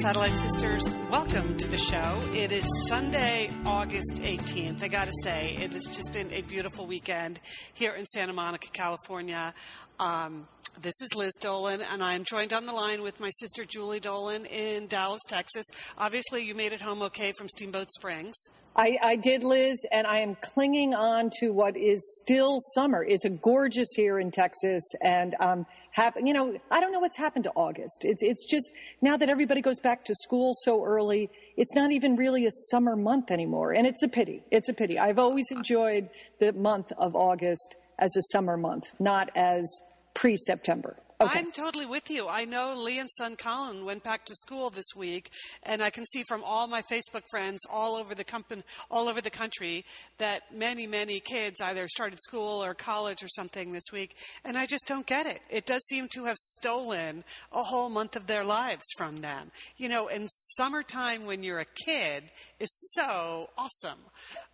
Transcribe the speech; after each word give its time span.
Satellite 0.00 0.36
Sisters. 0.36 0.88
Welcome 1.10 1.56
to 1.56 1.66
the 1.66 1.76
show. 1.76 2.22
It 2.32 2.52
is 2.52 2.64
Sunday, 2.88 3.50
August 3.66 4.20
18th. 4.22 4.80
I 4.80 4.86
gotta 4.86 5.10
say, 5.24 5.56
it 5.60 5.72
has 5.72 5.86
just 5.86 6.12
been 6.12 6.32
a 6.32 6.42
beautiful 6.42 6.86
weekend 6.86 7.40
here 7.74 7.94
in 7.94 8.06
Santa 8.06 8.32
Monica, 8.32 8.68
California. 8.72 9.52
Um, 9.98 10.46
this 10.80 10.94
is 11.02 11.16
Liz 11.16 11.34
Dolan, 11.40 11.82
and 11.82 12.00
I'm 12.00 12.22
joined 12.22 12.52
on 12.52 12.64
the 12.64 12.72
line 12.72 13.02
with 13.02 13.18
my 13.18 13.30
sister 13.30 13.64
Julie 13.64 13.98
Dolan 13.98 14.46
in 14.46 14.86
Dallas, 14.86 15.22
Texas. 15.28 15.66
Obviously, 15.98 16.44
you 16.44 16.54
made 16.54 16.72
it 16.72 16.80
home 16.80 17.02
okay 17.02 17.32
from 17.32 17.48
Steamboat 17.48 17.90
Springs. 17.90 18.36
I, 18.76 18.96
I 19.02 19.16
did, 19.16 19.42
Liz, 19.42 19.84
and 19.90 20.06
I 20.06 20.20
am 20.20 20.36
clinging 20.36 20.94
on 20.94 21.30
to 21.40 21.50
what 21.50 21.76
is 21.76 22.20
still 22.24 22.58
summer. 22.74 23.02
It's 23.02 23.24
a 23.24 23.30
gorgeous 23.30 23.88
here 23.96 24.20
in 24.20 24.30
Texas, 24.30 24.84
and 25.02 25.34
um, 25.40 25.66
happen. 25.98 26.26
You 26.26 26.32
know, 26.32 26.58
I 26.70 26.80
don't 26.80 26.92
know 26.92 27.00
what's 27.00 27.16
happened 27.16 27.44
to 27.44 27.52
August. 27.56 28.04
It's 28.04 28.22
it's 28.22 28.46
just 28.46 28.70
now 29.02 29.16
that 29.16 29.28
everybody 29.28 29.60
goes 29.60 29.80
back 29.80 30.04
to 30.04 30.14
school 30.14 30.52
so 30.62 30.84
early, 30.84 31.30
it's 31.56 31.74
not 31.74 31.92
even 31.92 32.16
really 32.16 32.46
a 32.46 32.50
summer 32.70 32.96
month 32.96 33.30
anymore, 33.30 33.72
and 33.72 33.86
it's 33.86 34.02
a 34.02 34.08
pity. 34.08 34.42
It's 34.50 34.68
a 34.68 34.72
pity. 34.72 34.98
I've 34.98 35.18
always 35.18 35.50
enjoyed 35.50 36.08
the 36.40 36.52
month 36.52 36.92
of 36.96 37.16
August 37.16 37.76
as 37.98 38.14
a 38.16 38.22
summer 38.32 38.56
month, 38.56 38.84
not 39.00 39.30
as 39.34 39.68
pre-September. 40.14 40.96
Okay. 41.20 41.36
I'm 41.40 41.50
totally 41.50 41.84
with 41.84 42.10
you. 42.10 42.28
I 42.28 42.44
know 42.44 42.74
Lee 42.76 43.00
and 43.00 43.10
son 43.10 43.34
Colin 43.34 43.84
went 43.84 44.04
back 44.04 44.24
to 44.26 44.36
school 44.36 44.70
this 44.70 44.94
week, 44.94 45.32
and 45.64 45.82
I 45.82 45.90
can 45.90 46.06
see 46.06 46.22
from 46.22 46.44
all 46.44 46.68
my 46.68 46.80
Facebook 46.82 47.22
friends 47.28 47.60
all 47.68 47.96
over 47.96 48.14
the 48.14 48.22
company, 48.22 48.62
all 48.88 49.08
over 49.08 49.20
the 49.20 49.28
country, 49.30 49.84
that 50.18 50.42
many, 50.54 50.86
many 50.86 51.18
kids 51.18 51.60
either 51.60 51.88
started 51.88 52.20
school 52.20 52.62
or 52.62 52.72
college 52.72 53.24
or 53.24 53.28
something 53.28 53.72
this 53.72 53.90
week, 53.92 54.14
and 54.44 54.56
I 54.56 54.66
just 54.66 54.86
don't 54.86 55.06
get 55.06 55.26
it. 55.26 55.40
It 55.50 55.66
does 55.66 55.84
seem 55.86 56.06
to 56.14 56.26
have 56.26 56.36
stolen 56.36 57.24
a 57.52 57.64
whole 57.64 57.88
month 57.88 58.14
of 58.14 58.28
their 58.28 58.44
lives 58.44 58.84
from 58.96 59.16
them. 59.16 59.50
You 59.76 59.88
know, 59.88 60.06
and 60.06 60.28
summertime 60.30 61.26
when 61.26 61.42
you're 61.42 61.58
a 61.58 61.66
kid 61.84 62.30
is 62.60 62.70
so 62.94 63.50
awesome. 63.58 63.98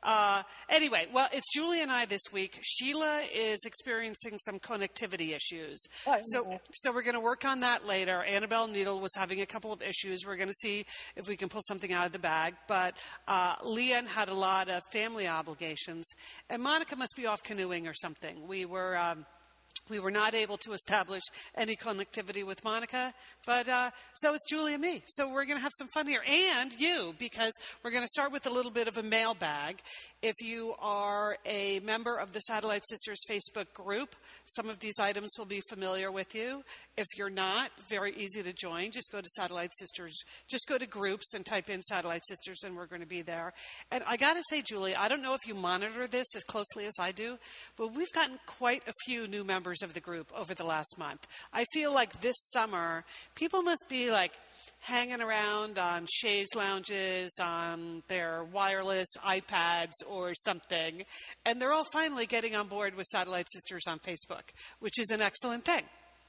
Uh, 0.03 0.43
anyway, 0.71 1.09
well, 1.13 1.29
it's 1.31 1.53
Julie 1.53 1.83
and 1.83 1.91
I 1.91 2.07
this 2.07 2.23
week. 2.33 2.59
Sheila 2.63 3.21
is 3.35 3.61
experiencing 3.67 4.39
some 4.39 4.59
connectivity 4.59 5.35
issues, 5.37 5.85
Oh, 6.07 6.17
so 6.23 6.54
so 6.73 6.93
we're 6.93 7.03
going 7.03 7.15
to 7.15 7.21
work 7.21 7.45
on 7.45 7.61
that 7.61 7.87
later. 7.87 8.23
Annabelle 8.23 8.67
Needle 8.67 9.01
was 9.01 9.13
having 9.17 9.41
a 9.41 9.47
couple 9.47 9.73
of 9.73 9.83
issues. 9.83 10.27
We're 10.27 10.37
going 10.37 10.49
to 10.49 10.55
see 10.55 10.87
if 11.17 11.29
we 11.29 11.37
can 11.37 11.49
pull 11.49 11.63
something 11.67 11.93
out 11.93 12.07
of 12.07 12.13
the 12.13 12.19
bag. 12.19 12.55
But 12.69 12.97
uh, 13.29 13.57
Lian 13.65 14.07
had 14.07 14.29
a 14.29 14.35
lot 14.35 14.69
of 14.69 14.83
family 14.93 15.29
obligations, 15.29 16.07
and 16.49 16.63
Monica 16.63 16.97
must 16.97 17.15
be 17.17 17.27
off 17.27 17.43
canoeing 17.43 17.87
or 17.87 17.95
something. 17.95 18.47
We 18.47 18.65
were. 18.65 18.97
Um, 18.97 19.27
we 19.91 20.01
were 20.01 20.11
not 20.11 20.35
able 20.35 20.57
to 20.59 20.73
establish 20.73 21.23
any 21.57 21.77
connectivity 21.77 22.45
with 22.45 22.65
Monica, 22.65 23.13
but 23.47 23.69
uh, 23.69 23.91
so 24.15 24.33
it's 24.33 24.49
Julie 24.49 24.73
and 24.73 24.83
me. 24.83 25.03
So 25.07 25.29
we're 25.29 25.45
going 25.45 25.59
to 25.59 25.63
have 25.63 25.73
some 25.77 25.89
fun 25.89 26.07
here, 26.07 26.23
and 26.27 26.73
you, 26.79 27.15
because 27.19 27.53
we're 27.83 27.91
going 27.91 28.03
to 28.03 28.09
start 28.09 28.33
with 28.33 28.47
a 28.47 28.51
little 28.51 28.71
bit 28.71 28.89
of 28.89 28.97
a 28.97 29.03
mailbag. 29.03 29.81
If 30.23 30.37
you 30.43 30.75
are 30.79 31.37
a 31.45 31.81
member 31.81 32.17
of 32.17 32.33
the 32.33 32.41
Satellite 32.41 32.83
Sisters 32.89 33.21
Facebook 33.31 33.73
group, 33.75 34.17
some 34.47 34.71
of 34.71 34.79
these 34.81 34.99
items 34.99 35.33
will 35.37 35.45
be 35.45 35.61
familiar 35.69 36.11
with 36.11 36.35
you. 36.35 36.63
If 36.97 37.07
you're 37.19 37.29
not, 37.29 37.71
very 37.91 38.15
easy 38.17 38.43
to 38.43 38.53
join. 38.55 38.91
Just 38.91 39.13
go 39.13 39.21
to 39.21 39.29
Satellite 39.37 39.73
Sisters, 39.79 40.19
just 40.49 40.67
go 40.67 40.79
to 40.79 40.87
groups 40.87 41.35
and 41.35 41.45
type 41.45 41.69
in 41.69 41.83
Satellite 41.83 42.23
Sisters, 42.27 42.61
and 42.65 42.75
we're 42.75 42.87
going 42.87 43.03
to 43.03 43.07
be 43.07 43.21
there. 43.21 43.53
And 43.91 44.03
I 44.07 44.17
got 44.17 44.37
to 44.37 44.43
say, 44.49 44.63
Julie, 44.63 44.97
I 44.97 45.09
don't 45.09 45.23
know 45.23 45.35
if 45.35 45.47
you 45.47 45.55
monitor 45.55 46.07
this 46.07 46.29
as 46.35 46.45
closely 46.45 46.87
as 46.87 46.95
I 46.99 47.13
do, 47.13 47.37
but 47.77 47.95
we've 47.95 48.13
gotten 48.13 48.39
quite 48.47 48.83
a 48.89 48.93
few 49.05 49.27
new 49.29 49.45
members 49.45 49.64
of 49.83 49.95
the 49.95 50.01
group 50.01 50.31
over 50.37 50.55
the 50.55 50.65
last 50.65 50.97
month. 50.99 51.27
I 51.53 51.65
feel 51.73 51.93
like 51.93 52.21
this 52.21 52.37
summer, 52.51 53.05
people 53.35 53.63
must 53.63 53.87
be 53.89 54.11
like, 54.11 54.33
hanging 54.85 55.23
around 55.23 55.79
on 55.79 56.07
chaise 56.11 56.55
lounges, 56.55 57.39
on 57.41 58.03
their 58.09 58.45
wireless 58.45 59.09
iPads 59.27 59.93
or 60.07 60.35
something, 60.35 61.05
and 61.47 61.61
they're 61.61 61.73
all 61.73 61.87
finally 61.91 62.27
getting 62.27 62.55
on 62.55 62.69
board 62.69 62.95
with 62.95 63.07
Satellite 63.07 63.47
Sisters 63.51 63.85
on 63.87 63.99
Facebook, 63.99 64.43
which 64.81 64.99
is 64.99 65.09
an 65.09 65.23
excellent 65.23 65.65
thing. 65.65 65.85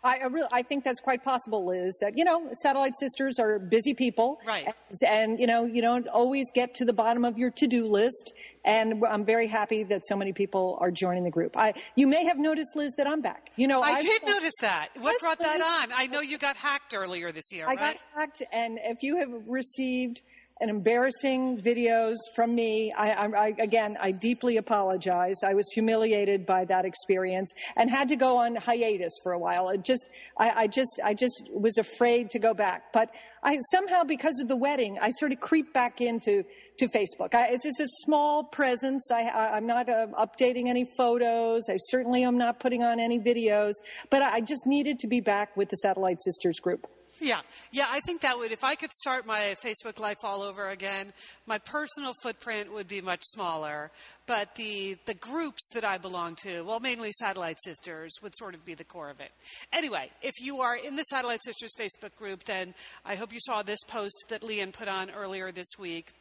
I, 0.06 0.18
I, 0.18 0.26
really, 0.28 0.48
I 0.52 0.62
think 0.62 0.84
that's 0.84 1.00
quite 1.02 1.24
possible, 1.24 1.66
Liz. 1.66 1.98
That 2.02 2.18
you 2.18 2.24
know, 2.24 2.50
satellite 2.54 2.96
sisters 2.98 3.40
are 3.40 3.60
busy 3.60 3.94
people, 3.94 4.40
Right. 4.46 4.68
And, 5.02 5.10
and, 5.32 5.40
you 5.40 5.48
know, 5.48 5.66
you 5.66 5.82
don't 5.82 6.08
always 6.08 6.46
get 6.54 6.76
to 6.76 6.86
the 6.86 6.94
bottom 6.94 7.26
of 7.26 7.38
your 7.38 7.50
to-do 7.52 7.88
list. 7.88 8.34
And 8.64 9.04
I'm 9.10 9.26
very 9.26 9.48
happy 9.48 9.84
that 9.84 10.04
so 10.06 10.16
many 10.16 10.32
people 10.34 10.78
are 10.80 10.92
joining 10.92 11.24
the 11.24 11.32
group. 11.32 11.58
I, 11.58 11.74
you 11.96 12.08
may 12.08 12.26
have 12.26 12.38
noticed, 12.38 12.76
Liz, 12.76 12.94
that 12.98 13.08
I'm 13.08 13.22
back. 13.22 13.50
You 13.56 13.68
know, 13.68 13.82
I 13.82 13.94
I've- 13.96 14.06
did 14.08 14.26
notice 14.26 14.54
that. 14.62 14.90
What 15.00 15.12
Yes, 15.14 15.22
brought 15.22 15.40
that 15.40 15.58
Liz. 15.60 15.90
on? 15.92 15.98
I 15.98 16.08
know 16.08 16.20
you 16.20 16.38
got 16.38 16.56
hacked 16.56 16.94
earlier 16.96 17.32
this 17.32 17.52
year, 17.52 17.66
I 17.66 17.70
right? 17.70 17.80
got 17.80 17.98
hacked, 18.16 18.44
and 18.52 18.80
if 18.84 19.02
you 19.04 19.18
have 19.18 19.30
received 19.48 20.22
an 20.62 20.70
embarrassing 20.70 21.62
videos 21.62 22.16
from 22.34 22.56
me, 22.56 22.94
I, 22.94 23.12
I, 23.12 23.26
I 23.26 23.48
again, 23.60 23.98
I 24.02 24.12
deeply 24.12 24.56
apologize. 24.56 25.36
I 25.44 25.54
was 25.54 25.70
humiliated 25.74 26.46
by 26.46 26.64
that 26.66 26.86
experience 26.86 27.52
and 27.76 27.90
had 27.90 28.08
to 28.10 28.16
go 28.16 28.38
on 28.38 28.56
hiatus 28.56 29.12
for 29.22 29.34
a 29.34 29.40
while. 29.40 29.68
It 29.70 29.84
just, 29.84 30.06
I, 30.38 30.68
just, 30.68 31.00
I 31.04 31.14
just 31.14 31.50
was 31.52 31.78
afraid 31.78 32.30
to 32.32 32.40
go 32.40 32.54
back. 32.54 32.94
But 32.94 33.10
I 33.44 33.60
somehow, 33.72 34.04
because 34.04 34.40
of 34.40 34.48
the 34.48 34.56
wedding, 34.56 34.98
I 35.02 35.10
sort 35.12 35.34
of 35.34 35.42
creep 35.42 35.74
back 35.74 36.00
into 36.00 36.44
to 36.78 36.88
Facebook. 36.88 37.30
It's 37.34 37.66
just 37.66 37.80
a 37.80 37.88
small 38.04 38.44
presence. 38.44 39.10
I, 39.12 39.24
I'm 39.24 39.68
not 39.68 39.90
uh, 39.90 40.08
updating 40.18 40.68
any 40.68 40.86
photos. 40.98 41.64
I 41.70 41.78
certainly 41.90 42.24
am 42.24 42.38
not 42.38 42.60
putting 42.60 42.84
on 42.84 43.00
any 43.00 43.20
videos. 43.20 43.74
But 44.10 44.22
I 44.22 44.42
just 44.42 44.66
needed 44.66 45.00
to 45.00 45.08
be 45.08 45.22
back 45.22 45.56
with 45.56 45.70
the 45.70 45.78
Satellite 45.78 46.22
Sisters 46.22 46.60
group. 46.60 46.88
Yeah, 47.20 47.42
yeah, 47.72 47.86
I 47.90 48.02
think 48.02 48.22
that 48.22 48.38
would, 48.38 48.52
if 48.52 48.64
I 48.64 48.76
could 48.76 48.92
start 48.92 49.26
my 49.26 49.56
Facebook 49.64 50.00
life 50.00 50.18
all 50.24 50.42
over 50.42 50.68
again, 50.68 51.14
my 51.48 51.58
personal 51.58 52.14
footprint 52.22 52.74
would 52.74 52.90
be 52.90 53.00
much 53.00 53.22
smaller, 53.24 53.90
but 54.28 54.56
the, 54.56 54.98
the 55.06 55.14
groups 55.14 55.70
that 55.74 55.86
I 55.86 55.98
belong 55.98 56.36
to, 56.44 56.64
well, 56.64 56.80
mainly 56.80 57.12
Satellite 57.14 57.58
Sisters, 57.64 58.12
would 58.24 58.36
sort 58.36 58.56
of 58.56 58.66
be 58.66 58.74
the 58.74 58.84
core 58.84 59.10
of 59.10 59.20
it. 59.20 59.32
Anyway, 59.72 60.10
if 60.22 60.34
you 60.42 60.62
are 60.62 60.76
in 60.76 60.96
the 60.96 61.04
Satellite 61.04 61.44
Sisters 61.44 61.74
Facebook 61.80 62.16
group, 62.16 62.44
then 62.46 62.74
I 63.06 63.16
hope 63.16 63.32
you 63.32 63.40
saw 63.40 63.62
this 63.62 63.80
post 63.88 64.26
that 64.30 64.44
Lian 64.44 64.72
put 64.72 64.88
on 64.88 65.12
earlier 65.12 65.52
this 65.52 65.68
week. 65.78 66.12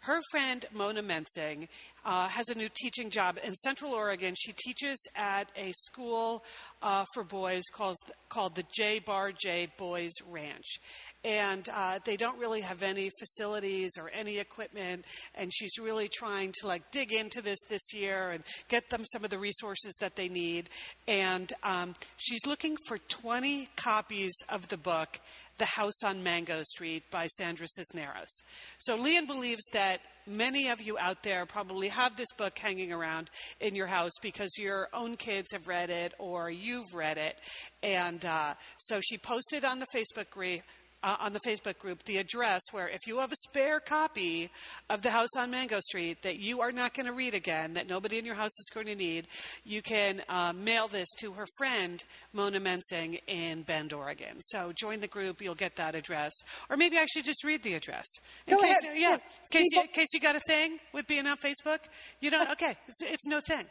Her 0.00 0.20
friend 0.30 0.66
Mona 0.72 1.02
Mensing 1.02 1.68
uh, 2.04 2.28
has 2.28 2.50
a 2.50 2.54
new 2.54 2.68
teaching 2.74 3.08
job 3.08 3.38
in 3.42 3.54
Central 3.54 3.92
Oregon. 3.92 4.34
She 4.36 4.52
teaches 4.52 4.98
at 5.16 5.48
a 5.56 5.72
school 5.72 6.44
uh, 6.82 7.06
for 7.14 7.24
boys 7.24 7.62
called, 7.72 7.96
called 8.28 8.54
the 8.54 8.64
J 8.76 8.98
Bar 8.98 9.32
J 9.32 9.68
Boys 9.78 10.12
Ranch. 10.28 10.80
And 11.24 11.68
uh, 11.74 12.00
they 12.04 12.16
don't 12.16 12.38
really 12.38 12.60
have 12.60 12.82
any 12.82 13.10
facilities 13.18 13.92
or 13.98 14.10
any 14.10 14.38
equipment. 14.38 15.04
And 15.34 15.52
she's 15.52 15.78
really 15.78 16.08
trying 16.08 16.52
to 16.60 16.66
like 16.66 16.90
dig 16.90 17.12
into 17.12 17.40
this 17.40 17.58
this 17.68 17.94
year 17.94 18.30
and 18.30 18.44
get 18.68 18.90
them 18.90 19.04
some 19.04 19.24
of 19.24 19.30
the 19.30 19.38
resources 19.38 19.94
that 20.00 20.16
they 20.16 20.28
need. 20.28 20.68
And 21.08 21.52
um, 21.62 21.94
she's 22.16 22.44
looking 22.46 22.76
for 22.86 22.98
20 22.98 23.68
copies 23.76 24.34
of 24.48 24.68
the 24.68 24.76
book 24.76 25.20
the 25.58 25.66
House 25.66 26.02
on 26.04 26.22
Mango 26.22 26.62
Street 26.64 27.04
by 27.10 27.26
Sandra 27.28 27.66
Cisneros. 27.68 28.42
So 28.78 28.96
Lian 28.96 29.26
believes 29.26 29.64
that 29.72 30.00
many 30.26 30.68
of 30.68 30.80
you 30.80 30.98
out 30.98 31.22
there 31.22 31.46
probably 31.46 31.88
have 31.88 32.16
this 32.16 32.32
book 32.36 32.58
hanging 32.58 32.92
around 32.92 33.30
in 33.60 33.74
your 33.74 33.86
house 33.86 34.12
because 34.22 34.56
your 34.58 34.88
own 34.92 35.16
kids 35.16 35.52
have 35.52 35.68
read 35.68 35.90
it 35.90 36.12
or 36.18 36.50
you've 36.50 36.94
read 36.94 37.18
it. 37.18 37.38
And 37.82 38.24
uh, 38.24 38.54
so 38.78 39.00
she 39.00 39.18
posted 39.18 39.64
on 39.64 39.78
the 39.78 39.86
Facebook 39.94 40.30
group. 40.30 40.62
Uh, 41.04 41.16
on 41.20 41.34
the 41.34 41.40
Facebook 41.40 41.78
group 41.78 42.02
the 42.04 42.16
address 42.16 42.62
where 42.72 42.88
if 42.88 43.06
you 43.06 43.18
have 43.18 43.30
a 43.30 43.36
spare 43.36 43.78
copy 43.78 44.50
of 44.88 45.02
The 45.02 45.10
House 45.10 45.36
on 45.36 45.50
Mango 45.50 45.78
Street 45.80 46.22
that 46.22 46.38
you 46.38 46.62
are 46.62 46.72
not 46.72 46.94
going 46.94 47.06
to 47.06 47.12
read 47.12 47.34
again, 47.34 47.74
that 47.74 47.86
nobody 47.86 48.18
in 48.18 48.24
your 48.24 48.34
house 48.34 48.58
is 48.58 48.70
going 48.72 48.86
to 48.86 48.94
need, 48.94 49.28
you 49.64 49.82
can 49.82 50.22
uh, 50.28 50.52
mail 50.54 50.88
this 50.88 51.08
to 51.18 51.32
her 51.34 51.46
friend 51.58 52.02
Mona 52.32 52.58
Mensing 52.58 53.18
in 53.28 53.62
Bend, 53.62 53.92
Oregon. 53.92 54.40
So 54.40 54.72
join 54.72 55.00
the 55.00 55.06
group, 55.06 55.42
you'll 55.42 55.54
get 55.54 55.76
that 55.76 55.94
address. 55.94 56.32
Or 56.70 56.76
maybe 56.76 56.96
I 56.96 57.04
should 57.04 57.24
just 57.24 57.44
read 57.44 57.62
the 57.62 57.74
address. 57.74 58.06
In 58.46 58.56
Go 58.56 58.62
case, 58.62 58.82
ahead. 58.82 58.98
Yeah, 58.98 59.14
in 59.14 59.20
case, 59.52 59.66
you, 59.72 59.80
in 59.82 59.88
case 59.88 60.08
you 60.14 60.20
got 60.20 60.36
a 60.36 60.40
thing 60.40 60.78
with 60.94 61.06
being 61.06 61.26
on 61.26 61.36
Facebook. 61.36 61.80
You 62.20 62.30
don't, 62.30 62.50
okay, 62.52 62.76
it's, 62.88 63.02
it's 63.02 63.26
no 63.26 63.40
thing. 63.46 63.66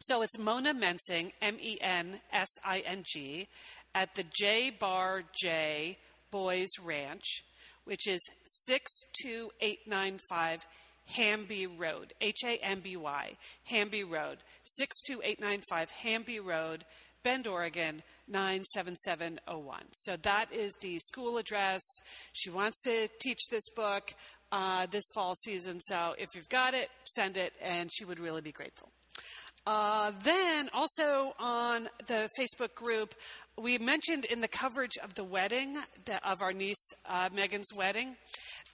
So 0.00 0.22
it's 0.22 0.36
Mona 0.38 0.74
Mensing, 0.74 1.32
M 1.40 1.56
E 1.60 1.78
N 1.80 2.20
S 2.32 2.48
I 2.64 2.80
N 2.80 3.04
G, 3.06 3.48
at 3.94 4.14
the 4.16 4.24
J 4.32 4.70
Bar 4.70 5.22
J 5.40 5.98
Boys 6.30 6.68
Ranch, 6.82 7.42
which 7.84 8.06
is 8.06 8.20
62895 8.46 10.66
Hamby 11.06 11.66
Road, 11.66 12.12
H 12.20 12.44
A 12.44 12.58
M 12.62 12.80
B 12.80 12.96
Y, 12.96 13.36
Hamby 13.64 14.04
Road, 14.04 14.38
62895 14.64 15.90
Hamby 15.90 16.40
Road, 16.40 16.84
Bend, 17.24 17.46
Oregon, 17.46 18.02
97701. 18.28 19.82
So 19.92 20.16
that 20.22 20.52
is 20.52 20.74
the 20.80 20.98
school 20.98 21.38
address. 21.38 21.82
She 22.32 22.50
wants 22.50 22.80
to 22.82 23.08
teach 23.20 23.40
this 23.50 23.68
book 23.74 24.14
uh, 24.52 24.86
this 24.86 25.04
fall 25.14 25.34
season. 25.34 25.80
So 25.80 26.14
if 26.18 26.34
you've 26.34 26.48
got 26.48 26.74
it, 26.74 26.88
send 27.04 27.36
it, 27.36 27.52
and 27.60 27.90
she 27.92 28.04
would 28.04 28.20
really 28.20 28.40
be 28.40 28.52
grateful. 28.52 28.90
Uh, 29.66 30.12
then 30.22 30.70
also 30.72 31.34
on 31.38 31.88
the 32.06 32.30
Facebook 32.38 32.74
group, 32.74 33.14
we 33.60 33.78
mentioned 33.78 34.24
in 34.24 34.40
the 34.40 34.48
coverage 34.48 34.96
of 35.02 35.14
the 35.14 35.24
wedding, 35.24 35.76
the, 36.04 36.28
of 36.28 36.42
our 36.42 36.52
niece 36.52 36.92
uh, 37.06 37.28
Megan's 37.32 37.72
wedding, 37.74 38.16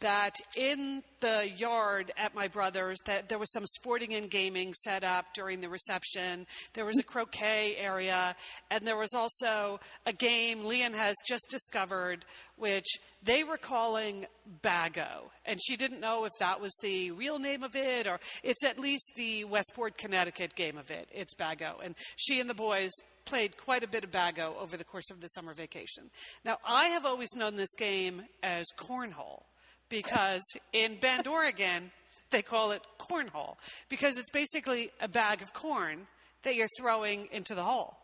that 0.01 0.37
in 0.57 1.03
the 1.21 1.49
yard 1.57 2.13
at 2.17 2.35
my 2.35 2.49
brother's, 2.49 2.99
that 3.07 3.29
there 3.29 3.39
was 3.39 3.51
some 3.53 3.65
sporting 3.67 4.15
and 4.15 4.31
gaming 4.31 4.75
set 4.75 5.05
up 5.05 5.27
during 5.35 5.61
the 5.61 5.69
reception. 5.69 6.47
There 6.75 6.85
was 6.85 6.99
a 6.99 7.03
croquet 7.03 7.77
area, 7.79 8.37
and 8.71 8.87
there 8.87 8.97
was 8.97 9.15
also 9.15 9.81
a 10.05 10.13
game 10.13 10.65
Lian 10.65 10.93
has 10.95 11.17
just 11.27 11.47
discovered, 11.49 12.25
which 12.57 12.99
they 13.23 13.45
were 13.45 13.57
calling 13.57 14.27
Bago, 14.63 15.31
and 15.47 15.59
she 15.63 15.77
didn't 15.77 16.01
know 16.01 16.25
if 16.25 16.33
that 16.41 16.61
was 16.61 16.75
the 16.83 17.11
real 17.13 17.39
name 17.39 17.63
of 17.63 17.75
it 17.75 18.07
or 18.07 18.21
it's 18.43 18.65
at 18.65 18.79
least 18.79 19.13
the 19.17 19.45
Westport, 19.45 19.97
Connecticut 19.97 20.55
game 20.55 20.77
of 20.77 20.91
it. 20.91 21.09
It's 21.13 21.35
Bago, 21.35 21.77
and 21.83 21.95
she 22.17 22.41
and 22.41 22.51
the 22.51 22.55
boys 22.55 22.93
played 23.25 23.57
quite 23.57 23.83
a 23.83 23.89
bit 23.89 24.05
of 24.05 24.11
Bago 24.11 24.57
over 24.61 24.77
the 24.77 24.85
course 24.85 25.11
of 25.11 25.21
the 25.21 25.29
summer 25.29 25.55
vacation. 25.55 26.11
Now, 26.45 26.59
I 26.67 26.87
have 26.87 27.05
always 27.07 27.35
known 27.35 27.57
this 27.57 27.75
game 27.77 28.23
as 28.43 28.67
cornhole 28.79 29.43
because 29.89 30.43
in 30.73 30.97
Bend, 30.97 31.27
Oregon, 31.27 31.91
they 32.31 32.43
call 32.43 32.73
it 32.73 32.83
cornhole 32.99 33.57
because 33.89 34.19
it's 34.19 34.31
basically 34.31 34.91
a 35.01 35.09
bag 35.09 35.43
of 35.43 35.53
corn 35.53 36.07
that 36.43 36.55
you're 36.55 36.69
throwing 36.79 37.29
into 37.33 37.55
the 37.55 37.63
hole. 37.63 37.97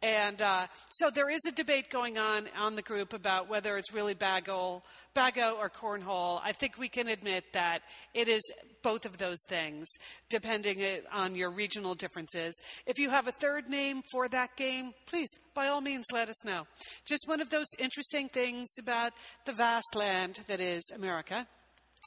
And 0.00 0.40
uh, 0.40 0.68
so 0.90 1.10
there 1.10 1.28
is 1.28 1.40
a 1.48 1.52
debate 1.52 1.90
going 1.90 2.18
on 2.18 2.48
on 2.56 2.76
the 2.76 2.82
group 2.82 3.12
about 3.12 3.48
whether 3.48 3.76
it's 3.76 3.92
really 3.92 4.14
bagel, 4.14 4.84
bago 5.14 5.56
or 5.58 5.68
cornhole. 5.68 6.40
I 6.44 6.52
think 6.52 6.78
we 6.78 6.88
can 6.88 7.08
admit 7.08 7.52
that 7.52 7.82
it 8.14 8.28
is 8.28 8.42
both 8.82 9.04
of 9.04 9.18
those 9.18 9.42
things, 9.48 9.88
depending 10.30 10.80
on 11.12 11.34
your 11.34 11.50
regional 11.50 11.96
differences. 11.96 12.54
If 12.86 13.00
you 13.00 13.10
have 13.10 13.26
a 13.26 13.32
third 13.32 13.68
name 13.68 14.02
for 14.12 14.28
that 14.28 14.56
game, 14.56 14.92
please, 15.06 15.30
by 15.52 15.66
all 15.66 15.80
means, 15.80 16.06
let 16.12 16.28
us 16.28 16.44
know. 16.44 16.68
Just 17.04 17.26
one 17.26 17.40
of 17.40 17.50
those 17.50 17.66
interesting 17.80 18.28
things 18.28 18.68
about 18.78 19.14
the 19.46 19.52
vast 19.52 19.96
land 19.96 20.38
that 20.46 20.60
is 20.60 20.84
America. 20.94 21.48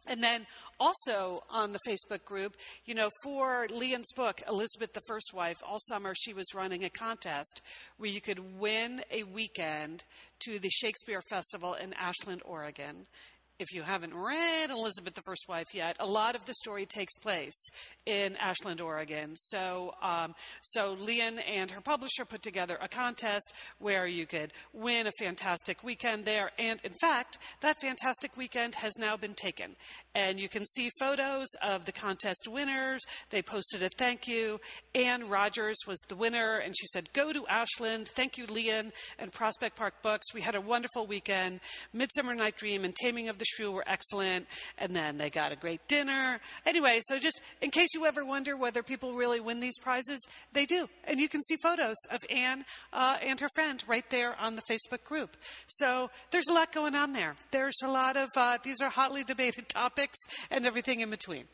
And 0.07 0.23
then 0.23 0.47
also 0.79 1.43
on 1.49 1.73
the 1.73 1.79
Facebook 1.87 2.25
group, 2.25 2.55
you 2.85 2.95
know, 2.95 3.09
for 3.23 3.67
Lian's 3.69 4.11
book, 4.15 4.41
Elizabeth 4.47 4.93
the 4.93 5.01
First 5.07 5.31
Wife, 5.33 5.57
all 5.67 5.79
summer 5.79 6.13
she 6.15 6.33
was 6.33 6.55
running 6.55 6.83
a 6.83 6.89
contest 6.89 7.61
where 7.97 8.09
you 8.09 8.19
could 8.19 8.59
win 8.59 9.03
a 9.11 9.23
weekend 9.23 10.03
to 10.39 10.59
the 10.59 10.69
Shakespeare 10.69 11.21
Festival 11.29 11.75
in 11.75 11.93
Ashland, 11.93 12.41
Oregon. 12.45 13.05
If 13.61 13.75
you 13.75 13.83
haven't 13.83 14.15
read 14.15 14.71
Elizabeth 14.71 15.13
the 15.13 15.21
First 15.21 15.47
Wife 15.47 15.75
yet, 15.75 15.95
a 15.99 16.05
lot 16.07 16.35
of 16.35 16.45
the 16.45 16.53
story 16.55 16.87
takes 16.87 17.15
place 17.17 17.69
in 18.07 18.35
Ashland, 18.37 18.81
Oregon. 18.81 19.35
So, 19.35 19.93
um, 20.01 20.33
so 20.63 20.95
Lian 20.99 21.37
and 21.37 21.69
her 21.69 21.79
publisher 21.79 22.25
put 22.25 22.41
together 22.41 22.75
a 22.81 22.87
contest 22.87 23.53
where 23.77 24.07
you 24.07 24.25
could 24.25 24.51
win 24.73 25.05
a 25.05 25.11
fantastic 25.19 25.83
weekend 25.83 26.25
there. 26.25 26.49
And 26.57 26.79
in 26.83 26.93
fact, 26.99 27.37
that 27.61 27.79
fantastic 27.79 28.35
weekend 28.35 28.73
has 28.73 28.93
now 28.97 29.15
been 29.15 29.35
taken. 29.35 29.75
And 30.15 30.39
you 30.39 30.49
can 30.49 30.65
see 30.65 30.89
photos 30.99 31.45
of 31.61 31.85
the 31.85 31.91
contest 31.91 32.47
winners. 32.47 33.01
They 33.29 33.43
posted 33.43 33.83
a 33.83 33.89
thank 33.89 34.27
you. 34.27 34.59
Anne 34.95 35.29
Rogers 35.29 35.77
was 35.85 35.99
the 36.07 36.15
winner, 36.15 36.57
and 36.57 36.75
she 36.75 36.87
said, 36.87 37.13
Go 37.13 37.31
to 37.31 37.45
Ashland. 37.45 38.07
Thank 38.07 38.39
you, 38.39 38.47
Lian 38.47 38.91
and 39.19 39.31
Prospect 39.31 39.75
Park 39.75 40.01
Books. 40.01 40.33
We 40.33 40.41
had 40.41 40.55
a 40.55 40.61
wonderful 40.61 41.05
weekend. 41.05 41.59
Midsummer 41.93 42.33
Night 42.33 42.57
Dream 42.57 42.83
and 42.83 42.95
Taming 42.95 43.29
of 43.29 43.37
the 43.37 43.50
Were 43.59 43.83
excellent. 43.85 44.47
And 44.77 44.95
then 44.95 45.17
they 45.17 45.29
got 45.29 45.51
a 45.51 45.55
great 45.55 45.87
dinner. 45.87 46.39
Anyway, 46.65 46.99
so 47.03 47.19
just 47.19 47.41
in 47.61 47.69
case 47.69 47.89
you 47.93 48.05
ever 48.05 48.25
wonder 48.25 48.57
whether 48.57 48.81
people 48.81 49.13
really 49.13 49.39
win 49.39 49.59
these 49.59 49.77
prizes, 49.79 50.19
they 50.53 50.65
do. 50.65 50.89
And 51.03 51.19
you 51.19 51.29
can 51.29 51.41
see 51.41 51.57
photos 51.61 51.97
of 52.09 52.19
Anne 52.29 52.65
uh, 52.93 53.17
and 53.21 53.39
her 53.39 53.49
friend 53.55 53.83
right 53.87 54.09
there 54.09 54.39
on 54.39 54.55
the 54.55 54.61
Facebook 54.63 55.03
group. 55.03 55.37
So 55.67 56.09
there's 56.31 56.47
a 56.47 56.53
lot 56.53 56.71
going 56.71 56.95
on 56.95 57.13
there. 57.13 57.35
There's 57.51 57.79
a 57.83 57.89
lot 57.89 58.17
of, 58.17 58.29
uh, 58.35 58.57
these 58.63 58.81
are 58.81 58.89
hotly 58.89 59.23
debated 59.23 59.69
topics 59.69 60.17
and 60.49 60.65
everything 60.65 61.01
in 61.01 61.09
between. 61.09 61.45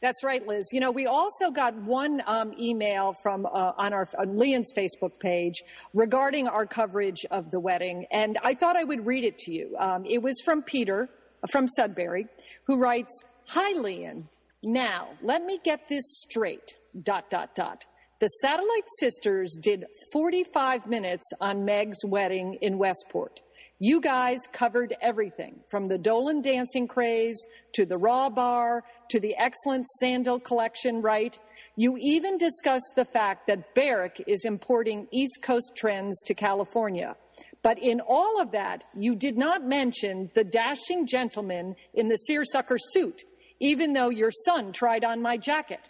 That's 0.00 0.22
right, 0.22 0.46
Liz. 0.46 0.68
You 0.72 0.78
know, 0.78 0.92
we 0.92 1.06
also 1.06 1.50
got 1.50 1.74
one 1.74 2.22
um, 2.28 2.52
email 2.56 3.14
from 3.20 3.46
uh, 3.46 3.72
on 3.76 3.92
our 3.92 4.06
on 4.16 4.38
Lian's 4.38 4.72
Facebook 4.76 5.18
page 5.18 5.54
regarding 5.92 6.46
our 6.46 6.66
coverage 6.66 7.26
of 7.32 7.50
the 7.50 7.58
wedding, 7.58 8.06
and 8.12 8.38
I 8.44 8.54
thought 8.54 8.76
I 8.76 8.84
would 8.84 9.04
read 9.06 9.24
it 9.24 9.38
to 9.38 9.52
you. 9.52 9.74
Um, 9.76 10.04
it 10.06 10.22
was 10.22 10.40
from 10.44 10.62
Peter 10.62 11.08
uh, 11.08 11.17
from 11.50 11.68
Sudbury, 11.68 12.26
who 12.64 12.76
writes, 12.76 13.24
"Hi, 13.48 13.72
Lian. 13.72 14.28
Now 14.62 15.10
let 15.22 15.44
me 15.44 15.58
get 15.62 15.88
this 15.88 16.04
straight. 16.20 16.74
Dot 17.00 17.30
dot 17.30 17.54
dot. 17.54 17.86
The 18.18 18.28
Satellite 18.40 18.88
Sisters 18.98 19.56
did 19.60 19.86
45 20.12 20.86
minutes 20.88 21.30
on 21.40 21.64
Meg's 21.64 22.04
wedding 22.04 22.58
in 22.60 22.78
Westport." 22.78 23.42
You 23.80 24.00
guys 24.00 24.40
covered 24.52 24.96
everything 25.00 25.60
from 25.68 25.84
the 25.84 25.98
Dolan 25.98 26.42
dancing 26.42 26.88
craze 26.88 27.38
to 27.74 27.86
the 27.86 27.96
Raw 27.96 28.28
Bar 28.28 28.82
to 29.10 29.20
the 29.20 29.36
excellent 29.36 29.86
Sandal 30.00 30.40
collection, 30.40 31.00
right? 31.00 31.38
You 31.76 31.96
even 32.00 32.38
discussed 32.38 32.94
the 32.96 33.04
fact 33.04 33.46
that 33.46 33.76
Barrick 33.76 34.24
is 34.26 34.44
importing 34.44 35.06
East 35.12 35.42
Coast 35.42 35.74
trends 35.76 36.20
to 36.24 36.34
California. 36.34 37.14
But 37.62 37.78
in 37.78 38.00
all 38.00 38.40
of 38.40 38.52
that, 38.52 38.84
you 38.94 39.16
did 39.16 39.36
not 39.36 39.64
mention 39.64 40.30
the 40.34 40.44
dashing 40.44 41.06
gentleman 41.06 41.74
in 41.92 42.08
the 42.08 42.16
seersucker 42.16 42.78
suit, 42.78 43.24
even 43.60 43.92
though 43.92 44.10
your 44.10 44.30
son 44.30 44.72
tried 44.72 45.04
on 45.04 45.20
my 45.20 45.36
jacket. 45.36 45.80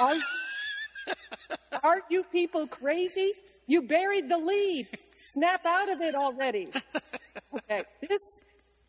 Are, 0.00 0.14
are 1.82 2.02
you 2.10 2.24
people 2.24 2.66
crazy? 2.66 3.32
You 3.66 3.82
buried 3.82 4.28
the 4.28 4.38
lead. 4.38 4.86
Snap 5.32 5.64
out 5.64 5.90
of 5.90 6.00
it 6.00 6.14
already. 6.14 6.68
Okay, 7.54 7.82
this 8.08 8.20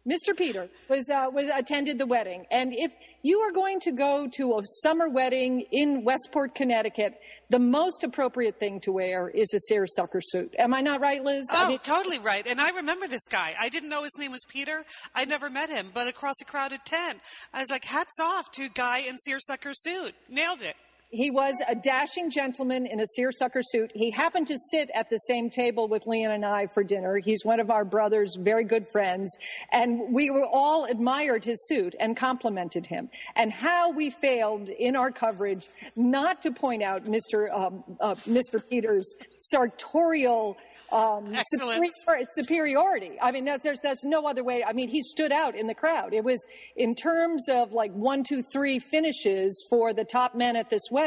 Mr. 0.08 0.38
Peter 0.38 0.70
was 0.90 1.10
uh, 1.10 1.26
was 1.34 1.50
attended 1.54 1.98
the 1.98 2.06
wedding, 2.06 2.46
and 2.52 2.74
if 2.76 2.92
you 3.24 3.40
are 3.40 3.52
going 3.52 3.80
to 3.80 3.92
go 3.92 4.28
to 4.34 4.54
a 4.60 4.62
summer 4.84 5.10
wedding 5.10 5.62
in 5.72 6.04
Westport, 6.04 6.54
Connecticut, 6.54 7.16
the 7.50 7.58
most 7.58 8.04
appropriate 8.04 8.60
thing 8.60 8.80
to 8.82 8.92
wear 8.92 9.30
is 9.30 9.52
a 9.54 9.60
seersucker 9.60 10.22
suit. 10.22 10.54
Am 10.60 10.76
I 10.76 10.82
not 10.82 11.02
right, 11.02 11.24
Liz? 11.24 11.48
I 11.52 11.66
Oh, 11.66 11.68
mean- 11.70 11.80
totally 11.80 12.20
right. 12.20 12.46
And 12.46 12.62
I 12.62 12.70
remember 12.70 13.08
this 13.08 13.26
guy. 13.28 13.56
I 13.60 13.70
didn't 13.70 13.90
know 13.90 14.04
his 14.04 14.16
name 14.20 14.32
was 14.32 14.46
Peter. 14.48 14.86
I 15.16 15.26
never 15.26 15.50
met 15.50 15.70
him, 15.72 15.90
but 15.94 16.08
across 16.08 16.36
a 16.42 16.46
crowded 16.46 16.82
tent, 16.86 17.20
I 17.52 17.62
was 17.62 17.72
like, 17.72 17.84
hats 17.86 18.20
off 18.22 18.52
to 18.52 18.70
guy 18.70 19.00
in 19.00 19.18
seersucker 19.18 19.72
suit. 19.74 20.14
Nailed 20.30 20.62
it. 20.62 20.76
He 21.16 21.32
was 21.32 21.56
a 21.66 21.76
dashing 21.76 22.30
gentleman 22.30 22.86
in 22.86 23.00
a 23.00 23.08
seersucker 23.08 23.62
suit. 23.64 23.90
He 23.96 24.12
happened 24.12 24.48
to 24.48 24.58
sit 24.70 24.92
at 24.94 25.10
the 25.10 25.18
same 25.20 25.50
table 25.50 25.88
with 25.88 26.06
Lian 26.06 26.32
and 26.32 26.46
I 26.46 26.68
for 26.68 26.84
dinner. 26.84 27.20
He's 27.20 27.46
one 27.46 27.62
of 27.62 27.72
our 27.72 27.86
brother's 27.86 28.36
very 28.36 28.66
good 28.66 28.86
friends. 28.92 29.34
And 29.72 30.14
we 30.14 30.30
all 30.30 30.84
admired 30.84 31.46
his 31.46 31.66
suit 31.68 31.96
and 32.02 32.18
complimented 32.18 32.86
him. 32.86 33.10
And 33.38 33.50
how 33.50 33.92
we 33.92 34.10
failed 34.10 34.68
in 34.68 34.98
our 34.98 35.10
coverage 35.10 35.68
not 35.96 36.42
to 36.42 36.52
point 36.52 36.84
out 36.84 37.06
Mr. 37.06 37.50
Um, 37.50 37.84
uh, 38.02 38.16
Mr. 38.16 38.62
Peters' 38.70 39.16
sartorial 39.40 40.58
um, 40.92 41.36
superior- 41.48 42.28
superiority. 42.32 43.18
I 43.22 43.32
mean, 43.32 43.46
that's, 43.46 43.64
there's, 43.64 43.80
that's 43.82 44.04
no 44.04 44.28
other 44.28 44.44
way. 44.44 44.64
I 44.64 44.74
mean, 44.74 44.90
he 44.90 45.02
stood 45.02 45.32
out 45.32 45.56
in 45.56 45.68
the 45.68 45.74
crowd. 45.74 46.14
It 46.14 46.24
was 46.24 46.44
in 46.76 46.96
terms 46.96 47.46
of 47.50 47.72
like 47.74 47.92
one, 47.94 48.24
two, 48.24 48.44
three 48.54 48.80
finishes 48.80 49.66
for 49.70 49.94
the 49.94 50.04
top 50.04 50.36
men 50.36 50.56
at 50.56 50.70
this 50.70 50.84
wedding. 50.92 51.05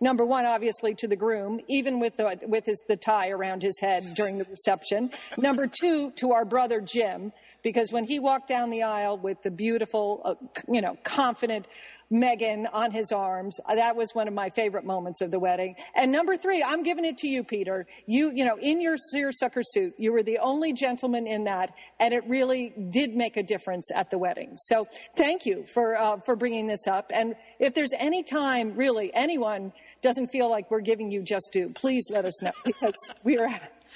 Number 0.00 0.24
one, 0.24 0.44
obviously, 0.46 0.94
to 0.96 1.08
the 1.08 1.16
groom, 1.16 1.60
even 1.68 2.00
with 2.00 2.16
the 2.16 2.38
with 2.46 2.66
his 2.66 2.80
the 2.88 2.96
tie 2.96 3.28
around 3.30 3.62
his 3.62 3.78
head 3.80 4.14
during 4.14 4.38
the 4.38 4.44
reception. 4.44 5.10
Number 5.36 5.66
two, 5.66 6.10
to 6.16 6.32
our 6.32 6.44
brother 6.44 6.80
Jim. 6.80 7.32
because 7.62 7.92
when 7.92 8.04
he 8.04 8.18
walked 8.18 8.48
down 8.48 8.70
the 8.70 8.82
aisle 8.82 9.18
with 9.18 9.42
the 9.42 9.50
beautiful, 9.50 10.22
uh, 10.24 10.34
you 10.72 10.80
know, 10.80 10.96
confident 11.04 11.66
Meghan 12.12 12.66
on 12.72 12.90
his 12.90 13.12
arms. 13.12 13.58
Uh, 13.66 13.74
that 13.74 13.96
was 13.96 14.14
one 14.14 14.28
of 14.28 14.34
my 14.34 14.50
favorite 14.50 14.84
moments 14.84 15.20
of 15.20 15.30
the 15.30 15.38
wedding. 15.38 15.76
And 15.94 16.10
number 16.10 16.36
three, 16.36 16.62
I'm 16.62 16.82
giving 16.82 17.04
it 17.04 17.18
to 17.18 17.28
you, 17.28 17.44
Peter. 17.44 17.86
You, 18.06 18.32
you 18.34 18.44
know, 18.44 18.56
in 18.58 18.80
your 18.80 18.96
seersucker 18.96 19.62
suit, 19.62 19.94
you 19.98 20.12
were 20.12 20.22
the 20.22 20.38
only 20.38 20.72
gentleman 20.72 21.26
in 21.26 21.44
that, 21.44 21.74
and 22.00 22.14
it 22.14 22.26
really 22.26 22.72
did 22.90 23.14
make 23.14 23.36
a 23.36 23.42
difference 23.42 23.90
at 23.94 24.10
the 24.10 24.18
wedding. 24.18 24.56
So 24.56 24.86
thank 25.16 25.44
you 25.46 25.66
for 25.74 25.96
uh, 25.96 26.18
for 26.24 26.36
bringing 26.36 26.66
this 26.66 26.86
up. 26.86 27.10
And 27.12 27.34
if 27.58 27.74
there's 27.74 27.92
any 27.98 28.22
time, 28.22 28.74
really, 28.74 29.12
anyone 29.14 29.72
doesn't 30.00 30.28
feel 30.28 30.48
like 30.48 30.70
we're 30.70 30.80
giving 30.80 31.10
you 31.10 31.22
just 31.22 31.50
due, 31.52 31.70
please 31.70 32.08
let 32.10 32.24
us 32.24 32.42
know 32.42 32.52
because 32.64 32.94
we 33.24 33.38
are 33.38 33.48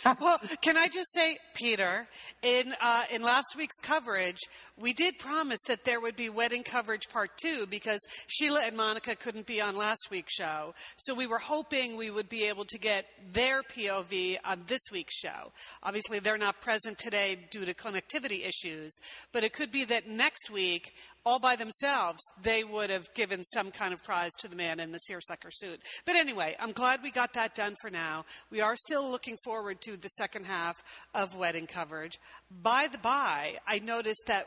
well, 0.20 0.38
can 0.60 0.76
I 0.76 0.88
just 0.88 1.12
say, 1.12 1.38
Peter, 1.54 2.06
in 2.42 2.74
uh, 2.80 3.04
in 3.12 3.22
last 3.22 3.54
week's 3.56 3.78
coverage, 3.82 4.40
we 4.78 4.92
did 4.92 5.18
promise 5.18 5.60
that 5.68 5.84
there 5.84 6.00
would 6.00 6.16
be 6.16 6.30
wedding 6.30 6.62
coverage 6.62 7.08
part 7.08 7.30
two 7.38 7.66
because 7.66 8.00
Sheila 8.26 8.62
and 8.62 8.76
Monica 8.76 9.14
couldn't 9.14 9.46
be 9.46 9.60
on 9.60 9.76
last 9.76 10.08
week's 10.10 10.34
show, 10.34 10.74
so 10.96 11.14
we 11.14 11.26
were 11.26 11.38
hoping 11.38 11.96
we 11.96 12.10
would 12.10 12.28
be 12.28 12.48
able 12.48 12.64
to 12.66 12.78
get 12.78 13.06
their 13.32 13.62
POV 13.62 14.38
on 14.44 14.62
this 14.66 14.82
week's 14.90 15.16
show. 15.16 15.52
Obviously, 15.82 16.18
they're 16.18 16.38
not 16.38 16.60
present 16.60 16.98
today 16.98 17.38
due 17.50 17.64
to 17.64 17.74
connectivity 17.74 18.46
issues, 18.46 18.96
but 19.32 19.44
it 19.44 19.52
could 19.52 19.70
be 19.70 19.84
that 19.84 20.08
next 20.08 20.50
week 20.50 20.94
all 21.24 21.38
by 21.38 21.56
themselves, 21.56 22.20
they 22.42 22.64
would 22.64 22.90
have 22.90 23.12
given 23.14 23.44
some 23.44 23.70
kind 23.70 23.94
of 23.94 24.02
prize 24.02 24.32
to 24.40 24.48
the 24.48 24.56
man 24.56 24.80
in 24.80 24.92
the 24.92 24.98
seersucker 24.98 25.50
suit. 25.50 25.80
But 26.04 26.16
anyway, 26.16 26.56
I'm 26.58 26.72
glad 26.72 27.02
we 27.02 27.10
got 27.10 27.34
that 27.34 27.54
done 27.54 27.76
for 27.80 27.90
now. 27.90 28.24
We 28.50 28.60
are 28.60 28.76
still 28.76 29.08
looking 29.08 29.36
forward 29.44 29.80
to 29.82 29.96
the 29.96 30.08
second 30.08 30.46
half 30.46 30.76
of 31.14 31.36
wedding 31.36 31.66
coverage. 31.66 32.18
By 32.60 32.88
the 32.90 32.98
by, 32.98 33.56
I 33.66 33.78
noticed 33.78 34.24
that 34.26 34.46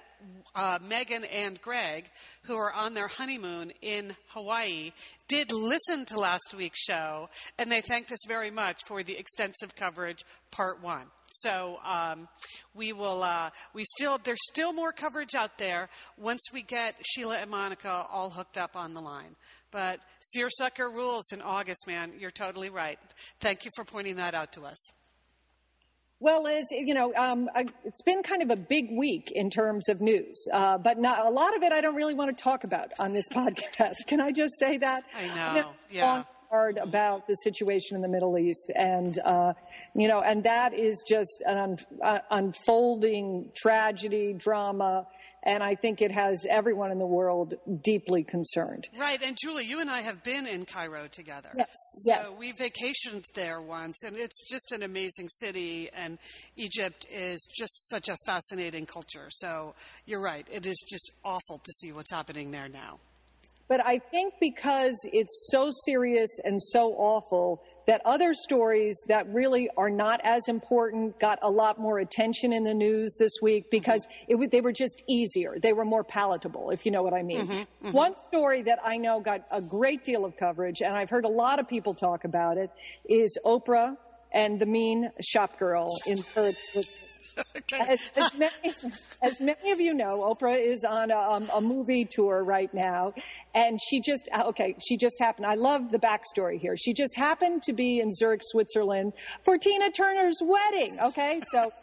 uh, 0.54 0.80
Meghan 0.80 1.26
and 1.32 1.60
Greg, 1.62 2.10
who 2.44 2.56
are 2.56 2.72
on 2.72 2.94
their 2.94 3.08
honeymoon 3.08 3.72
in 3.82 4.16
Hawaii, 4.30 4.92
did 5.28 5.52
listen 5.52 6.06
to 6.06 6.20
last 6.20 6.54
week's 6.56 6.82
show, 6.82 7.30
and 7.58 7.72
they 7.72 7.82
thanked 7.82 8.12
us 8.12 8.20
very 8.28 8.52
much 8.52 8.84
for 8.86 9.02
the 9.02 9.18
extensive 9.18 9.76
coverage, 9.76 10.24
part 10.52 10.82
one. 10.84 11.08
So 11.32 11.78
um, 11.84 12.28
we 12.74 12.94
will. 12.94 13.24
Uh, 13.24 13.50
we 13.74 13.84
still. 13.98 14.20
There's 14.24 14.46
still 14.52 14.72
more 14.72 14.92
coverage 14.92 15.36
out 15.36 15.58
there 15.58 15.90
once 16.18 16.42
we 16.54 16.62
get 16.62 16.96
Sheila 17.06 17.38
and 17.38 17.50
Monica 17.50 18.06
all 18.12 18.30
hooked 18.30 18.58
up 18.58 18.76
on 18.76 18.94
the 18.94 19.02
line. 19.02 19.36
But 19.72 20.00
seersucker 20.22 20.90
rules 20.90 21.26
in 21.34 21.42
August, 21.42 21.86
man. 21.88 22.14
You're 22.18 22.32
totally 22.32 22.70
right. 22.70 23.00
Thank 23.40 23.66
you 23.66 23.72
for 23.76 23.84
pointing 23.84 24.18
that 24.18 24.34
out 24.36 24.54
to 24.54 24.66
us. 24.66 24.78
Well, 26.22 26.44
Liz, 26.44 26.66
you 26.72 26.94
know, 26.94 27.14
um, 27.16 27.50
it's 27.84 28.02
been 28.02 28.24
kind 28.24 28.42
of 28.42 28.50
a 28.50 28.56
big 28.56 28.90
week 28.98 29.32
in 29.32 29.50
terms 29.50 29.90
of 29.90 30.00
news, 30.00 30.48
uh, 30.52 30.78
but 30.78 30.98
not, 30.98 31.26
a 31.26 31.30
lot 31.30 31.56
of 31.58 31.64
it 31.64 31.74
I 31.74 31.82
don't 31.82 31.96
really 31.96 32.14
want 32.14 32.36
to 32.36 32.42
talk 32.42 32.64
about 32.64 32.92
on 33.00 33.12
this 33.12 33.28
podcast. 33.34 33.96
Can 34.08 34.22
I 34.22 34.32
just 34.32 34.58
say 34.58 34.78
that? 34.78 35.04
I 35.16 35.28
know. 35.28 35.74
yeah. 35.92 36.24
Hard 36.52 36.78
about 36.78 37.28
the 37.28 37.34
situation 37.34 37.96
in 37.96 38.02
the 38.02 38.08
Middle 38.08 38.38
East, 38.38 38.72
and 38.76 39.18
uh, 39.26 39.54
you 39.96 40.08
know, 40.08 40.22
and 40.22 40.44
that 40.44 40.74
is 40.74 41.04
just 41.06 41.44
an 41.46 41.58
un- 41.58 41.78
uh, 42.02 42.20
unfolding 42.30 43.50
tragedy, 43.56 44.32
drama, 44.32 45.08
and 45.46 45.62
I 45.64 45.76
think 45.76 46.02
it 46.02 46.12
has 46.12 46.46
everyone 46.50 46.92
in 46.92 46.98
the 46.98 47.06
world 47.06 47.54
deeply 47.84 48.24
concerned. 48.24 48.90
Right, 48.98 49.22
and 49.22 49.38
Julie, 49.40 49.66
you 49.66 49.80
and 49.80 49.90
I 49.90 50.02
have 50.02 50.24
been 50.24 50.48
in 50.48 50.66
Cairo 50.66 51.08
together. 51.08 51.50
Yes, 51.56 51.70
so 51.98 52.12
yes. 52.12 52.32
we 52.38 52.54
vacationed 52.54 53.24
there 53.36 53.62
once, 53.62 54.04
and 54.04 54.18
it's 54.18 54.42
just 54.50 54.72
an 54.72 54.82
amazing 54.82 55.30
city, 55.30 55.90
and 55.96 56.18
Egypt 56.56 57.06
is 57.12 57.48
just 57.56 57.90
such 57.90 58.10
a 58.10 58.18
fascinating 58.26 58.86
culture. 58.86 59.28
So 59.30 59.76
you're 60.06 60.22
right, 60.22 60.48
it 60.52 60.66
is 60.66 60.84
just 60.90 61.12
awful 61.24 61.60
to 61.64 61.72
see 61.74 61.92
what's 61.92 62.12
happening 62.12 62.52
there 62.52 62.68
now. 62.68 63.00
But 63.68 63.86
I 63.86 64.00
think 64.00 64.36
because 64.40 64.96
it's 65.06 65.48
so 65.52 65.72
serious 65.86 66.30
and 66.44 66.62
so 66.62 66.94
awful, 66.94 67.64
that 67.88 68.02
other 68.06 68.34
stories 68.34 69.04
that 69.08 69.28
really 69.34 69.70
are 69.78 69.90
not 69.90 70.20
as 70.24 70.48
important 70.48 71.20
got 71.20 71.40
a 71.42 71.50
lot 71.50 71.80
more 71.80 72.00
attention 72.00 72.54
in 72.54 72.64
the 72.64 72.74
news 72.74 73.16
this 73.16 73.34
week 73.42 73.70
because 73.70 74.08
it, 74.28 74.52
they 74.52 74.62
were 74.62 74.72
just 74.72 75.04
easier. 75.08 75.56
They 75.60 75.74
were 75.74 75.86
more 75.86 76.04
palatable, 76.04 76.72
if 76.72 76.86
you 76.86 76.92
know 76.92 77.04
what 77.04 77.14
I 77.14 77.22
mean. 77.22 77.48
Mm-hmm, 77.48 77.54
mm-hmm. 77.54 77.92
One 77.92 78.16
story 78.28 78.62
that 78.64 78.80
I 78.84 78.98
know 78.98 79.20
got 79.20 79.46
a 79.52 79.62
great 79.62 80.04
deal 80.04 80.26
of 80.26 80.36
coverage, 80.38 80.82
and 80.82 80.96
I've 80.96 81.10
heard 81.10 81.26
a 81.26 81.30
lot 81.30 81.60
of 81.60 81.68
people 81.68 81.94
talk 81.94 82.24
about 82.24 82.58
it, 82.58 82.72
is 83.08 83.38
Oprah 83.46 83.98
and 84.32 84.60
the 84.60 84.66
mean 84.66 85.12
shop 85.22 85.58
girl 85.58 85.96
in 86.06 86.24
her 86.36 86.52
as, 87.80 88.00
as, 88.16 88.34
many, 88.38 88.74
as, 89.22 89.40
many, 89.40 89.72
of 89.72 89.82
you 89.82 89.94
know, 89.94 90.22
Oprah 90.22 90.58
is 90.58 90.84
on 90.84 91.12
a, 91.12 91.18
um, 91.18 91.50
a, 91.54 91.62
movie 91.62 92.06
tour 92.06 92.44
right 92.44 92.74
now, 92.74 93.14
and 93.54 93.80
she 93.90 94.00
just 94.00 94.30
uh, 94.32 94.44
okay, 94.48 94.76
she 94.86 94.98
just 94.98 95.16
happened. 95.20 95.46
I 95.46 95.56
love 95.56 95.92
the 95.92 96.00
backstory 96.00 96.60
here. 96.60 96.76
She 96.78 96.94
just 96.94 97.16
happened 97.16 97.64
to 97.64 97.74
be 97.74 98.00
in 98.00 98.14
Zurich, 98.14 98.42
Switzerland, 98.44 99.14
for 99.44 99.58
Tina 99.58 99.92
Turner's 99.92 100.40
wedding. 100.42 100.98
Okay, 101.00 101.42
so. 101.52 101.72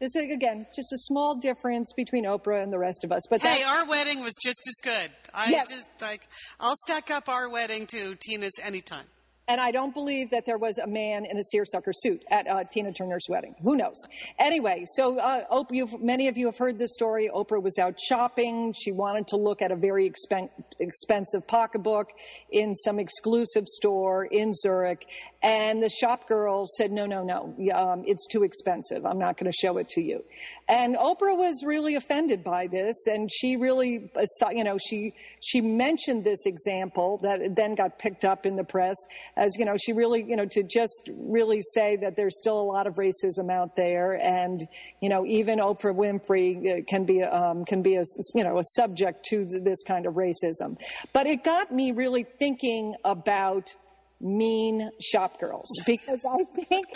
This 0.00 0.16
is, 0.16 0.24
again, 0.34 0.66
just 0.74 0.92
a 0.92 0.98
small 0.98 1.36
difference 1.36 1.92
between 1.96 2.24
Oprah 2.24 2.62
and 2.62 2.70
the 2.70 2.78
rest 2.78 3.04
of 3.04 3.12
us. 3.12 3.22
But 3.30 3.40
hey, 3.40 3.62
our 3.62 3.88
wedding 3.88 4.20
was 4.22 4.34
just 4.42 4.60
as 4.66 4.74
good. 4.82 5.10
I 5.32 5.50
yes. 5.50 5.70
just 5.70 5.88
like 6.02 6.28
I'll 6.58 6.74
stack 6.84 7.10
up 7.10 7.28
our 7.28 7.48
wedding 7.48 7.86
to 7.86 8.16
Tina's 8.16 8.52
anytime. 8.62 9.06
And 9.46 9.60
I 9.60 9.72
don't 9.72 9.92
believe 9.92 10.30
that 10.30 10.46
there 10.46 10.56
was 10.56 10.78
a 10.78 10.86
man 10.86 11.26
in 11.26 11.36
a 11.36 11.42
seersucker 11.42 11.92
suit 11.92 12.24
at 12.30 12.48
uh, 12.48 12.64
Tina 12.64 12.94
Turner's 12.94 13.26
wedding. 13.28 13.54
Who 13.62 13.76
knows? 13.76 14.02
Anyway, 14.38 14.86
so 14.94 15.18
uh, 15.18 15.44
Oprah, 15.52 16.00
many 16.00 16.28
of 16.28 16.38
you 16.38 16.46
have 16.46 16.56
heard 16.56 16.78
this 16.78 16.94
story. 16.94 17.28
Oprah 17.32 17.62
was 17.62 17.78
out 17.78 18.00
shopping. 18.00 18.72
She 18.72 18.90
wanted 18.90 19.28
to 19.28 19.36
look 19.36 19.60
at 19.60 19.70
a 19.70 19.76
very 19.76 20.10
expen- 20.10 20.48
expensive 20.80 21.46
pocketbook 21.46 22.08
in 22.50 22.74
some 22.74 22.98
exclusive 22.98 23.66
store 23.66 24.24
in 24.24 24.54
Zurich. 24.54 25.06
And 25.42 25.82
the 25.82 25.90
shop 25.90 26.26
girl 26.26 26.64
said, 26.78 26.90
no, 26.90 27.04
no, 27.04 27.22
no, 27.22 27.54
um, 27.74 28.04
it's 28.06 28.26
too 28.26 28.44
expensive. 28.44 29.04
I'm 29.04 29.18
not 29.18 29.36
going 29.36 29.52
to 29.52 29.56
show 29.60 29.76
it 29.76 29.90
to 29.90 30.00
you. 30.00 30.22
And 30.68 30.96
Oprah 30.96 31.36
was 31.36 31.62
really 31.66 31.96
offended 31.96 32.42
by 32.42 32.66
this. 32.66 33.06
And 33.06 33.30
she 33.30 33.56
really, 33.56 34.10
you 34.52 34.64
know, 34.64 34.78
she, 34.78 35.12
she 35.42 35.60
mentioned 35.60 36.24
this 36.24 36.46
example 36.46 37.18
that 37.22 37.54
then 37.54 37.74
got 37.74 37.98
picked 37.98 38.24
up 38.24 38.46
in 38.46 38.56
the 38.56 38.64
press 38.64 38.96
as, 39.36 39.52
you 39.58 39.64
know, 39.64 39.74
she 39.76 39.92
really, 39.92 40.24
you 40.26 40.36
know, 40.36 40.46
to 40.46 40.62
just 40.62 41.08
really 41.16 41.60
say 41.60 41.96
that 41.96 42.16
there's 42.16 42.36
still 42.38 42.60
a 42.60 42.62
lot 42.62 42.86
of 42.86 42.94
racism 42.94 43.50
out 43.50 43.74
there. 43.76 44.12
And, 44.12 44.66
you 45.00 45.08
know, 45.08 45.26
even 45.26 45.58
Oprah 45.58 45.94
Winfrey 45.94 46.80
uh, 46.80 46.84
can 46.88 47.04
be, 47.04 47.22
um, 47.22 47.64
can 47.64 47.82
be 47.82 47.96
a, 47.96 48.04
you 48.34 48.44
know, 48.44 48.58
a 48.58 48.64
subject 48.64 49.24
to 49.30 49.44
this 49.44 49.82
kind 49.82 50.06
of 50.06 50.14
racism. 50.14 50.78
But 51.12 51.26
it 51.26 51.42
got 51.42 51.72
me 51.72 51.92
really 51.92 52.24
thinking 52.38 52.94
about 53.04 53.74
mean 54.20 54.90
shop 55.00 55.40
girls 55.40 55.68
because 55.86 56.20
I 56.24 56.44
think, 56.44 56.86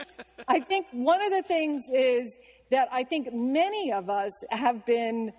I 0.46 0.60
think 0.60 0.86
one 0.92 1.24
of 1.24 1.32
the 1.32 1.42
things 1.42 1.82
is 1.92 2.36
that 2.70 2.88
I 2.92 3.02
think 3.02 3.32
many 3.32 3.92
of 3.92 4.10
us 4.10 4.32
have 4.50 4.84
been 4.86 5.32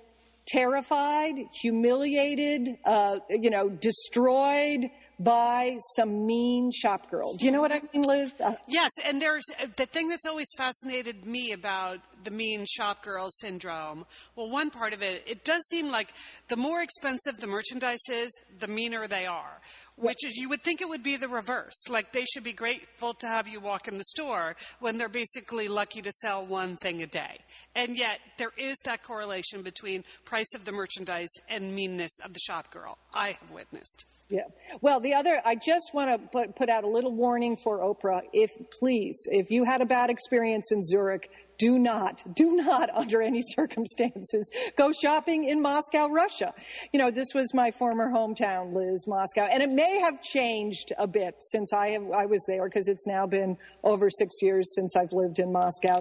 terrified, 0.48 1.36
humiliated, 1.62 2.78
uh, 2.86 3.18
you 3.30 3.50
know, 3.50 3.70
destroyed 3.70 4.90
by 5.20 5.78
some 5.96 6.26
mean 6.26 6.72
shop 6.72 7.12
girl. 7.12 7.34
Do 7.36 7.46
you 7.46 7.52
know 7.52 7.62
what 7.62 7.72
I 7.72 7.82
mean, 7.94 8.04
Liz? 8.04 8.32
Uh, 8.44 8.54
yes, 8.68 8.90
and 9.06 9.22
there's 9.22 9.44
the 9.76 9.86
thing 9.86 10.08
that's 10.08 10.26
always 10.26 10.48
fascinated 10.58 11.26
me 11.26 11.52
about 11.52 12.00
the 12.24 12.32
mean 12.32 12.66
shop 12.66 13.04
girl 13.04 13.28
syndrome. 13.30 14.06
Well, 14.36 14.50
one 14.50 14.70
part 14.70 14.94
of 14.94 15.02
it, 15.02 15.24
it 15.28 15.44
does 15.44 15.62
seem 15.68 15.92
like 15.92 16.14
the 16.48 16.56
more 16.56 16.82
expensive 16.82 17.40
the 17.40 17.48
merchandise 17.48 18.00
is, 18.10 18.30
the 18.60 18.68
meaner 18.68 19.08
they 19.08 19.26
are. 19.26 19.62
Which 20.00 20.26
is, 20.26 20.38
you 20.38 20.50
would 20.50 20.64
think 20.64 20.82
it 20.82 20.88
would 20.88 21.04
be 21.04 21.18
the 21.18 21.28
reverse. 21.28 21.90
Like 21.90 22.14
they 22.14 22.26
should 22.26 22.44
be 22.44 22.54
grateful 22.54 23.14
to 23.16 23.28
have 23.28 23.48
you 23.48 23.60
walk 23.60 23.88
in 23.88 23.98
the 23.98 24.06
store 24.06 24.56
when 24.80 24.98
they're 24.98 25.10
basically 25.10 25.68
lucky 25.68 26.02
to 26.02 26.12
sell 26.12 26.46
one 26.46 26.78
thing 26.78 27.02
a 27.02 27.08
day. 27.08 27.40
And 27.76 27.98
yet, 27.98 28.20
there 28.38 28.52
is 28.58 28.78
that 28.86 29.04
correlation 29.04 29.62
between 29.62 30.06
price 30.24 30.54
of 30.56 30.64
the 30.64 30.72
merchandise 30.72 31.34
and 31.50 31.76
meanness 31.76 32.18
of 32.24 32.34
the 32.34 32.40
shop 32.40 32.72
girl. 32.72 32.98
I 33.14 33.38
have 33.40 33.52
witnessed. 33.52 34.06
Yeah. 34.30 34.44
Well, 34.82 35.00
the 35.00 35.16
other, 35.16 35.42
I 35.44 35.56
just 35.56 35.92
want 35.94 36.12
to 36.12 36.28
put, 36.30 36.56
put 36.56 36.70
out 36.70 36.84
a 36.84 36.88
little 36.88 37.12
warning 37.12 37.58
for 37.58 37.80
Oprah. 37.80 38.22
If, 38.32 38.52
please, 38.80 39.28
if 39.32 39.50
you 39.50 39.64
had 39.64 39.82
a 39.82 39.86
bad 39.86 40.12
experience 40.12 40.72
in 40.72 40.84
Zurich, 40.84 41.32
do 41.60 41.78
not, 41.78 42.24
do 42.36 42.56
not, 42.56 42.90
under 42.96 43.22
any 43.22 43.42
circumstances, 43.42 44.50
go 44.76 44.92
shopping 44.92 45.46
in 45.46 45.62
Moscow, 45.62 46.08
Russia. 46.08 46.54
You 46.92 47.00
know, 47.00 47.12
this 47.12 47.28
was 47.36 47.54
my 47.54 47.70
former 47.70 48.10
hometown, 48.10 48.74
Liz, 48.74 49.06
Moscow, 49.08 49.48
and 49.52 49.62
it 49.62 49.70
may 49.70 50.00
have 50.00 50.22
changed 50.22 50.94
a 50.98 51.06
bit 51.06 51.36
since 51.40 51.74
I 51.74 51.90
have, 51.90 52.04
I 52.12 52.26
was 52.26 52.44
there 52.48 52.68
because 52.68 52.88
it's 52.88 53.06
now 53.06 53.28
been 53.28 53.58
over 53.84 54.10
six 54.10 54.36
years 54.42 54.74
since 54.74 54.96
I've 54.96 55.12
lived 55.12 55.40
in 55.40 55.52
Moscow. 55.52 56.00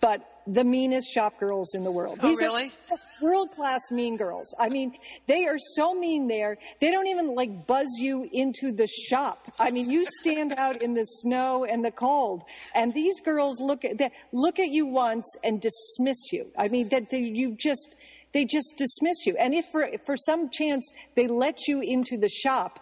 But 0.00 0.22
the 0.46 0.64
meanest 0.64 1.12
shop 1.12 1.38
girls 1.38 1.74
in 1.74 1.84
the 1.84 1.90
world. 1.90 2.18
Oh, 2.22 2.28
These 2.28 2.40
really? 2.40 2.72
are 2.90 2.98
world 3.20 3.50
class 3.50 3.80
mean 3.90 4.16
girls. 4.16 4.54
I 4.58 4.68
mean, 4.68 4.96
they 5.26 5.46
are 5.46 5.58
so 5.74 5.94
mean 5.94 6.28
there. 6.28 6.58
They 6.80 6.90
don't 6.90 7.06
even 7.06 7.34
like 7.34 7.66
buzz 7.66 7.88
you 7.98 8.28
into 8.32 8.72
the 8.72 8.86
shop. 8.86 9.52
I 9.60 9.70
mean, 9.70 9.90
you 9.90 10.06
stand 10.20 10.54
out 10.56 10.82
in 10.82 10.94
the 10.94 11.04
snow 11.04 11.64
and 11.64 11.84
the 11.84 11.90
cold, 11.90 12.44
and 12.74 12.92
these 12.94 13.20
girls 13.20 13.60
look 13.60 13.84
at 13.84 13.98
they 13.98 14.10
look 14.32 14.58
at 14.58 14.68
you 14.68 14.86
once 14.86 15.26
and 15.44 15.60
dismiss 15.60 16.32
you. 16.32 16.50
I 16.56 16.68
mean, 16.68 16.88
that 16.88 17.10
they, 17.10 17.20
you 17.20 17.54
just 17.56 17.96
they 18.32 18.44
just 18.44 18.74
dismiss 18.76 19.26
you. 19.26 19.36
And 19.38 19.54
if 19.54 19.66
for 19.72 19.88
for 20.06 20.16
some 20.16 20.50
chance 20.50 20.90
they 21.14 21.26
let 21.26 21.66
you 21.66 21.80
into 21.80 22.16
the 22.16 22.28
shop 22.28 22.80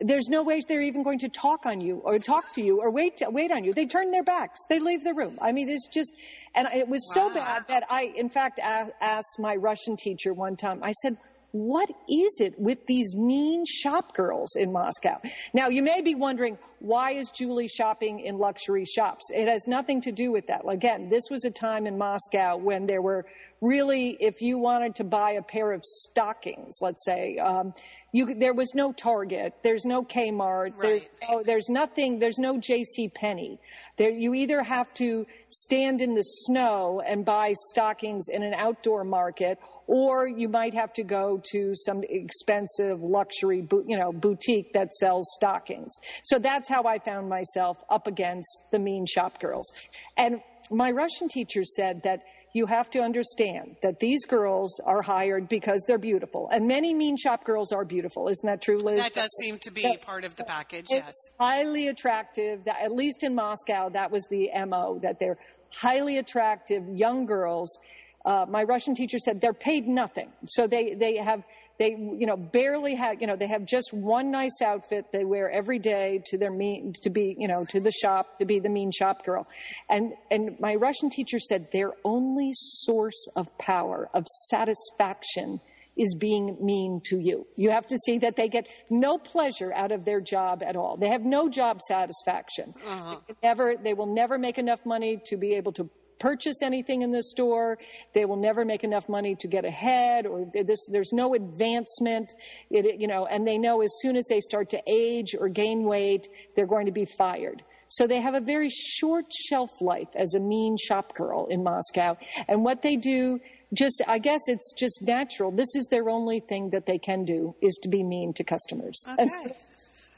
there's 0.00 0.28
no 0.28 0.42
way 0.42 0.62
they're 0.66 0.80
even 0.80 1.02
going 1.02 1.18
to 1.20 1.28
talk 1.28 1.66
on 1.66 1.80
you 1.80 1.96
or 2.04 2.18
talk 2.18 2.52
to 2.54 2.62
you 2.62 2.80
or 2.80 2.90
wait 2.90 3.16
to, 3.18 3.30
wait 3.30 3.50
on 3.50 3.64
you. 3.64 3.74
They 3.74 3.86
turn 3.86 4.10
their 4.10 4.22
backs. 4.22 4.60
They 4.68 4.78
leave 4.78 5.04
the 5.04 5.14
room. 5.14 5.38
I 5.40 5.52
mean, 5.52 5.68
it's 5.68 5.88
just, 5.88 6.12
and 6.54 6.68
it 6.74 6.88
was 6.88 7.02
wow. 7.14 7.28
so 7.28 7.34
bad 7.34 7.64
that 7.68 7.84
I, 7.90 8.12
in 8.16 8.28
fact, 8.28 8.60
asked 8.62 9.38
my 9.38 9.56
Russian 9.56 9.96
teacher 9.96 10.32
one 10.32 10.56
time. 10.56 10.82
I 10.82 10.92
said, 10.92 11.16
"What 11.52 11.88
is 12.08 12.40
it 12.40 12.58
with 12.58 12.86
these 12.86 13.16
mean 13.16 13.64
shop 13.66 14.14
girls 14.14 14.54
in 14.56 14.72
Moscow?" 14.72 15.20
Now, 15.52 15.68
you 15.68 15.82
may 15.82 16.00
be 16.00 16.14
wondering 16.14 16.58
why 16.80 17.12
is 17.12 17.30
Julie 17.32 17.68
shopping 17.68 18.20
in 18.20 18.38
luxury 18.38 18.84
shops? 18.84 19.24
It 19.34 19.48
has 19.48 19.66
nothing 19.66 20.00
to 20.02 20.12
do 20.12 20.30
with 20.30 20.46
that. 20.46 20.62
Again, 20.68 21.08
this 21.08 21.24
was 21.30 21.44
a 21.44 21.50
time 21.50 21.86
in 21.86 21.98
Moscow 21.98 22.56
when 22.56 22.86
there 22.86 23.02
were 23.02 23.26
really, 23.60 24.16
if 24.20 24.40
you 24.40 24.58
wanted 24.58 24.96
to 24.96 25.04
buy 25.04 25.32
a 25.32 25.42
pair 25.42 25.72
of 25.72 25.84
stockings, 25.84 26.78
let's 26.80 27.04
say, 27.04 27.36
um, 27.38 27.74
you, 28.12 28.34
there 28.34 28.54
was 28.54 28.74
no 28.74 28.92
Target, 28.92 29.54
there's 29.62 29.84
no 29.84 30.02
Kmart, 30.02 30.72
right. 30.72 30.80
there's, 30.80 31.08
oh, 31.28 31.42
there's 31.44 31.68
nothing, 31.68 32.18
there's 32.18 32.38
no 32.38 32.58
J.C. 32.58 33.08
Penney. 33.08 33.58
There, 33.96 34.10
you 34.10 34.34
either 34.34 34.62
have 34.62 34.92
to 34.94 35.26
stand 35.50 36.00
in 36.00 36.14
the 36.14 36.22
snow 36.22 37.02
and 37.04 37.24
buy 37.24 37.52
stockings 37.70 38.28
in 38.28 38.42
an 38.42 38.54
outdoor 38.54 39.04
market, 39.04 39.58
or 39.86 40.26
you 40.26 40.48
might 40.48 40.74
have 40.74 40.92
to 40.94 41.02
go 41.02 41.42
to 41.50 41.74
some 41.74 42.02
expensive 42.08 43.02
luxury, 43.02 43.66
you 43.86 43.98
know, 43.98 44.12
boutique 44.12 44.72
that 44.72 44.92
sells 44.94 45.28
stockings. 45.34 45.92
So 46.22 46.38
that's 46.38 46.68
how 46.68 46.84
I 46.84 46.98
found 46.98 47.28
myself 47.28 47.78
up 47.90 48.06
against 48.06 48.48
the 48.70 48.78
mean 48.78 49.04
shop 49.06 49.40
girls. 49.40 49.70
And 50.16 50.40
my 50.70 50.90
Russian 50.90 51.28
teacher 51.28 51.64
said 51.64 52.02
that 52.04 52.22
you 52.58 52.66
have 52.66 52.90
to 52.90 53.00
understand 53.00 53.76
that 53.82 54.00
these 54.00 54.26
girls 54.26 54.80
are 54.84 55.00
hired 55.00 55.48
because 55.48 55.82
they're 55.86 55.96
beautiful. 55.96 56.48
And 56.50 56.66
many 56.66 56.92
mean 56.92 57.16
shop 57.16 57.44
girls 57.44 57.72
are 57.72 57.84
beautiful. 57.84 58.28
Isn't 58.28 58.46
that 58.46 58.60
true, 58.60 58.78
Liz? 58.78 59.00
That 59.00 59.14
does 59.14 59.30
seem 59.40 59.58
to 59.60 59.70
be 59.70 59.96
part 60.02 60.24
of 60.24 60.34
the 60.36 60.44
package, 60.44 60.86
yes. 60.90 61.14
Highly 61.38 61.88
attractive. 61.88 62.66
At 62.66 62.92
least 62.92 63.22
in 63.22 63.34
Moscow, 63.34 63.88
that 63.90 64.10
was 64.10 64.26
the 64.28 64.50
MO, 64.66 64.98
that 65.02 65.20
they're 65.20 65.38
highly 65.72 66.18
attractive 66.18 66.82
young 66.88 67.26
girls. 67.26 67.78
Uh, 68.24 68.44
my 68.48 68.64
Russian 68.64 68.94
teacher 68.94 69.18
said 69.18 69.40
they're 69.40 69.52
paid 69.52 69.86
nothing. 69.86 70.30
So 70.46 70.66
they, 70.66 70.94
they 70.94 71.16
have 71.16 71.44
they, 71.78 71.90
you 71.90 72.26
know, 72.26 72.36
barely 72.36 72.94
have, 72.96 73.20
you 73.20 73.26
know, 73.26 73.36
they 73.36 73.46
have 73.46 73.64
just 73.64 73.92
one 73.92 74.30
nice 74.30 74.60
outfit 74.62 75.06
they 75.12 75.24
wear 75.24 75.50
every 75.50 75.78
day 75.78 76.22
to 76.26 76.38
their 76.38 76.50
mean, 76.50 76.92
to 77.02 77.10
be, 77.10 77.36
you 77.38 77.46
know, 77.46 77.64
to 77.66 77.80
the 77.80 77.92
shop, 77.92 78.38
to 78.40 78.44
be 78.44 78.58
the 78.58 78.68
mean 78.68 78.90
shop 78.90 79.24
girl. 79.24 79.46
And, 79.88 80.12
and 80.30 80.58
my 80.58 80.74
Russian 80.74 81.08
teacher 81.08 81.38
said 81.38 81.70
their 81.72 81.92
only 82.04 82.50
source 82.52 83.28
of 83.36 83.46
power, 83.58 84.08
of 84.12 84.26
satisfaction, 84.48 85.60
is 85.96 86.14
being 86.14 86.56
mean 86.60 87.00
to 87.06 87.18
you. 87.18 87.46
You 87.56 87.70
have 87.70 87.86
to 87.88 87.98
see 87.98 88.18
that 88.18 88.36
they 88.36 88.48
get 88.48 88.68
no 88.88 89.18
pleasure 89.18 89.72
out 89.74 89.90
of 89.90 90.04
their 90.04 90.20
job 90.20 90.62
at 90.64 90.76
all. 90.76 90.96
They 90.96 91.08
have 91.08 91.22
no 91.22 91.48
job 91.48 91.80
satisfaction. 91.82 92.72
Uh-huh. 92.86 93.16
They 93.26 93.34
never, 93.42 93.74
they 93.76 93.94
will 93.94 94.14
never 94.14 94.38
make 94.38 94.58
enough 94.58 94.86
money 94.86 95.20
to 95.26 95.36
be 95.36 95.54
able 95.54 95.72
to 95.72 95.90
purchase 96.18 96.62
anything 96.62 97.02
in 97.02 97.10
the 97.10 97.22
store. 97.22 97.78
They 98.14 98.24
will 98.24 98.36
never 98.36 98.64
make 98.64 98.84
enough 98.84 99.08
money 99.08 99.34
to 99.36 99.48
get 99.48 99.64
ahead 99.64 100.26
or 100.26 100.46
this, 100.52 100.86
there's 100.90 101.12
no 101.12 101.34
advancement, 101.34 102.34
it, 102.70 103.00
you 103.00 103.06
know, 103.06 103.26
and 103.26 103.46
they 103.46 103.58
know 103.58 103.82
as 103.82 103.90
soon 104.00 104.16
as 104.16 104.26
they 104.28 104.40
start 104.40 104.70
to 104.70 104.82
age 104.86 105.34
or 105.38 105.48
gain 105.48 105.84
weight, 105.84 106.28
they're 106.56 106.66
going 106.66 106.86
to 106.86 106.92
be 106.92 107.04
fired. 107.04 107.62
So 107.88 108.06
they 108.06 108.20
have 108.20 108.34
a 108.34 108.40
very 108.40 108.68
short 108.68 109.26
shelf 109.32 109.70
life 109.80 110.08
as 110.14 110.34
a 110.34 110.40
mean 110.40 110.76
shop 110.76 111.14
girl 111.14 111.46
in 111.46 111.62
Moscow. 111.64 112.16
And 112.46 112.62
what 112.62 112.82
they 112.82 112.96
do, 112.96 113.40
just, 113.72 114.02
I 114.06 114.18
guess 114.18 114.40
it's 114.46 114.74
just 114.74 115.00
natural. 115.02 115.50
This 115.50 115.74
is 115.74 115.88
their 115.90 116.10
only 116.10 116.40
thing 116.40 116.70
that 116.70 116.84
they 116.84 116.98
can 116.98 117.24
do 117.24 117.54
is 117.62 117.78
to 117.82 117.88
be 117.88 118.02
mean 118.02 118.34
to 118.34 118.44
customers. 118.44 119.02
Okay. 119.08 119.22
And 119.22 119.30
so, 119.30 119.56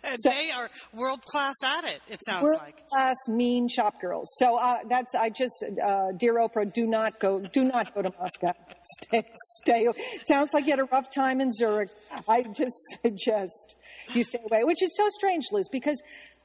they 0.25 0.50
are 0.50 0.71
world 0.92 1.23
class 1.25 1.54
at 1.64 1.85
it. 1.85 2.00
It 2.09 2.21
sounds 2.26 2.45
world 2.45 2.61
like 2.61 2.87
class 2.88 3.16
mean 3.28 3.69
shop 3.69 4.00
girls. 4.00 4.30
So 4.38 4.57
uh, 4.57 4.78
that's 4.88 5.14
I 5.14 5.30
just 5.30 5.64
uh, 5.83 6.12
dear 6.16 6.35
Oprah, 6.35 6.73
do 6.73 6.87
not 6.87 7.19
go, 7.21 7.40
do 7.40 7.64
not 7.64 7.95
go 7.95 8.02
to 8.02 8.12
Moscow. 8.19 8.54
Stay, 9.02 9.25
stay. 9.62 9.87
Sounds 10.26 10.54
like 10.54 10.64
you 10.64 10.71
had 10.71 10.80
a 10.80 10.85
rough 10.85 11.11
time 11.11 11.40
in 11.42 11.52
Zurich. 11.52 11.90
I 12.26 12.42
just 12.42 12.76
suggest 13.02 13.76
you 14.14 14.25
stay 14.25 14.38
away. 14.38 14.64
Which 14.64 14.83
is 14.83 14.97
so 14.97 15.07
strange, 15.11 15.45
Liz, 15.52 15.69
because 15.69 16.00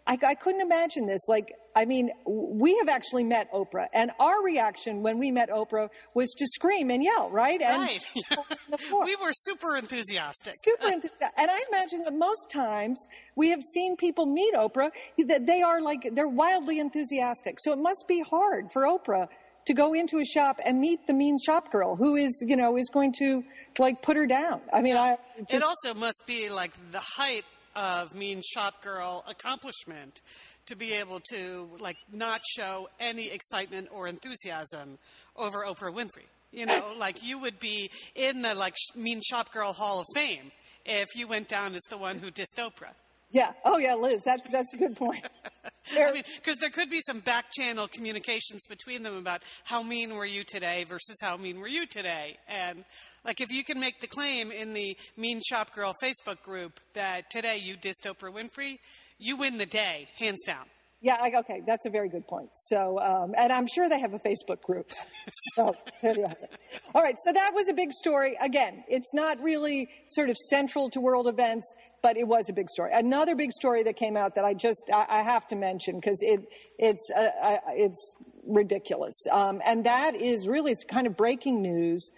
I, 0.08 0.18
I, 0.26 0.36
couldn't 0.36 0.62
imagine 0.62 1.06
this. 1.06 1.28
Like, 1.28 1.52
I 1.76 1.86
mean, 1.86 2.12
we 2.26 2.78
have 2.78 2.90
actually 2.90 3.24
met 3.24 3.52
Oprah, 3.52 3.88
and 3.94 4.12
our 4.20 4.44
reaction 4.44 5.02
when 5.02 5.18
we 5.18 5.32
met 5.32 5.50
Oprah 5.50 5.90
was 6.14 6.32
to 6.38 6.46
scream 6.48 6.92
and 6.92 7.04
yell, 7.04 7.30
right? 7.30 7.62
And 7.62 7.82
right. 7.82 8.06
we 9.04 9.16
were 9.16 9.32
super 9.34 9.76
enthusiastic. 9.76 10.54
Super 10.64 10.88
enthusiastic. 10.94 11.30
and 11.38 11.50
I 11.50 11.64
imagine 11.70 12.02
that 12.04 12.14
most 12.14 12.50
times 12.52 13.06
we 13.36 13.50
have 13.50 13.64
seen 13.64 13.98
people 13.98 14.26
meet 14.26 14.54
Oprah 14.54 14.92
that 15.28 15.46
they 15.46 15.62
are 15.62 15.82
like 15.82 16.10
they're 16.14 16.28
wildly 16.28 16.80
enthusiastic. 16.80 17.60
So 17.60 17.74
it 17.74 17.80
must 17.80 18.06
be 18.08 18.22
hard 18.22 18.72
for 18.72 18.84
Oprah 18.84 19.28
to 19.66 19.74
go 19.74 19.94
into 19.94 20.20
a 20.20 20.26
shop 20.26 20.60
and 20.64 20.80
meet 20.80 21.08
the 21.08 21.14
mean 21.14 21.38
shop 21.44 21.72
girl 21.72 21.96
who 21.96 22.16
is, 22.16 22.44
you 22.46 22.56
know, 22.56 22.78
is 22.78 22.90
going 22.94 23.14
to 23.20 23.44
like 23.80 24.02
put 24.02 24.16
her 24.16 24.28
down. 24.28 24.62
I 24.72 24.82
mean, 24.82 24.96
I. 24.96 25.18
Just, 25.40 25.54
it 25.54 25.64
also 25.64 25.94
must 25.96 26.24
be 26.28 26.50
like 26.50 26.72
the 26.92 27.00
height 27.00 27.44
of 27.76 28.16
mean 28.16 28.42
shop 28.54 28.82
girl 28.84 29.24
accomplishment 29.28 30.22
to 30.68 30.76
be 30.76 30.94
able 30.94 31.20
to 31.32 31.70
like 31.80 31.98
not 32.12 32.42
show 32.56 32.90
any 33.00 33.30
excitement 33.30 33.88
or 33.92 34.08
enthusiasm 34.08 34.98
over 35.36 35.66
Oprah 35.66 35.94
Winfrey. 35.94 36.28
You 36.52 36.66
know, 36.66 36.94
like 36.98 37.24
you 37.24 37.40
would 37.40 37.60
be 37.60 37.90
in 38.16 38.42
the 38.42 38.56
like 38.56 38.76
mean 38.96 39.22
shop 39.22 39.52
girl 39.52 39.74
hall 39.74 40.00
of 40.00 40.08
fame 40.16 40.52
if 40.86 41.16
you 41.16 41.28
went 41.28 41.48
down 41.48 41.76
as 41.76 41.82
the 41.90 41.98
one 41.98 42.20
who 42.20 42.32
dissed 42.32 42.58
Oprah. 42.58 42.94
Yeah. 43.32 43.52
Oh, 43.64 43.78
yeah, 43.78 43.96
Liz. 43.96 44.24
That's 44.24 44.48
that's 44.50 44.74
a 44.74 44.78
good 44.78 44.96
point. 44.96 45.26
I 46.00 46.12
mean, 46.12 46.24
because 46.38 46.58
there 46.58 46.70
could 46.70 46.90
be 46.90 47.02
some 47.06 47.20
back 47.20 47.46
channel 47.52 47.88
communications 47.88 48.66
between 48.68 49.04
them 49.04 49.16
about 49.18 49.44
how 49.64 49.84
mean 49.84 50.16
were 50.16 50.26
you 50.26 50.44
today 50.44 50.84
versus 50.84 51.18
how 51.22 51.38
mean 51.38 51.60
were 51.60 51.68
you 51.68 51.86
today, 51.86 52.38
and 52.48 52.84
like 53.24 53.42
if 53.42 53.52
you 53.52 53.64
can 53.64 53.80
make 53.80 54.00
the 54.02 54.08
claim 54.08 54.52
in 54.52 54.74
the 54.74 54.98
Mean 55.16 55.42
Shop 55.48 55.74
Girl 55.76 55.94
Facebook 56.02 56.42
group 56.44 56.80
that 56.94 57.30
today 57.30 57.58
you 57.58 57.76
dissed 57.78 58.06
Oprah 58.06 58.34
Winfrey, 58.34 58.80
you 59.20 59.38
win 59.38 59.58
the 59.58 59.66
day, 59.66 60.08
hands 60.18 60.42
down. 60.44 60.66
Yeah, 61.02 61.18
okay, 61.40 61.62
that's 61.68 61.86
a 61.86 61.90
very 61.90 62.10
good 62.10 62.28
point. 62.28 62.50
So, 62.54 63.00
um, 63.00 63.36
and 63.38 63.52
I'm 63.52 63.68
sure 63.68 63.90
they 63.90 64.00
have 64.00 64.14
a 64.14 64.20
Facebook 64.20 64.62
group. 64.62 64.92
so, 65.56 65.76
there 66.02 66.18
you 66.18 66.26
have 66.28 66.38
it. 66.42 66.52
all 66.96 67.02
right, 67.04 67.18
so 67.20 67.32
that 67.32 67.52
was 67.54 67.70
a 67.70 67.74
big 67.74 67.92
story. 67.92 68.36
Again, 68.42 68.84
it's 68.88 69.14
not 69.14 69.40
really 69.42 69.88
sort 70.08 70.30
of 70.30 70.38
central 70.50 70.90
to 70.92 71.02
world 71.02 71.28
events, 71.28 71.72
but 72.02 72.18
it 72.18 72.28
was 72.28 72.50
a 72.50 72.54
big 72.54 72.70
story. 72.70 72.92
Another 72.94 73.36
big 73.36 73.52
story 73.52 73.84
that 73.84 73.98
came 73.98 74.18
out 74.18 74.36
that 74.36 74.46
I 74.46 74.54
just 74.54 74.90
I, 74.92 75.06
I 75.10 75.22
have 75.22 75.46
to 75.48 75.56
mention 75.56 75.96
because 76.00 76.20
it 76.22 76.40
it's 76.80 77.08
uh, 77.16 77.30
uh, 77.44 77.58
it's 77.70 78.16
ridiculous, 78.48 79.22
um, 79.32 79.62
and 79.66 79.86
that 79.86 80.16
is 80.16 80.48
really 80.48 80.72
it's 80.72 80.84
kind 80.84 81.08
of 81.08 81.18
breaking 81.18 81.62
news 81.62 82.10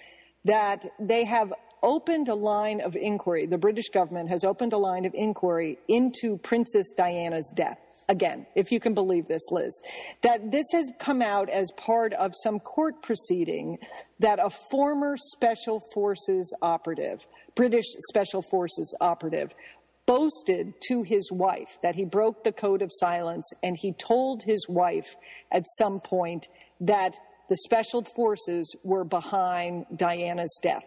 that 0.45 0.85
they 0.99 1.25
have 1.25 1.51
opened 1.83 2.29
a 2.29 2.35
line 2.35 2.81
of 2.81 2.95
inquiry. 2.95 3.47
The 3.47 3.57
British 3.57 3.89
government 3.89 4.29
has 4.29 4.43
opened 4.43 4.73
a 4.73 4.77
line 4.77 5.05
of 5.05 5.13
inquiry 5.13 5.77
into 5.87 6.37
Princess 6.37 6.91
Diana's 6.91 7.51
death 7.55 7.79
again, 8.09 8.45
if 8.55 8.71
you 8.71 8.79
can 8.79 8.93
believe 8.93 9.27
this, 9.27 9.41
Liz, 9.51 9.81
that 10.23 10.51
this 10.51 10.65
has 10.73 10.91
come 10.99 11.21
out 11.21 11.49
as 11.49 11.69
part 11.77 12.13
of 12.13 12.33
some 12.43 12.59
court 12.59 13.01
proceeding 13.01 13.77
that 14.19 14.39
a 14.39 14.49
former 14.71 15.15
Special 15.17 15.81
Forces 15.93 16.53
operative, 16.61 17.25
British 17.55 17.85
Special 18.09 18.41
Forces 18.41 18.95
operative, 19.01 19.51
boasted 20.05 20.73
to 20.87 21.03
his 21.03 21.29
wife 21.31 21.77
that 21.83 21.95
he 21.95 22.05
broke 22.05 22.43
the 22.43 22.51
code 22.51 22.81
of 22.81 22.89
silence 22.93 23.45
and 23.61 23.75
he 23.77 23.91
told 23.91 24.41
his 24.41 24.65
wife 24.69 25.15
at 25.51 25.63
some 25.77 25.99
point 25.99 26.47
that 26.79 27.13
the 27.49 27.57
special 27.57 28.03
forces 28.15 28.73
were 28.83 29.03
behind 29.03 29.85
Diana's 29.95 30.57
death. 30.61 30.83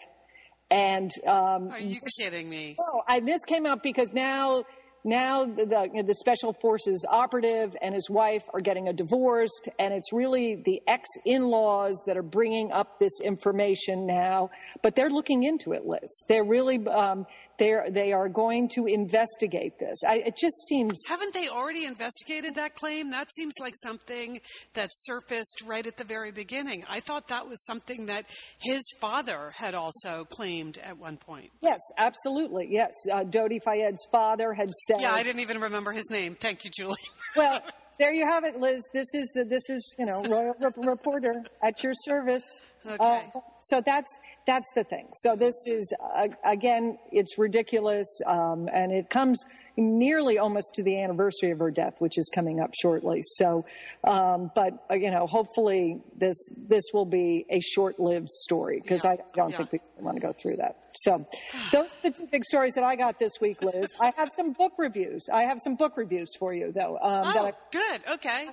And 0.70 1.10
um, 1.26 1.70
are 1.70 1.80
you 1.80 2.00
kidding 2.18 2.48
me? 2.48 2.76
Oh, 2.80 3.02
I, 3.08 3.20
this 3.20 3.44
came 3.44 3.66
out 3.66 3.82
because 3.82 4.12
now 4.12 4.64
now 5.04 5.44
the, 5.44 5.64
the, 5.64 6.02
the, 6.02 6.14
special 6.14 6.52
forces 6.52 7.06
operative 7.08 7.74
and 7.80 7.94
his 7.94 8.10
wife 8.10 8.44
are 8.52 8.60
getting 8.60 8.88
a 8.88 8.92
divorce, 8.92 9.50
and 9.78 9.94
it's 9.94 10.12
really 10.12 10.56
the 10.56 10.82
ex-in-laws 10.86 12.02
that 12.06 12.16
are 12.16 12.22
bringing 12.22 12.70
up 12.70 12.98
this 12.98 13.20
information 13.22 14.06
now. 14.06 14.50
But 14.82 14.96
they're 14.96 15.10
looking 15.10 15.44
into 15.44 15.72
it, 15.72 15.86
Liz. 15.86 16.24
They're 16.28 16.44
really 16.44 16.86
um, 16.88 17.26
they're 17.60 17.86
they 17.90 18.12
are 18.12 18.28
going 18.28 18.68
to 18.70 18.86
investigate 18.86 19.78
this. 19.78 19.98
I, 20.04 20.16
it 20.26 20.36
just 20.36 20.56
seems 20.66 21.00
Haven't 21.08 21.34
they 21.34 21.48
already 21.48 21.84
investigated 21.84 22.56
that 22.56 22.74
claim? 22.74 23.10
That 23.10 23.28
seems 23.32 23.54
like 23.60 23.74
something 23.80 24.40
that 24.74 24.90
surfaced 24.92 25.62
right 25.64 25.86
at 25.86 25.96
the 25.96 26.04
very 26.04 26.32
beginning. 26.32 26.82
I 26.88 26.98
thought 26.98 27.28
that 27.28 27.46
was 27.46 27.64
something 27.64 28.06
that 28.06 28.24
his 28.58 28.82
father 28.98 29.52
had 29.54 29.74
also 29.76 30.24
claimed 30.24 30.78
at 30.78 30.98
one 30.98 31.18
point. 31.18 31.50
yes, 31.60 31.78
absolutely, 31.98 32.66
yes. 32.70 32.92
Uh, 33.12 33.22
Dodi 33.22 33.60
Fayed's 33.62 34.04
father 34.10 34.52
had 34.52 34.70
said, 34.88 34.96
Yeah, 35.00 35.12
I 35.12 35.22
didn't 35.22 35.40
even 35.40 35.60
remember 35.60 35.92
his 35.92 36.08
name. 36.10 36.34
Thank 36.34 36.64
you, 36.64 36.70
Julie. 36.74 36.96
"Well, 37.36 37.60
there 38.00 38.14
you 38.14 38.26
have 38.26 38.44
it, 38.44 38.58
Liz. 38.58 38.88
This 38.94 39.14
is 39.14 39.30
this 39.46 39.68
is 39.68 39.94
you 39.98 40.06
know 40.06 40.24
royal 40.24 40.54
rep- 40.58 40.74
reporter 40.76 41.44
at 41.62 41.84
your 41.84 41.92
service." 41.94 42.62
Okay. 42.84 42.96
Uh, 43.34 43.40
so 43.62 43.82
that's 43.82 44.18
that's 44.46 44.72
the 44.74 44.82
thing. 44.84 45.08
So 45.12 45.36
this 45.36 45.54
is 45.66 45.92
uh, 46.16 46.28
again, 46.44 46.98
it's 47.12 47.38
ridiculous, 47.38 48.08
um, 48.26 48.68
and 48.72 48.90
it 48.90 49.10
comes 49.10 49.44
nearly 49.76 50.38
almost 50.38 50.74
to 50.74 50.82
the 50.82 51.00
anniversary 51.02 51.50
of 51.50 51.58
her 51.58 51.70
death, 51.70 51.94
which 52.00 52.18
is 52.18 52.30
coming 52.34 52.60
up 52.60 52.70
shortly. 52.80 53.20
So, 53.22 53.64
um, 54.04 54.50
but 54.54 54.84
uh, 54.90 54.94
you 54.94 55.10
know, 55.10 55.26
hopefully 55.26 56.00
this 56.16 56.36
this 56.56 56.84
will 56.92 57.04
be 57.06 57.46
a 57.50 57.60
short-lived 57.60 58.28
story 58.28 58.80
because 58.82 59.04
Yeah. 59.04 59.10
I 59.12 59.16
don't 59.34 59.50
Yeah. 59.50 59.64
think 59.64 59.82
we 59.96 60.04
want 60.04 60.16
to 60.16 60.20
go 60.26 60.32
through 60.32 60.56
that. 60.56 60.76
So, 60.96 61.24
those 61.70 61.86
are 61.86 62.02
the 62.02 62.10
two 62.10 62.26
big 62.26 62.44
stories 62.44 62.74
that 62.74 62.82
I 62.82 62.96
got 62.96 63.18
this 63.20 63.32
week, 63.40 63.62
Liz. 63.62 63.86
I 64.00 64.12
have 64.16 64.28
some 64.34 64.52
book 64.52 64.72
reviews. 64.76 65.24
I 65.32 65.44
have 65.44 65.60
some 65.62 65.76
book 65.76 65.96
reviews 65.96 66.30
for 66.38 66.52
you, 66.52 66.72
though. 66.72 66.98
Um, 67.00 67.22
that 67.22 67.36
Oh, 67.36 67.46
I, 67.46 67.52
good. 67.70 68.00
Okay. 68.14 68.48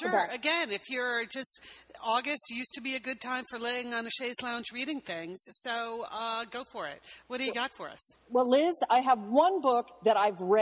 Sure. 0.00 0.08
about. 0.10 0.32
Again, 0.34 0.70
if 0.70 0.82
you're 0.88 1.24
just 1.26 1.60
August 2.02 2.44
used 2.50 2.72
to 2.74 2.80
be 2.80 2.94
a 2.94 3.00
good 3.00 3.20
time 3.20 3.44
for 3.50 3.58
laying 3.58 3.92
on 3.92 4.04
the 4.04 4.10
chaise 4.10 4.36
lounge 4.42 4.66
reading 4.72 5.00
things, 5.00 5.40
so 5.50 6.06
uh, 6.12 6.44
go 6.44 6.62
for 6.72 6.86
it. 6.86 7.00
What 7.26 7.38
do 7.38 7.44
you 7.44 7.52
got 7.52 7.70
for 7.76 7.88
us? 7.88 7.98
Well, 8.30 8.48
Liz, 8.48 8.74
I 8.88 9.00
have 9.00 9.18
one 9.18 9.60
book 9.60 9.86
that 10.04 10.16
I've 10.16 10.40
read 10.40 10.59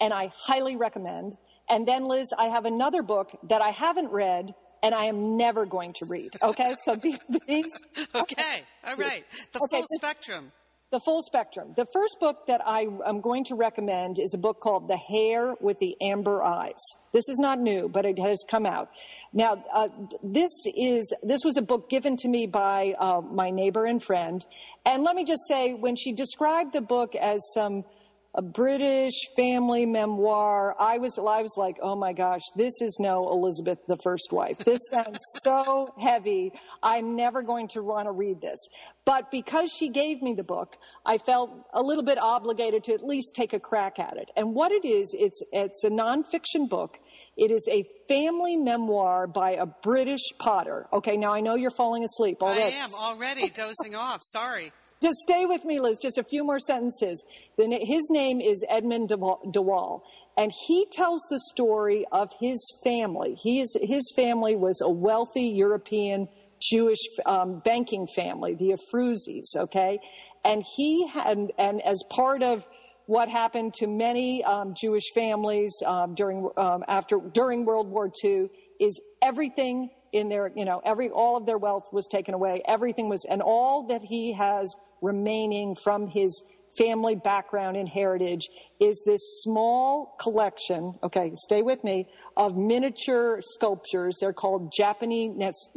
and 0.00 0.12
I 0.12 0.32
highly 0.36 0.76
recommend. 0.76 1.36
And 1.68 1.86
then, 1.88 2.04
Liz, 2.06 2.28
I 2.38 2.46
have 2.46 2.64
another 2.66 3.02
book 3.02 3.30
that 3.48 3.62
I 3.62 3.70
haven't 3.70 4.10
read 4.10 4.54
and 4.82 4.94
I 4.94 5.04
am 5.04 5.36
never 5.38 5.64
going 5.64 5.94
to 5.94 6.04
read. 6.04 6.36
Okay, 6.42 6.74
so 6.84 6.94
these, 6.94 7.18
these 7.46 7.72
Okay. 8.14 8.62
All 8.86 8.96
right. 8.96 9.24
The 9.52 9.60
Okay, 9.64 9.78
full 9.78 9.84
spectrum. 9.96 10.52
the 10.90 11.00
full 11.00 11.22
spectrum. 11.22 11.72
The 11.74 11.86
first 11.92 12.18
book 12.20 12.46
that 12.48 12.60
I 12.66 12.86
am 13.06 13.22
going 13.22 13.44
to 13.46 13.54
recommend 13.54 14.18
is 14.18 14.34
a 14.34 14.38
book 14.38 14.60
called 14.60 14.86
The 14.88 14.98
Hare 14.98 15.54
with 15.58 15.78
the 15.78 15.96
Amber 16.02 16.42
Eyes. 16.42 16.82
This 17.14 17.28
is 17.30 17.38
not 17.38 17.58
new, 17.58 17.88
but 17.88 18.04
it 18.04 18.18
has 18.18 18.44
come 18.50 18.66
out. 18.66 18.90
Now, 19.32 19.64
uh, 19.72 19.88
this 20.22 20.50
is 20.76 21.10
this 21.22 21.40
was 21.44 21.56
a 21.56 21.62
book 21.62 21.88
given 21.88 22.16
to 22.18 22.28
me 22.28 22.46
by 22.46 22.92
uh, 22.98 23.22
my 23.22 23.50
neighbor 23.50 23.86
and 23.86 24.02
friend, 24.02 24.44
and 24.84 25.02
let 25.02 25.16
me 25.16 25.24
just 25.24 25.42
say, 25.48 25.72
when 25.72 25.96
she 25.96 26.12
described 26.12 26.74
the 26.74 26.82
book 26.82 27.14
as 27.16 27.40
some 27.54 27.84
a 28.34 28.42
British 28.42 29.14
family 29.36 29.86
memoir. 29.86 30.74
I 30.78 30.98
was, 30.98 31.16
I 31.18 31.42
was 31.42 31.54
like, 31.56 31.76
oh 31.80 31.94
my 31.94 32.12
gosh, 32.12 32.42
this 32.56 32.80
is 32.80 32.96
no 32.98 33.30
Elizabeth 33.30 33.78
the 33.86 33.96
First 34.02 34.32
Wife. 34.32 34.58
This 34.58 34.80
sounds 34.90 35.18
so 35.44 35.94
heavy. 36.00 36.52
I'm 36.82 37.14
never 37.14 37.42
going 37.42 37.68
to 37.68 37.82
want 37.82 38.06
to 38.06 38.12
read 38.12 38.40
this. 38.40 38.58
But 39.04 39.30
because 39.30 39.70
she 39.70 39.88
gave 39.88 40.20
me 40.20 40.34
the 40.34 40.42
book, 40.42 40.76
I 41.06 41.18
felt 41.18 41.50
a 41.72 41.80
little 41.80 42.02
bit 42.02 42.18
obligated 42.18 42.84
to 42.84 42.94
at 42.94 43.04
least 43.04 43.34
take 43.36 43.52
a 43.52 43.60
crack 43.60 43.98
at 43.98 44.16
it. 44.16 44.30
And 44.36 44.54
what 44.54 44.72
it 44.72 44.86
is, 44.86 45.14
it's, 45.16 45.40
it's 45.52 45.84
a 45.84 45.90
nonfiction 45.90 46.68
book. 46.68 46.98
It 47.36 47.50
is 47.50 47.68
a 47.70 47.84
family 48.08 48.56
memoir 48.56 49.26
by 49.26 49.52
a 49.52 49.66
British 49.66 50.22
potter. 50.38 50.86
Okay, 50.92 51.16
now 51.16 51.32
I 51.34 51.40
know 51.40 51.54
you're 51.54 51.70
falling 51.70 52.04
asleep 52.04 52.38
I 52.42 52.56
am 52.56 52.94
already 52.94 53.48
dozing 53.50 53.94
off. 53.94 54.20
Sorry. 54.22 54.72
Just 55.04 55.18
stay 55.18 55.44
with 55.44 55.66
me, 55.66 55.80
Liz. 55.80 55.98
Just 55.98 56.16
a 56.16 56.24
few 56.24 56.44
more 56.44 56.58
sentences. 56.58 57.22
The 57.58 57.68
na- 57.68 57.76
His 57.82 58.08
name 58.10 58.40
is 58.40 58.64
Edmund 58.70 59.10
de 59.10 59.18
Wa- 59.18 59.36
de 59.50 59.60
Waal, 59.60 60.02
and 60.38 60.50
he 60.66 60.86
tells 60.90 61.20
the 61.28 61.38
story 61.50 62.06
of 62.10 62.30
his 62.40 62.58
family. 62.82 63.34
He 63.34 63.60
is, 63.60 63.76
his 63.82 64.10
family 64.16 64.56
was 64.56 64.80
a 64.80 64.88
wealthy 64.88 65.48
European 65.48 66.26
Jewish 66.58 67.00
um, 67.26 67.60
banking 67.66 68.06
family, 68.16 68.54
the 68.54 68.72
Ephrussis, 68.72 69.54
okay? 69.54 69.98
And 70.42 70.64
he 70.74 71.06
had, 71.06 71.52
and 71.58 71.82
as 71.84 72.02
part 72.08 72.42
of 72.42 72.66
what 73.04 73.28
happened 73.28 73.74
to 73.74 73.86
many 73.86 74.42
um, 74.44 74.72
Jewish 74.74 75.12
families 75.14 75.74
um, 75.84 76.14
during 76.14 76.48
um, 76.56 76.82
after 76.88 77.18
during 77.34 77.66
World 77.66 77.90
War 77.90 78.10
II 78.24 78.48
is 78.80 78.98
everything 79.20 79.90
in 80.14 80.28
their 80.28 80.50
you 80.54 80.64
know 80.64 80.80
every 80.84 81.10
all 81.10 81.36
of 81.36 81.44
their 81.44 81.58
wealth 81.58 81.88
was 81.92 82.06
taken 82.06 82.32
away. 82.32 82.62
Everything 82.66 83.08
was 83.08 83.26
and 83.28 83.42
all 83.42 83.88
that 83.88 84.00
he 84.02 84.32
has 84.32 84.74
remaining 85.02 85.76
from 85.82 86.06
his 86.06 86.42
family 86.78 87.14
background 87.14 87.76
and 87.76 87.88
heritage 87.88 88.48
is 88.80 89.02
this 89.04 89.20
small 89.42 90.16
collection. 90.20 90.94
Okay, 91.02 91.32
stay 91.34 91.62
with 91.62 91.82
me 91.84 92.08
of 92.36 92.56
miniature 92.56 93.40
sculptures. 93.42 94.16
They're 94.20 94.32
called 94.32 94.72
Japanese 94.76 95.32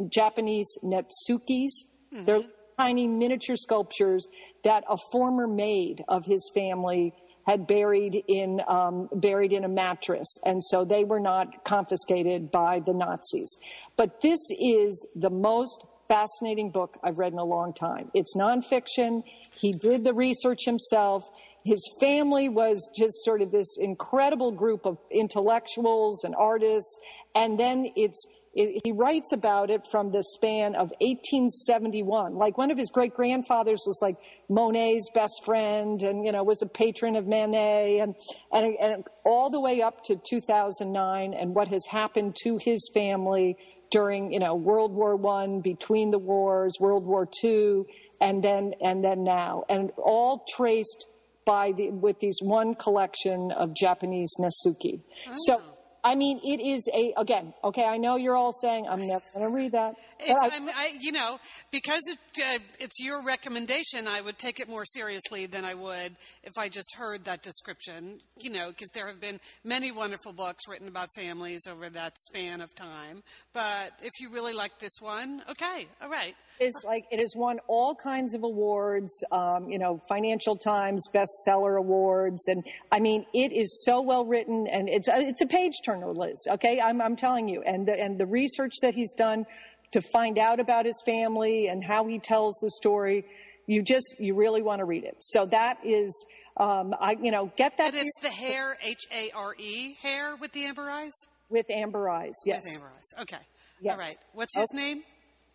Japanese 0.10 0.78
netsukes. 0.84 1.67
Mm-hmm. 2.13 2.26
They're 2.26 2.41
tiny 2.80 3.08
miniature 3.08 3.56
sculptures 3.56 4.28
that 4.63 4.84
a 4.88 4.97
former 5.12 5.47
maid 5.47 6.04
of 6.08 6.26
his 6.26 6.52
family 6.54 7.12
had 7.48 7.66
buried 7.66 8.22
in 8.28 8.62
um, 8.68 9.08
buried 9.14 9.54
in 9.54 9.64
a 9.64 9.70
mattress, 9.70 10.28
and 10.46 10.62
so 10.62 10.84
they 10.84 11.06
were 11.06 11.20
not 11.20 11.64
confiscated 11.64 12.52
by 12.52 12.82
the 12.86 12.94
Nazis. 12.94 13.58
But 13.96 14.22
this 14.22 14.40
is 14.60 15.08
the 15.16 15.30
most 15.30 15.84
fascinating 16.10 16.72
book 16.72 16.98
I've 17.04 17.18
read 17.18 17.32
in 17.32 17.40
a 17.40 17.46
long 17.46 17.74
time. 17.74 18.12
It's 18.14 18.36
nonfiction. 18.36 19.24
He 19.56 19.72
did 19.72 20.04
the 20.04 20.14
research 20.14 20.66
himself. 20.66 21.24
His 21.64 21.82
family 22.00 22.50
was 22.50 22.90
just 22.96 23.24
sort 23.24 23.42
of 23.42 23.52
this 23.52 23.78
incredible 23.78 24.52
group 24.52 24.86
of 24.86 24.98
intellectuals 25.10 26.24
and 26.26 26.36
artists, 26.36 26.98
and 27.34 27.58
then 27.58 27.88
it's 27.96 28.26
he 28.54 28.92
writes 28.92 29.34
about 29.34 29.70
it 29.70 29.86
from 29.92 30.12
the 30.12 30.24
span 30.24 30.74
of 30.74 30.90
1871. 31.00 32.36
Like 32.36 32.58
one 32.58 32.72
of 32.72 32.78
his 32.78 32.90
great 32.90 33.14
grandfathers 33.14 33.84
was 33.86 34.00
like 34.02 34.18
Monet's 34.50 35.10
best 35.14 35.42
friend 35.46 36.02
and, 36.02 36.26
you 36.26 36.32
know, 36.32 36.44
was 36.44 36.62
a 36.62 36.66
patron 36.66 37.16
of 37.16 37.28
Manet 37.28 38.00
and, 38.00 38.16
and, 38.52 38.76
and 38.82 39.04
all 39.24 39.50
the 39.50 39.60
way 39.60 39.82
up 39.82 40.04
to 40.06 40.20
2009 40.28 41.34
and 41.34 41.54
what 41.54 41.68
has 41.68 41.86
happened 41.86 42.36
to 42.44 42.58
his 42.60 42.90
family 42.94 43.58
during, 43.92 44.34
you 44.34 44.40
know, 44.40 44.56
World 44.56 44.94
War 44.94 45.16
One, 45.16 45.62
between 45.62 46.12
the 46.12 46.20
wars, 46.20 46.74
World 46.80 47.06
War 47.06 47.28
Two, 47.42 47.86
and 48.20 48.44
then, 48.44 48.74
and 48.82 49.04
then 49.04 49.24
now. 49.24 49.64
And 49.70 49.92
all 49.98 50.46
traced 50.56 51.08
by 51.46 51.72
the, 51.72 51.92
with 51.92 52.20
these 52.20 52.38
one 52.42 52.76
collection 52.76 53.52
of 53.52 53.74
Japanese 53.74 54.34
netsuke. 54.40 55.00
So, 55.46 55.62
I 56.08 56.15
mean, 56.15 56.39
it 56.43 56.62
is 56.62 56.88
a, 56.93 57.13
again, 57.17 57.54
okay, 57.63 57.84
I 57.84 57.98
know 57.98 58.15
you're 58.15 58.36
all 58.38 58.54
saying, 58.54 58.88
I'm 58.88 59.06
never 59.06 59.24
going 59.34 59.46
to 59.46 59.54
read 59.54 59.72
that. 59.74 59.96
It's, 60.20 60.41
I- 60.41 60.50
I'm, 60.56 60.70
I, 60.70 60.96
you 61.00 61.12
know, 61.12 61.38
because 61.70 62.02
it, 62.08 62.17
uh, 62.41 62.60
it's 62.80 63.00
your 63.00 63.24
recommendation, 63.24 64.08
I 64.08 64.22
would 64.22 64.38
take 64.38 64.60
it 64.60 64.70
more 64.70 64.86
seriously 64.86 65.46
than 65.48 65.65
I 65.65 65.74
would 65.74 66.15
if 66.43 66.58
I 66.58 66.70
just 66.70 66.96
heard 66.96 67.26
that 67.26 67.43
description. 67.43 68.20
You 68.39 68.52
know, 68.52 68.70
because 68.70 68.89
there 68.93 69.08
have 69.08 69.20
been 69.20 69.39
many 69.63 69.91
wonderful 69.91 70.32
books 70.32 70.63
written 70.67 70.88
about 70.88 71.10
families 71.15 71.67
over 71.70 71.89
that 71.89 72.17
span 72.17 72.62
of 72.62 72.74
time. 72.76 73.24
But 73.54 73.91
if 74.02 74.12
you 74.20 74.32
really 74.32 74.54
like 74.54 74.80
this 74.80 74.93
one, 75.02 75.41
okay, 75.50 75.88
all 76.02 76.10
right. 76.10 76.36
It's 76.60 76.84
like 76.86 77.06
it 77.12 77.20
has 77.20 77.34
won 77.36 77.60
all 77.67 77.93
kinds 77.93 78.34
of 78.34 78.43
awards, 78.43 79.12
um, 79.32 79.70
you 79.70 79.78
know, 79.78 80.00
Financial 80.08 80.56
Times 80.56 81.08
bestseller 81.13 81.78
awards, 81.78 82.48
and 82.48 82.63
I 82.91 83.00
mean, 83.00 83.26
it 83.34 83.52
is 83.54 83.84
so 83.84 84.02
well 84.02 84.26
written, 84.26 84.67
and 84.67 84.88
it's 84.89 85.08
it's 85.12 85.41
a 85.41 85.48
page 85.48 85.74
turner, 85.84 85.97
Liz. 86.06 86.38
Okay, 86.50 86.80
I'm 86.82 87.02
I'm 87.02 87.16
telling 87.16 87.48
you, 87.48 87.62
and 87.64 87.88
the, 87.88 88.00
and 88.00 88.20
the 88.20 88.26
research 88.26 88.74
that 88.82 88.94
he's 88.94 89.14
done 89.14 89.46
to 89.92 90.02
find 90.02 90.38
out 90.38 90.60
about 90.60 90.86
his 90.86 91.02
family 91.06 91.68
and 91.68 91.84
how 91.84 92.06
he 92.08 92.20
tells 92.20 92.56
the 92.62 92.70
story, 92.72 93.24
you 93.68 93.82
just 93.82 94.16
you 94.20 94.36
really 94.36 94.62
want 94.62 94.80
to 94.80 94.86
read 94.86 95.04
it. 95.06 95.16
So 95.20 95.46
that 95.48 95.78
is, 95.84 96.26
um, 96.58 96.94
I 97.00 97.16
you 97.22 97.32
know, 97.32 97.52
get 97.56 97.78
that 97.78 97.94
And 97.94 98.04
it's 98.08 98.20
the 98.22 98.30
hare, 98.30 98.78
H 98.84 99.06
A 99.16 99.32
R 99.36 99.56
E, 99.58 99.96
hare 100.02 100.36
with 100.36 100.52
the 100.52 100.66
amber 100.66 100.90
eyes? 100.90 101.14
with 101.50 101.70
amber 101.70 102.10
eyes. 102.10 102.34
Yes. 102.46 102.64
With 102.66 102.74
amber 102.76 102.92
eyes. 102.96 103.22
Okay. 103.22 103.38
Yes. 103.80 103.94
All 103.94 103.98
right. 104.00 104.18
What's 104.34 104.56
his 104.58 104.68
Okay. 104.74 104.84
name? 104.84 105.04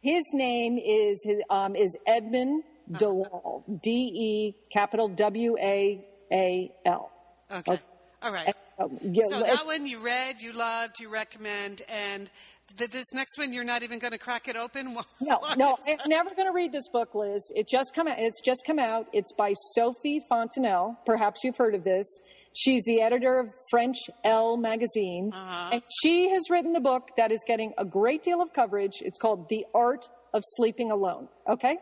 His 0.01 0.25
name 0.33 0.79
is 0.79 1.23
his, 1.25 1.43
um, 1.51 1.77
is 1.77 1.95
Edmund 2.07 2.65
Uh-huh. 2.95 2.99
DeWaal. 2.99 3.81
D 3.83 3.91
E 3.91 4.55
capital 4.73 5.09
W 5.09 5.57
A 5.61 6.05
A 6.33 6.73
L. 6.87 7.11
Okay. 7.51 7.79
All 8.23 8.33
right. 8.33 8.55
Um, 8.79 8.99
yeah, 9.03 9.25
So 9.29 9.41
that 9.41 9.67
one 9.67 9.87
you 9.87 9.99
read, 10.01 10.41
you 10.41 10.53
loved, 10.53 10.99
you 11.01 11.09
recommend, 11.11 11.83
and 11.89 12.31
th- 12.79 12.91
this 12.91 13.05
next 13.13 13.37
one 13.39 13.53
you're 13.53 13.65
not 13.65 13.83
even 13.83 13.99
going 13.99 14.13
to 14.13 14.19
crack 14.19 14.49
it 14.49 14.57
open. 14.57 14.95
no, 15.21 15.39
no, 15.57 15.77
I'm 15.87 15.99
never 16.09 16.31
going 16.35 16.49
to 16.49 16.53
read 16.55 16.73
this 16.73 16.89
book, 16.89 17.15
Liz. 17.15 17.43
It 17.55 17.69
just 17.69 17.95
come 17.95 18.09
out. 18.09 18.17
It's 18.19 18.41
just 18.41 18.63
come 18.67 18.79
out. 18.79 19.07
It's 19.13 19.33
by 19.35 19.53
Sophie 19.75 20.21
Fontanel. 20.31 20.97
Perhaps 21.05 21.41
you've 21.45 21.57
heard 21.57 21.75
of 21.75 21.85
this. 21.85 22.07
She's 22.55 22.85
the 22.85 23.01
editor 23.01 23.39
of 23.41 23.49
French 23.71 23.97
Elle 24.25 24.57
magazine, 24.59 25.31
Uh-huh. 25.35 25.71
and 25.73 25.83
she 26.03 26.31
has 26.31 26.43
written 26.51 26.73
the 26.73 26.81
book 26.81 27.09
that 27.17 27.33
is 27.33 27.43
getting 27.47 27.73
a 27.79 27.85
great 27.85 28.23
deal 28.23 28.41
of 28.43 28.53
coverage. 28.53 29.01
It's 29.01 29.19
called 29.19 29.49
The 29.49 29.65
Art 29.75 30.09
of 30.35 30.43
Sleeping 30.57 30.91
Alone. 30.91 31.29
Okay. 31.49 31.77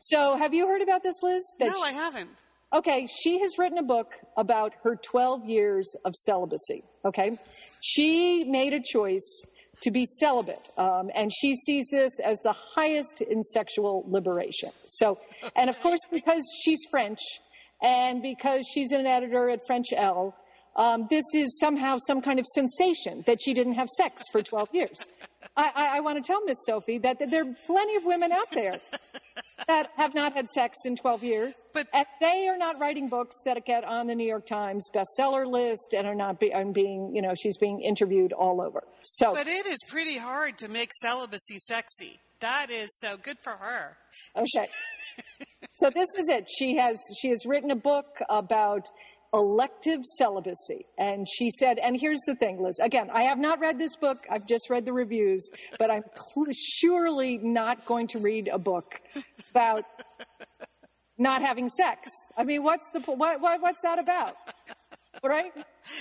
So, 0.00 0.36
have 0.36 0.52
you 0.54 0.66
heard 0.66 0.82
about 0.82 1.02
this, 1.02 1.16
Liz? 1.22 1.42
That 1.58 1.70
No, 1.72 1.80
I 1.82 1.92
haven't. 1.92 2.30
Okay, 2.72 3.06
she 3.06 3.40
has 3.40 3.58
written 3.58 3.78
a 3.78 3.82
book 3.82 4.14
about 4.36 4.72
her 4.84 4.94
12 4.94 5.44
years 5.44 5.96
of 6.04 6.14
celibacy. 6.14 6.84
Okay, 7.04 7.36
she 7.80 8.44
made 8.44 8.72
a 8.72 8.80
choice 8.80 9.42
to 9.82 9.90
be 9.90 10.06
celibate, 10.06 10.70
um, 10.76 11.10
and 11.14 11.32
she 11.32 11.56
sees 11.56 11.88
this 11.90 12.20
as 12.20 12.38
the 12.44 12.52
highest 12.52 13.22
in 13.22 13.42
sexual 13.42 14.04
liberation. 14.06 14.70
So, 14.86 15.18
and 15.56 15.68
of 15.68 15.80
course, 15.80 16.00
because 16.12 16.44
she's 16.62 16.78
French 16.90 17.18
and 17.82 18.22
because 18.22 18.64
she's 18.72 18.92
an 18.92 19.06
editor 19.06 19.48
at 19.48 19.60
French 19.66 19.86
Elle, 19.96 20.36
um, 20.76 21.08
this 21.10 21.24
is 21.34 21.58
somehow 21.58 21.96
some 22.06 22.22
kind 22.22 22.38
of 22.38 22.46
sensation 22.54 23.24
that 23.26 23.38
she 23.42 23.52
didn't 23.52 23.74
have 23.74 23.88
sex 23.88 24.22
for 24.30 24.42
12 24.42 24.68
years. 24.72 24.98
I, 25.56 25.72
I, 25.74 25.96
I 25.96 26.00
want 26.00 26.22
to 26.22 26.26
tell 26.26 26.44
Miss 26.44 26.58
Sophie 26.64 26.98
that, 26.98 27.18
that 27.18 27.30
there 27.30 27.42
are 27.42 27.54
plenty 27.66 27.96
of 27.96 28.04
women 28.04 28.30
out 28.30 28.50
there 28.52 28.78
that 29.66 29.90
have 29.96 30.14
not 30.14 30.34
had 30.34 30.48
sex 30.48 30.78
in 30.84 30.96
12 30.96 31.24
years. 31.24 31.54
But 31.72 31.88
and 31.94 32.06
they 32.20 32.48
are 32.48 32.56
not 32.56 32.78
writing 32.80 33.08
books 33.08 33.36
that 33.44 33.64
get 33.64 33.84
on 33.84 34.06
the 34.06 34.14
New 34.14 34.26
York 34.26 34.46
Times 34.46 34.88
bestseller 34.94 35.46
list 35.46 35.94
and 35.96 36.06
are 36.06 36.14
not 36.14 36.40
be, 36.40 36.52
and 36.52 36.74
being, 36.74 37.14
you 37.14 37.22
know, 37.22 37.34
she's 37.34 37.58
being 37.58 37.80
interviewed 37.80 38.32
all 38.32 38.60
over. 38.60 38.82
So, 39.02 39.34
but 39.34 39.46
it 39.46 39.66
is 39.66 39.78
pretty 39.88 40.16
hard 40.16 40.58
to 40.58 40.68
make 40.68 40.90
celibacy 41.00 41.58
sexy. 41.58 42.20
That 42.40 42.70
is 42.70 42.88
so 42.98 43.16
good 43.16 43.36
for 43.42 43.52
her. 43.52 43.96
Okay. 44.34 44.68
so 45.74 45.90
this 45.90 46.08
is 46.18 46.28
it. 46.28 46.48
She 46.58 46.76
has 46.76 46.98
she 47.20 47.28
has 47.28 47.44
written 47.44 47.70
a 47.70 47.76
book 47.76 48.20
about 48.30 48.88
elective 49.32 50.00
celibacy. 50.18 50.86
And 50.98 51.26
she 51.28 51.50
said, 51.50 51.78
and 51.78 51.96
here's 51.98 52.20
the 52.26 52.34
thing, 52.34 52.60
Liz. 52.60 52.78
Again, 52.80 53.10
I 53.12 53.24
have 53.24 53.38
not 53.38 53.60
read 53.60 53.78
this 53.78 53.96
book. 53.96 54.18
I've 54.30 54.46
just 54.46 54.68
read 54.70 54.84
the 54.84 54.92
reviews, 54.92 55.48
but 55.78 55.90
I'm 55.90 56.02
cl- 56.14 56.52
surely 56.52 57.38
not 57.38 57.84
going 57.86 58.08
to 58.08 58.18
read 58.18 58.48
a 58.48 58.58
book 58.58 59.00
about 59.50 59.84
not 61.18 61.42
having 61.42 61.68
sex. 61.68 62.08
I 62.36 62.44
mean, 62.44 62.62
what's 62.62 62.90
the 62.92 63.00
what, 63.00 63.40
what 63.40 63.60
what's 63.60 63.82
that 63.82 63.98
about? 63.98 64.36
Right? 65.22 65.52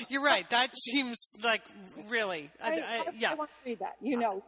You're 0.07 0.23
right. 0.23 0.49
That 0.51 0.69
seems 0.77 1.17
like 1.43 1.61
really, 2.07 2.51
I, 2.63 2.73
I, 2.73 3.03
yeah. 3.17 3.31
I 3.31 3.35
want 3.35 3.49
to 3.49 3.69
read 3.69 3.79
that. 3.79 3.95
You 4.01 4.17
know, 4.17 4.43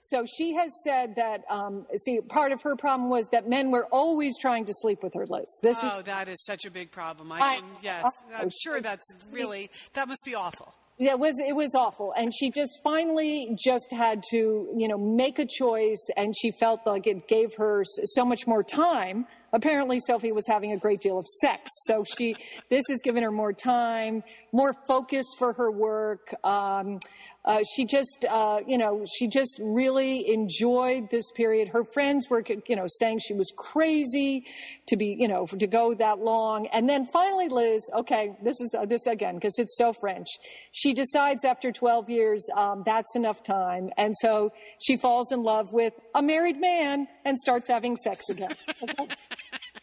so 0.00 0.24
she 0.24 0.54
has 0.54 0.70
said 0.82 1.16
that. 1.16 1.42
Um, 1.50 1.84
see, 1.96 2.20
part 2.20 2.52
of 2.52 2.62
her 2.62 2.76
problem 2.76 3.10
was 3.10 3.28
that 3.32 3.48
men 3.48 3.70
were 3.70 3.86
always 3.86 4.38
trying 4.38 4.64
to 4.66 4.72
sleep 4.76 5.02
with 5.02 5.12
her, 5.14 5.26
Liz. 5.26 5.44
This 5.62 5.76
oh, 5.82 5.98
is, 5.98 6.04
that 6.04 6.28
is 6.28 6.42
such 6.44 6.64
a 6.64 6.70
big 6.70 6.90
problem. 6.90 7.32
I 7.32 7.56
can, 7.56 7.64
yes, 7.82 8.04
I'm 8.34 8.50
sure 8.62 8.80
that's 8.80 9.04
really 9.30 9.68
that 9.94 10.08
must 10.08 10.22
be 10.24 10.34
awful. 10.34 10.72
Yeah, 10.96 11.12
it 11.12 11.18
was 11.18 11.38
it 11.40 11.56
was 11.56 11.74
awful, 11.74 12.12
and 12.16 12.32
she 12.32 12.50
just 12.50 12.78
finally 12.84 13.56
just 13.58 13.90
had 13.90 14.22
to 14.30 14.72
you 14.76 14.86
know 14.88 14.96
make 14.96 15.38
a 15.40 15.46
choice, 15.46 16.06
and 16.16 16.34
she 16.36 16.52
felt 16.52 16.80
like 16.86 17.06
it 17.06 17.26
gave 17.26 17.54
her 17.56 17.82
so 17.84 18.24
much 18.24 18.46
more 18.46 18.62
time 18.62 19.26
apparently 19.54 20.00
Sophie 20.00 20.32
was 20.32 20.46
having 20.46 20.72
a 20.72 20.76
great 20.76 21.00
deal 21.00 21.18
of 21.18 21.26
sex. 21.40 21.70
So 21.86 22.04
she, 22.04 22.36
this 22.68 22.82
has 22.90 23.00
given 23.02 23.22
her 23.22 23.30
more 23.30 23.52
time, 23.52 24.22
more 24.52 24.74
focus 24.86 25.24
for 25.38 25.52
her 25.54 25.70
work. 25.70 26.34
Um, 26.44 26.98
uh, 27.44 27.62
she 27.74 27.84
just, 27.84 28.24
uh, 28.30 28.60
you 28.66 28.78
know, 28.78 29.04
she 29.18 29.26
just 29.26 29.60
really 29.62 30.32
enjoyed 30.32 31.10
this 31.10 31.30
period. 31.32 31.68
Her 31.68 31.84
friends 31.84 32.28
were, 32.30 32.42
you 32.66 32.76
know, 32.76 32.86
saying 32.86 33.20
she 33.20 33.34
was 33.34 33.52
crazy 33.54 34.46
to 34.86 34.96
be, 34.96 35.16
you 35.18 35.28
know, 35.28 35.46
to 35.46 35.66
go 35.66 35.94
that 35.94 36.18
long. 36.20 36.66
And 36.68 36.88
then 36.88 37.06
finally, 37.06 37.48
Liz, 37.48 37.88
okay, 37.94 38.32
this 38.42 38.60
is 38.60 38.74
uh, 38.78 38.86
this 38.86 39.06
again 39.06 39.34
because 39.34 39.58
it's 39.58 39.76
so 39.76 39.92
French. 39.92 40.28
She 40.72 40.94
decides 40.94 41.44
after 41.44 41.70
12 41.70 42.08
years 42.08 42.46
um, 42.56 42.82
that's 42.86 43.14
enough 43.14 43.42
time, 43.42 43.90
and 43.98 44.14
so 44.16 44.50
she 44.80 44.96
falls 44.96 45.30
in 45.30 45.42
love 45.42 45.72
with 45.72 45.92
a 46.14 46.22
married 46.22 46.60
man 46.60 47.06
and 47.24 47.38
starts 47.38 47.68
having 47.68 47.96
sex 47.96 48.28
again. 48.30 48.54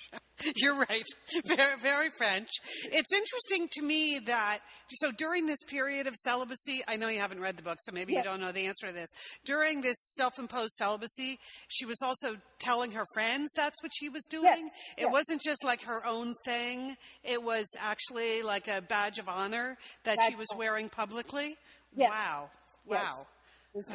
You're 0.58 0.78
right. 0.78 1.04
Very, 1.46 1.80
very 1.82 2.10
French. 2.10 2.50
It's 2.86 3.14
interesting 3.14 3.68
to 3.74 3.82
me 3.82 4.20
that, 4.26 4.60
so 4.90 5.12
during 5.12 5.46
this 5.46 5.64
period 5.64 6.08
of 6.08 6.16
celibacy, 6.16 6.82
I 6.88 6.98
know 6.98 7.08
you 7.08 7.20
haven't 7.20 7.40
read 7.40 7.58
the 7.58 7.64
book, 7.64 7.78
so 7.82 7.92
maybe 7.92 8.14
yeah. 8.14 8.20
you 8.20 8.24
don't 8.24 8.40
know 8.40 8.52
the 8.52 8.66
answer 8.66 8.88
to 8.88 8.94
this. 8.94 9.10
During 9.46 9.82
this 9.82 9.98
self 10.16 10.40
imposed 10.40 10.74
celibacy, 10.74 11.40
she 11.68 11.86
was 11.86 12.02
also 12.04 12.36
telling 12.60 12.92
her 12.92 13.06
friends 13.14 13.52
that's 13.56 13.82
what 13.82 13.92
she 13.94 14.10
was 14.10 14.26
doing. 14.30 14.44
Yes. 14.44 14.72
It 14.98 15.04
yes. 15.04 15.12
wasn't 15.12 15.42
just 15.42 15.64
like 15.64 15.84
her 15.84 16.06
own 16.06 16.34
thing, 16.46 16.96
it 17.24 17.42
was 17.42 17.68
actually 17.80 18.42
like 18.44 18.68
a 18.68 18.82
badge 18.82 19.20
of 19.20 19.30
honor 19.30 19.78
that 20.04 20.18
badge 20.18 20.32
she 20.32 20.36
was 20.36 20.48
wearing 20.58 20.90
publicly. 20.90 21.58
Yes. 21.96 22.12
Wow. 22.12 22.50
Wow. 22.88 23.28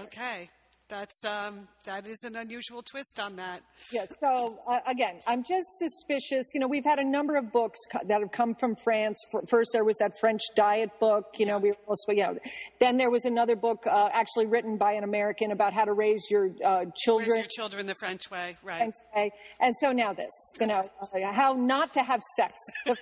Okay. 0.05 0.51
That's 0.88 1.25
um, 1.25 1.66
that 1.85 2.07
is 2.07 2.22
an 2.22 2.37
unusual 2.37 2.81
twist 2.81 3.18
on 3.18 3.35
that. 3.37 3.61
Yes. 3.90 4.07
So 4.20 4.61
uh, 4.68 4.79
again, 4.87 5.16
I'm 5.27 5.42
just 5.42 5.66
suspicious. 5.79 6.46
You 6.55 6.61
know, 6.61 6.68
we've 6.68 6.85
had 6.85 7.01
a 7.01 7.05
number 7.05 7.37
of 7.37 7.51
books 7.53 7.81
co- 7.90 8.07
that 8.07 8.20
have 8.20 8.31
come 8.31 8.55
from 8.55 8.77
France. 8.77 9.20
First, 9.49 9.70
there 9.72 9.85
was 9.85 9.96
that 9.99 10.12
French 10.20 10.40
diet 10.55 10.90
book. 11.01 11.25
You 11.38 11.46
know, 11.46 11.59
we 11.59 11.70
were 11.70 11.77
also, 11.88 12.12
you 12.12 12.22
know, 12.22 12.38
then 12.79 12.99
there 12.99 13.11
was 13.11 13.25
another 13.25 13.57
book 13.57 13.85
uh, 13.85 14.11
actually 14.12 14.46
written 14.46 14.77
by 14.77 14.92
an 14.92 15.03
American 15.03 15.51
about 15.51 15.72
how 15.72 15.85
to 15.85 15.92
raise 15.92 16.31
your 16.31 16.51
uh, 16.64 16.85
children. 16.96 17.31
Raise 17.31 17.38
your 17.38 17.46
children 17.46 17.87
the 17.87 17.96
French 17.99 18.31
way, 18.31 18.57
right? 18.62 18.79
French 18.79 18.94
way. 19.14 19.33
And 19.59 19.75
so 19.81 19.90
now 19.90 20.12
this. 20.12 20.33
You 20.61 20.68
know, 20.68 20.88
uh, 21.03 21.33
how 21.33 21.55
not 21.55 21.94
to 21.94 22.03
have 22.03 22.22
sex. 22.37 22.55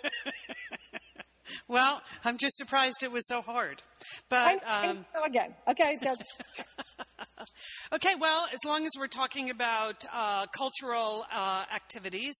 well, 1.68 2.01
I'm 2.25 2.38
just 2.38 2.57
surprised 2.57 3.03
it 3.03 3.12
was 3.12 3.27
so 3.29 3.42
hard. 3.42 3.83
But 4.31 4.62
um, 4.66 5.05
so 5.14 5.25
again, 5.25 5.55
okay. 5.68 5.99
okay. 7.93 8.15
Well, 8.19 8.47
as 8.53 8.61
long 8.65 8.87
as 8.87 8.93
we're 8.99 9.07
talking 9.07 9.51
about 9.51 10.05
uh, 10.13 10.47
cultural 10.47 11.27
uh, 11.33 11.65
activities. 11.75 12.35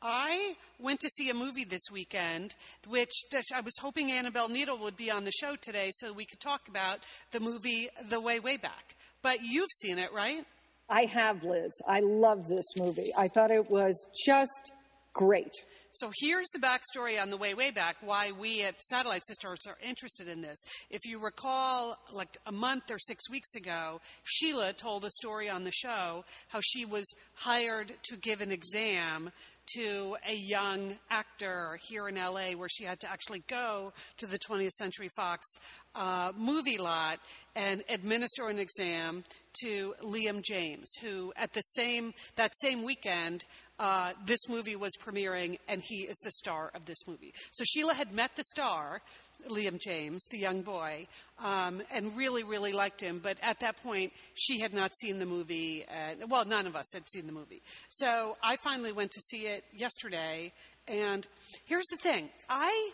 I 0.00 0.54
went 0.78 1.00
to 1.00 1.08
see 1.08 1.28
a 1.28 1.34
movie 1.34 1.64
this 1.64 1.90
weekend, 1.90 2.54
which 2.86 3.10
I 3.52 3.60
was 3.60 3.74
hoping 3.80 4.12
Annabelle 4.12 4.48
Needle 4.48 4.78
would 4.78 4.96
be 4.96 5.10
on 5.10 5.24
the 5.24 5.32
show 5.32 5.56
today 5.60 5.90
so 5.92 6.12
we 6.12 6.24
could 6.24 6.38
talk 6.38 6.68
about 6.68 7.00
the 7.32 7.40
movie 7.40 7.88
The 8.08 8.20
Way, 8.20 8.38
Way 8.38 8.58
Back. 8.58 8.94
But 9.22 9.38
you've 9.42 9.70
seen 9.80 9.98
it, 9.98 10.12
right? 10.12 10.44
I 10.88 11.06
have, 11.06 11.42
Liz. 11.42 11.72
I 11.86 12.00
love 12.00 12.46
this 12.46 12.64
movie. 12.76 13.12
I 13.16 13.26
thought 13.26 13.50
it 13.50 13.68
was 13.68 14.06
just 14.24 14.72
great. 15.12 15.52
So 15.98 16.12
here's 16.14 16.46
the 16.50 16.60
backstory 16.60 17.20
on 17.20 17.30
the 17.30 17.36
way, 17.36 17.54
way 17.54 17.72
back 17.72 17.96
why 18.02 18.30
we 18.30 18.62
at 18.62 18.80
Satellite 18.84 19.26
Sisters 19.26 19.58
are 19.66 19.76
interested 19.84 20.28
in 20.28 20.42
this. 20.42 20.62
If 20.90 21.04
you 21.04 21.20
recall, 21.20 21.98
like 22.12 22.36
a 22.46 22.52
month 22.52 22.92
or 22.92 23.00
six 23.00 23.28
weeks 23.28 23.56
ago, 23.56 24.00
Sheila 24.22 24.74
told 24.74 25.04
a 25.04 25.10
story 25.10 25.50
on 25.50 25.64
the 25.64 25.72
show 25.72 26.24
how 26.50 26.60
she 26.62 26.84
was 26.84 27.12
hired 27.34 27.92
to 28.10 28.16
give 28.16 28.40
an 28.40 28.52
exam 28.52 29.32
to 29.74 30.16
a 30.26 30.34
young 30.34 30.96
actor 31.10 31.78
here 31.88 32.08
in 32.08 32.14
LA 32.14 32.52
where 32.52 32.68
she 32.68 32.84
had 32.84 33.00
to 33.00 33.10
actually 33.10 33.42
go 33.48 33.92
to 34.18 34.26
the 34.26 34.38
20th 34.38 34.70
Century 34.70 35.08
Fox 35.16 35.46
uh, 35.94 36.32
movie 36.36 36.78
lot 36.78 37.18
and 37.54 37.82
administer 37.90 38.48
an 38.48 38.58
exam 38.58 39.24
to 39.62 39.94
Liam 40.02 40.42
James, 40.42 40.90
who 41.02 41.32
at 41.36 41.52
the 41.52 41.60
same 41.60 42.14
that 42.36 42.52
same 42.56 42.84
weekend 42.84 43.44
uh, 43.78 44.12
this 44.26 44.48
movie 44.48 44.76
was 44.76 44.92
premiering, 45.00 45.58
and 45.68 45.80
he 45.82 46.02
is 46.02 46.18
the 46.18 46.32
star 46.32 46.70
of 46.74 46.84
this 46.84 47.06
movie. 47.06 47.32
So 47.52 47.64
Sheila 47.64 47.94
had 47.94 48.12
met 48.12 48.34
the 48.36 48.44
star, 48.44 49.00
Liam 49.48 49.78
James, 49.80 50.24
the 50.30 50.38
young 50.38 50.62
boy, 50.62 51.06
um, 51.42 51.82
and 51.92 52.16
really, 52.16 52.42
really 52.42 52.72
liked 52.72 53.00
him. 53.00 53.20
But 53.22 53.38
at 53.42 53.60
that 53.60 53.76
point, 53.82 54.12
she 54.34 54.58
had 54.60 54.74
not 54.74 54.96
seen 54.96 55.18
the 55.18 55.26
movie. 55.26 55.84
Well, 56.28 56.44
none 56.44 56.66
of 56.66 56.74
us 56.74 56.86
had 56.92 57.08
seen 57.08 57.26
the 57.26 57.32
movie. 57.32 57.62
So 57.88 58.36
I 58.42 58.56
finally 58.56 58.92
went 58.92 59.12
to 59.12 59.20
see 59.20 59.46
it 59.46 59.64
yesterday. 59.74 60.52
And 60.88 61.26
here's 61.66 61.86
the 61.90 61.98
thing 61.98 62.30
I, 62.48 62.90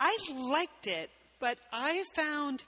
I 0.00 0.16
liked 0.34 0.86
it, 0.86 1.10
but 1.38 1.58
I 1.72 2.04
found 2.14 2.62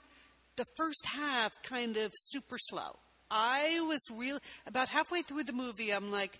the 0.57 0.65
first 0.75 1.05
half 1.05 1.51
kind 1.63 1.97
of 1.97 2.11
super 2.13 2.57
slow. 2.59 2.97
I 3.31 3.79
was 3.87 4.01
real 4.13 4.39
about 4.67 4.89
halfway 4.89 5.21
through 5.21 5.45
the 5.45 5.53
movie. 5.53 5.91
I'm 5.91 6.11
like, 6.11 6.37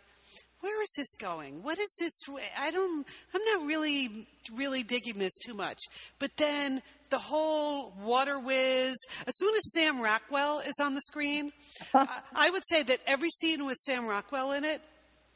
where 0.61 0.81
is 0.81 0.91
this 0.95 1.13
going? 1.15 1.63
What 1.63 1.79
is 1.79 1.93
this? 1.99 2.13
I 2.57 2.71
don't, 2.71 3.05
I'm 3.33 3.41
not 3.53 3.67
really, 3.67 4.27
really 4.53 4.83
digging 4.83 5.17
this 5.17 5.35
too 5.37 5.53
much. 5.53 5.79
But 6.19 6.37
then 6.37 6.81
the 7.09 7.17
whole 7.19 7.93
Water 8.01 8.35
Wizz, 8.35 8.95
as 9.27 9.37
soon 9.37 9.55
as 9.55 9.73
Sam 9.73 10.01
Rockwell 10.01 10.59
is 10.59 10.75
on 10.81 10.95
the 10.95 11.01
screen, 11.01 11.51
I 11.93 12.49
would 12.49 12.63
say 12.65 12.83
that 12.83 12.99
every 13.05 13.29
scene 13.29 13.65
with 13.65 13.77
Sam 13.77 14.05
Rockwell 14.05 14.51
in 14.51 14.63
it, 14.63 14.81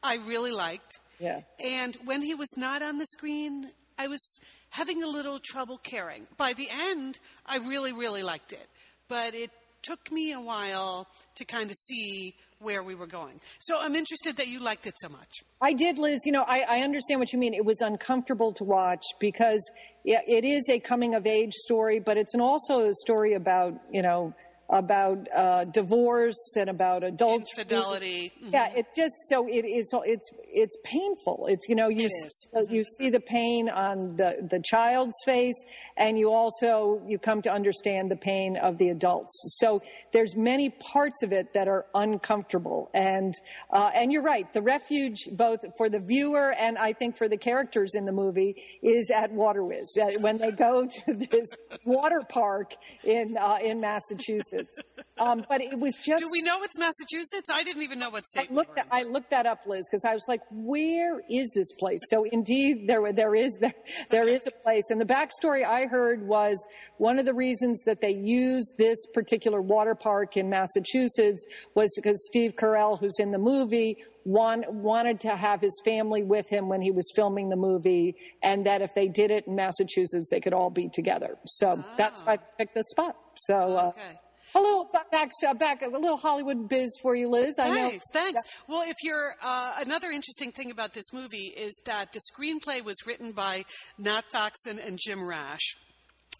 I 0.02 0.16
really 0.16 0.52
liked. 0.52 0.98
Yeah. 1.18 1.40
And 1.64 1.96
when 2.04 2.22
he 2.22 2.34
was 2.34 2.52
not 2.56 2.82
on 2.82 2.98
the 2.98 3.06
screen, 3.06 3.70
I 3.98 4.08
was 4.08 4.38
having 4.70 5.02
a 5.02 5.08
little 5.08 5.38
trouble 5.38 5.78
caring. 5.78 6.26
By 6.36 6.52
the 6.52 6.68
end, 6.70 7.18
I 7.44 7.58
really, 7.58 7.92
really 7.92 8.22
liked 8.22 8.52
it. 8.52 8.68
But 9.08 9.34
it 9.34 9.50
took 9.82 10.10
me 10.10 10.32
a 10.32 10.40
while 10.40 11.06
to 11.36 11.44
kind 11.44 11.70
of 11.70 11.76
see 11.76 12.34
where 12.58 12.82
we 12.82 12.94
were 12.94 13.06
going. 13.06 13.40
So 13.60 13.78
I'm 13.80 13.94
interested 13.94 14.36
that 14.38 14.48
you 14.48 14.60
liked 14.60 14.86
it 14.86 14.94
so 14.98 15.08
much. 15.08 15.30
I 15.60 15.72
did, 15.72 15.98
Liz. 15.98 16.20
You 16.24 16.32
know, 16.32 16.44
I, 16.46 16.64
I 16.68 16.80
understand 16.80 17.20
what 17.20 17.32
you 17.32 17.38
mean. 17.38 17.54
It 17.54 17.64
was 17.64 17.80
uncomfortable 17.80 18.52
to 18.54 18.64
watch 18.64 19.02
because 19.20 19.70
it 20.04 20.44
is 20.44 20.68
a 20.70 20.78
coming 20.78 21.14
of 21.14 21.26
age 21.26 21.52
story, 21.52 22.00
but 22.00 22.16
it's 22.16 22.34
also 22.34 22.88
a 22.88 22.94
story 22.94 23.34
about, 23.34 23.74
you 23.92 24.02
know, 24.02 24.34
about 24.68 25.28
uh, 25.34 25.64
divorce 25.64 26.54
and 26.56 26.68
about 26.68 27.04
adultery. 27.04 27.46
Infidelity. 27.56 28.32
Mm-hmm. 28.42 28.50
Yeah, 28.52 28.72
it 28.74 28.86
just 28.96 29.14
so 29.28 29.46
it 29.46 29.64
is. 29.64 29.92
It's 30.04 30.30
it's 30.52 30.76
painful. 30.84 31.46
It's 31.48 31.68
you 31.68 31.74
know 31.74 31.88
you 31.88 32.08
see, 32.08 32.28
you 32.68 32.84
see 32.84 33.10
the 33.10 33.20
pain 33.20 33.68
on 33.68 34.16
the 34.16 34.46
the 34.50 34.60
child's 34.64 35.16
face, 35.24 35.62
and 35.96 36.18
you 36.18 36.32
also 36.32 37.00
you 37.06 37.18
come 37.18 37.42
to 37.42 37.52
understand 37.52 38.10
the 38.10 38.16
pain 38.16 38.56
of 38.56 38.78
the 38.78 38.88
adults. 38.88 39.32
So 39.58 39.82
there's 40.12 40.34
many 40.34 40.70
parts 40.70 41.22
of 41.22 41.32
it 41.32 41.52
that 41.54 41.68
are 41.68 41.86
uncomfortable, 41.94 42.90
and 42.92 43.34
uh, 43.70 43.90
and 43.94 44.12
you're 44.12 44.22
right. 44.22 44.52
The 44.52 44.62
refuge, 44.62 45.28
both 45.32 45.60
for 45.76 45.88
the 45.88 46.00
viewer 46.00 46.52
and 46.52 46.76
I 46.78 46.92
think 46.92 47.16
for 47.16 47.28
the 47.28 47.36
characters 47.36 47.94
in 47.94 48.04
the 48.04 48.12
movie, 48.12 48.56
is 48.82 49.10
at 49.10 49.30
Water 49.30 49.62
Wizz 49.62 49.98
uh, 50.00 50.20
when 50.20 50.38
they 50.38 50.50
go 50.50 50.86
to 50.86 51.14
this 51.14 51.48
water 51.84 52.22
park 52.28 52.74
in 53.04 53.36
uh, 53.36 53.58
in 53.62 53.80
Massachusetts. 53.80 54.55
Um, 55.18 55.46
but 55.48 55.62
it 55.62 55.78
was 55.78 55.94
just. 55.96 56.22
Do 56.22 56.28
we 56.30 56.42
know 56.42 56.62
it's 56.62 56.78
Massachusetts? 56.78 57.48
I 57.50 57.62
didn't 57.62 57.80
even 57.82 57.98
know 57.98 58.10
what 58.10 58.24
I 58.36 58.40
state. 58.40 58.50
we 58.50 58.56
looked, 58.56 58.68
were 58.68 58.74
that, 58.74 58.86
in. 58.86 58.92
I 58.92 59.10
looked 59.10 59.30
that 59.30 59.46
up, 59.46 59.60
Liz, 59.66 59.88
because 59.90 60.04
I 60.04 60.12
was 60.12 60.24
like, 60.28 60.42
"Where 60.50 61.22
is 61.30 61.50
this 61.54 61.72
place?" 61.78 62.00
So, 62.10 62.24
indeed, 62.24 62.86
there 62.86 63.10
there 63.14 63.34
is 63.34 63.56
there 63.58 63.72
there 64.10 64.28
is 64.28 64.40
a 64.46 64.50
place. 64.62 64.84
And 64.90 65.00
the 65.00 65.06
backstory 65.06 65.64
I 65.64 65.86
heard 65.86 66.28
was 66.28 66.62
one 66.98 67.18
of 67.18 67.24
the 67.24 67.32
reasons 67.32 67.80
that 67.86 68.02
they 68.02 68.10
used 68.10 68.74
this 68.76 68.98
particular 69.14 69.62
water 69.62 69.94
park 69.94 70.36
in 70.36 70.50
Massachusetts 70.50 71.46
was 71.74 71.90
because 71.96 72.22
Steve 72.26 72.52
Carell, 72.54 73.00
who's 73.00 73.18
in 73.18 73.30
the 73.30 73.38
movie, 73.38 73.96
want, 74.26 74.70
wanted 74.70 75.20
to 75.20 75.34
have 75.34 75.62
his 75.62 75.80
family 75.82 76.24
with 76.24 76.46
him 76.50 76.68
when 76.68 76.82
he 76.82 76.90
was 76.90 77.10
filming 77.16 77.48
the 77.48 77.56
movie, 77.56 78.16
and 78.42 78.66
that 78.66 78.82
if 78.82 78.92
they 78.94 79.08
did 79.08 79.30
it 79.30 79.46
in 79.46 79.54
Massachusetts, 79.56 80.28
they 80.30 80.40
could 80.40 80.52
all 80.52 80.68
be 80.68 80.90
together. 80.90 81.38
So 81.46 81.82
that's 81.96 82.20
why 82.20 82.34
I 82.34 82.36
picked 82.58 82.74
the 82.74 82.84
spot. 82.90 83.16
So. 83.36 83.54
Uh, 83.54 83.92
Okay. 83.96 84.02
a 84.12 84.25
little 84.60 84.88
back, 84.92 85.30
back, 85.58 85.82
a 85.82 85.88
little 85.88 86.16
Hollywood 86.16 86.68
biz 86.68 86.90
for 87.02 87.14
you, 87.14 87.28
Liz. 87.28 87.56
I 87.58 87.68
know. 87.68 87.74
Thanks, 87.74 88.04
thanks. 88.12 88.42
Well, 88.68 88.82
if 88.88 88.96
you're 89.02 89.34
uh, 89.42 89.74
another 89.78 90.10
interesting 90.10 90.52
thing 90.52 90.70
about 90.70 90.92
this 90.92 91.12
movie 91.12 91.52
is 91.56 91.78
that 91.84 92.12
the 92.12 92.20
screenplay 92.32 92.84
was 92.84 92.96
written 93.06 93.32
by 93.32 93.64
Nat 93.98 94.24
Faxon 94.32 94.78
and 94.78 94.98
Jim 95.02 95.26
Rash. 95.26 95.76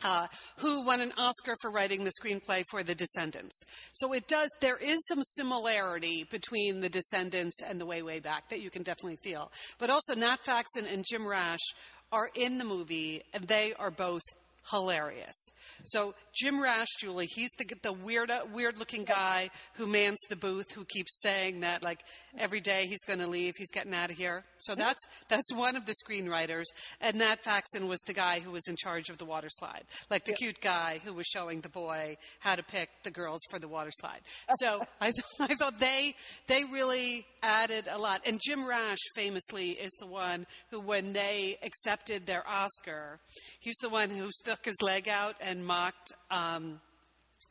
Uh, 0.04 0.26
who 0.58 0.84
won 0.84 1.00
an 1.00 1.10
Oscar 1.16 1.56
for 1.62 1.70
writing 1.70 2.04
the 2.04 2.12
screenplay 2.22 2.62
for 2.70 2.82
The 2.82 2.94
Descendants? 2.94 3.62
So 3.94 4.12
it 4.12 4.28
does. 4.28 4.50
There 4.60 4.76
is 4.76 4.98
some 5.06 5.22
similarity 5.22 6.26
between 6.30 6.80
The 6.80 6.90
Descendants 6.90 7.62
and 7.66 7.80
The 7.80 7.86
Way 7.86 8.02
Way 8.02 8.20
Back 8.20 8.50
that 8.50 8.60
you 8.60 8.68
can 8.68 8.82
definitely 8.82 9.16
feel. 9.22 9.50
But 9.78 9.88
also, 9.88 10.14
Nat 10.14 10.40
Faxon 10.44 10.86
and 10.86 11.02
Jim 11.08 11.26
Rash 11.26 11.62
are 12.12 12.28
in 12.34 12.58
the 12.58 12.64
movie, 12.64 13.22
and 13.32 13.48
they 13.48 13.72
are 13.78 13.90
both 13.90 14.22
hilarious. 14.70 15.48
So 15.84 16.14
Jim 16.34 16.60
Rash, 16.60 16.88
Julie, 16.98 17.26
he's 17.26 17.50
the 17.58 17.66
the 17.82 17.92
weird 17.92 18.30
weird 18.52 18.78
looking 18.78 19.04
guy 19.04 19.50
who 19.74 19.86
mans 19.86 20.18
the 20.28 20.36
booth, 20.36 20.70
who 20.72 20.84
keeps 20.84 21.20
saying 21.22 21.60
that 21.60 21.84
like 21.84 22.00
every 22.38 22.60
day 22.60 22.86
he's 22.86 23.04
going 23.04 23.18
to 23.20 23.26
leave, 23.26 23.54
he's 23.56 23.70
getting 23.70 23.94
out 23.94 24.10
of 24.10 24.16
here. 24.16 24.44
So 24.58 24.74
that's 24.74 25.02
that's 25.28 25.54
one 25.54 25.76
of 25.76 25.86
the 25.86 25.94
screenwriters, 26.04 26.64
and 27.00 27.18
Nat 27.18 27.42
Faxon 27.42 27.88
was 27.88 28.00
the 28.06 28.12
guy 28.12 28.40
who 28.40 28.50
was 28.50 28.66
in 28.68 28.76
charge 28.76 29.08
of 29.08 29.18
the 29.18 29.24
water 29.24 29.48
slide, 29.50 29.84
like 30.10 30.24
the 30.24 30.32
cute 30.32 30.60
guy 30.60 31.00
who 31.04 31.14
was 31.14 31.26
showing 31.26 31.60
the 31.60 31.68
boy 31.68 32.16
how 32.40 32.54
to 32.54 32.62
pick 32.62 32.88
the 33.04 33.10
girls 33.10 33.40
for 33.50 33.58
the 33.58 33.68
water 33.68 33.90
slide. 33.92 34.20
So 34.58 34.82
I 35.00 35.10
th- 35.10 35.50
I 35.50 35.54
thought 35.54 35.78
they 35.78 36.14
they 36.46 36.64
really 36.64 37.26
added 37.42 37.88
a 37.90 37.98
lot. 37.98 38.22
And 38.26 38.40
Jim 38.42 38.66
Rash 38.66 38.98
famously 39.14 39.70
is 39.70 39.92
the 40.00 40.06
one 40.06 40.46
who, 40.70 40.80
when 40.80 41.12
they 41.12 41.58
accepted 41.62 42.26
their 42.26 42.46
Oscar, 42.48 43.20
he's 43.60 43.76
the 43.82 43.88
one 43.88 44.10
who 44.10 44.28
stuck 44.56 44.64
his 44.64 44.82
leg 44.82 45.08
out 45.08 45.34
and 45.40 45.64
mocked. 45.64 46.12
Um, 46.30 46.80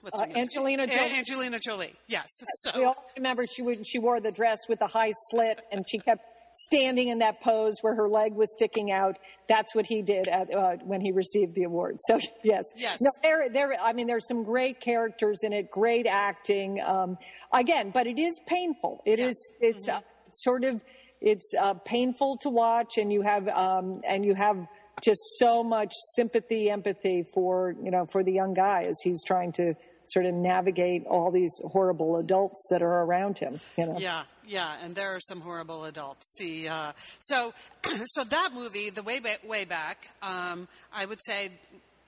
what's 0.02 0.20
her 0.20 0.26
Uh, 0.26 0.30
name? 0.30 0.38
Angelina 0.38 0.84
A- 0.84 0.88
Jolie. 0.88 1.12
Angelina 1.14 1.60
Jolie. 1.60 1.94
Yes. 2.08 2.28
So 2.64 2.72
We 2.76 2.84
all 2.86 2.96
remember 3.16 3.46
she 3.48 3.62
would, 3.62 3.86
she 3.88 4.00
wore 4.00 4.20
the 4.20 4.32
dress 4.32 4.60
with 4.68 4.80
the 4.80 4.88
high 4.88 5.12
slit, 5.30 5.62
and 5.72 5.86
she 5.88 6.00
kept 6.00 6.24
standing 6.70 7.10
in 7.10 7.18
that 7.20 7.42
pose 7.42 7.76
where 7.82 7.94
her 7.96 8.08
leg 8.08 8.34
was 8.34 8.52
sticking 8.54 8.90
out. 8.92 9.18
That's 9.50 9.76
what 9.76 9.86
he 9.86 10.02
did 10.02 10.28
at, 10.30 10.54
uh, 10.54 10.78
when 10.86 11.02
he 11.02 11.12
received 11.12 11.54
the 11.54 11.64
award. 11.64 11.98
So 12.08 12.20
yes, 12.44 12.64
Yes. 12.76 13.00
No, 13.02 13.12
there, 13.22 13.50
there. 13.50 13.76
I 13.82 13.94
mean, 13.94 14.08
there's 14.08 14.28
some 14.28 14.44
great 14.44 14.80
characters 14.80 15.44
in 15.44 15.54
it, 15.54 15.70
great 15.70 16.08
acting. 16.08 16.82
Um, 16.82 17.18
again, 17.54 17.92
but 17.92 18.08
it 18.08 18.18
is 18.18 18.40
painful. 18.48 19.02
It 19.06 19.20
Yes. 19.20 19.32
is. 19.32 19.52
It's 19.62 19.88
uh, 19.90 20.02
sort 20.32 20.64
of. 20.64 20.82
It's 21.22 21.54
uh, 21.60 21.74
painful 21.86 22.38
to 22.40 22.50
watch, 22.50 22.98
and 22.98 23.12
you 23.12 23.22
have 23.22 23.48
um, 23.48 24.02
and 24.08 24.24
you 24.24 24.36
have 24.36 24.58
just 25.06 25.22
so 25.38 25.64
much 25.64 25.94
sympathy, 26.16 26.70
empathy 26.70 27.24
for 27.34 27.76
you 27.82 27.92
know 27.92 28.06
for 28.08 28.24
the 28.24 28.34
young 28.34 28.54
guy 28.54 28.82
as 28.82 29.00
he's 29.04 29.24
trying 29.24 29.52
to 29.54 29.76
sort 30.06 30.26
of 30.26 30.34
navigate 30.34 31.06
all 31.08 31.32
these 31.32 31.52
horrible 31.72 32.18
adults 32.18 32.68
that 32.70 32.82
are 32.82 33.04
around 33.04 33.38
him. 33.38 33.60
You 33.78 33.86
know. 33.86 33.98
Yeah, 34.00 34.24
yeah, 34.46 34.76
and 34.84 34.96
there 34.96 35.16
are 35.16 35.20
some 35.20 35.42
horrible 35.42 35.86
adults. 35.86 36.34
The 36.38 36.70
uh, 36.70 36.92
so 37.20 37.54
so 38.06 38.24
that 38.24 38.50
movie, 38.54 38.90
the 38.90 39.04
way 39.04 39.20
Ba- 39.20 39.38
way 39.46 39.66
back, 39.66 40.10
um, 40.22 40.68
I 40.92 41.06
would 41.06 41.20
say. 41.24 41.52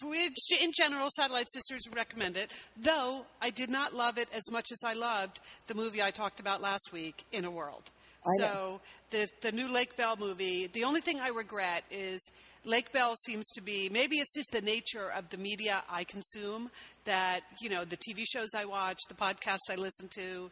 which 0.04 0.38
In 0.62 0.72
general, 0.78 1.08
Satellite 1.10 1.48
Sisters 1.52 1.82
recommend 1.96 2.38
it, 2.38 2.52
though 2.76 3.26
I 3.42 3.50
did 3.50 3.70
not 3.70 3.96
love 3.96 4.18
it 4.18 4.28
as 4.34 4.44
much 4.52 4.68
as 4.72 4.80
I 4.86 4.94
loved 4.94 5.40
the 5.68 5.74
movie 5.74 6.04
I 6.04 6.12
talked 6.12 6.40
about 6.40 6.62
last 6.62 6.90
week, 6.92 7.26
In 7.32 7.46
a 7.46 7.52
World. 7.52 7.90
So 8.40 8.82
the 9.10 9.30
the 9.42 9.52
new 9.52 9.72
Lake 9.72 9.96
Bell 9.96 10.16
movie. 10.18 10.68
The 10.68 10.84
only 10.84 11.02
thing 11.02 11.20
I 11.20 11.30
regret 11.30 11.84
is 11.90 12.20
Lake 12.68 12.92
Bell 12.92 13.16
seems 13.16 13.48
to 13.52 13.62
be 13.62 13.88
maybe 13.88 14.18
it's 14.18 14.36
just 14.36 14.52
the 14.52 14.60
nature 14.60 15.10
of 15.16 15.30
the 15.30 15.38
media 15.38 15.82
I 15.90 16.04
consume 16.04 16.70
that 17.06 17.40
you 17.62 17.70
know 17.70 17.86
the 17.86 17.96
TV 17.96 18.26
shows 18.28 18.50
I 18.54 18.66
watch, 18.66 19.00
the 19.08 19.16
podcasts 19.16 19.70
I 19.72 19.76
listen 19.76 20.10
to. 20.16 20.52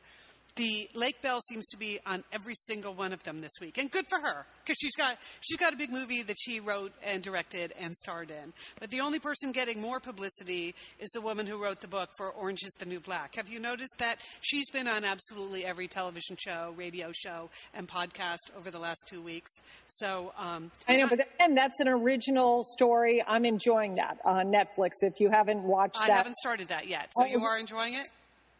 The 0.55 0.89
Lake 0.93 1.21
Bell 1.21 1.41
seems 1.41 1.67
to 1.67 1.77
be 1.77 1.99
on 2.05 2.23
every 2.31 2.53
single 2.55 2.93
one 2.93 3.11
of 3.11 3.21
them 3.23 3.39
this 3.39 3.51
week, 3.59 3.77
and 3.77 3.91
good 3.91 4.05
for 4.07 4.19
her 4.19 4.45
because 4.63 4.77
she's 4.79 4.95
got 4.95 5.17
she's 5.41 5.57
got 5.57 5.73
a 5.73 5.75
big 5.75 5.91
movie 5.91 6.23
that 6.23 6.37
she 6.39 6.61
wrote 6.61 6.93
and 7.03 7.21
directed 7.21 7.73
and 7.77 7.93
starred 7.93 8.31
in. 8.31 8.53
But 8.79 8.89
the 8.89 9.01
only 9.01 9.19
person 9.19 9.51
getting 9.51 9.81
more 9.81 9.99
publicity 9.99 10.73
is 10.99 11.09
the 11.09 11.19
woman 11.19 11.45
who 11.45 11.61
wrote 11.61 11.81
the 11.81 11.89
book 11.89 12.09
for 12.15 12.29
Orange 12.31 12.63
Is 12.63 12.71
the 12.79 12.85
New 12.85 13.01
Black. 13.01 13.35
Have 13.35 13.49
you 13.49 13.59
noticed 13.59 13.95
that 13.97 14.19
she's 14.39 14.69
been 14.69 14.87
on 14.87 15.03
absolutely 15.03 15.65
every 15.65 15.89
television 15.89 16.37
show, 16.39 16.73
radio 16.77 17.11
show, 17.13 17.49
and 17.73 17.85
podcast 17.85 18.37
over 18.57 18.71
the 18.71 18.79
last 18.79 19.05
two 19.09 19.21
weeks? 19.21 19.51
So 19.87 20.31
um, 20.37 20.71
I 20.87 20.95
know, 20.95 21.07
but 21.07 21.27
and 21.41 21.57
that's 21.57 21.81
an 21.81 21.89
original 21.89 22.63
story. 22.63 23.21
I'm 23.27 23.43
enjoying 23.43 23.95
that 23.95 24.19
on 24.25 24.53
Netflix. 24.53 24.91
If 25.01 25.19
you 25.19 25.29
haven't 25.29 25.63
watched 25.63 26.01
I 26.01 26.07
that, 26.07 26.15
haven't 26.17 26.37
started 26.37 26.69
that 26.69 26.87
yet. 26.87 27.09
So 27.17 27.25
Oh, 27.25 27.27
you 27.27 27.43
are 27.43 27.57
enjoying 27.57 27.95
it? 27.95 28.05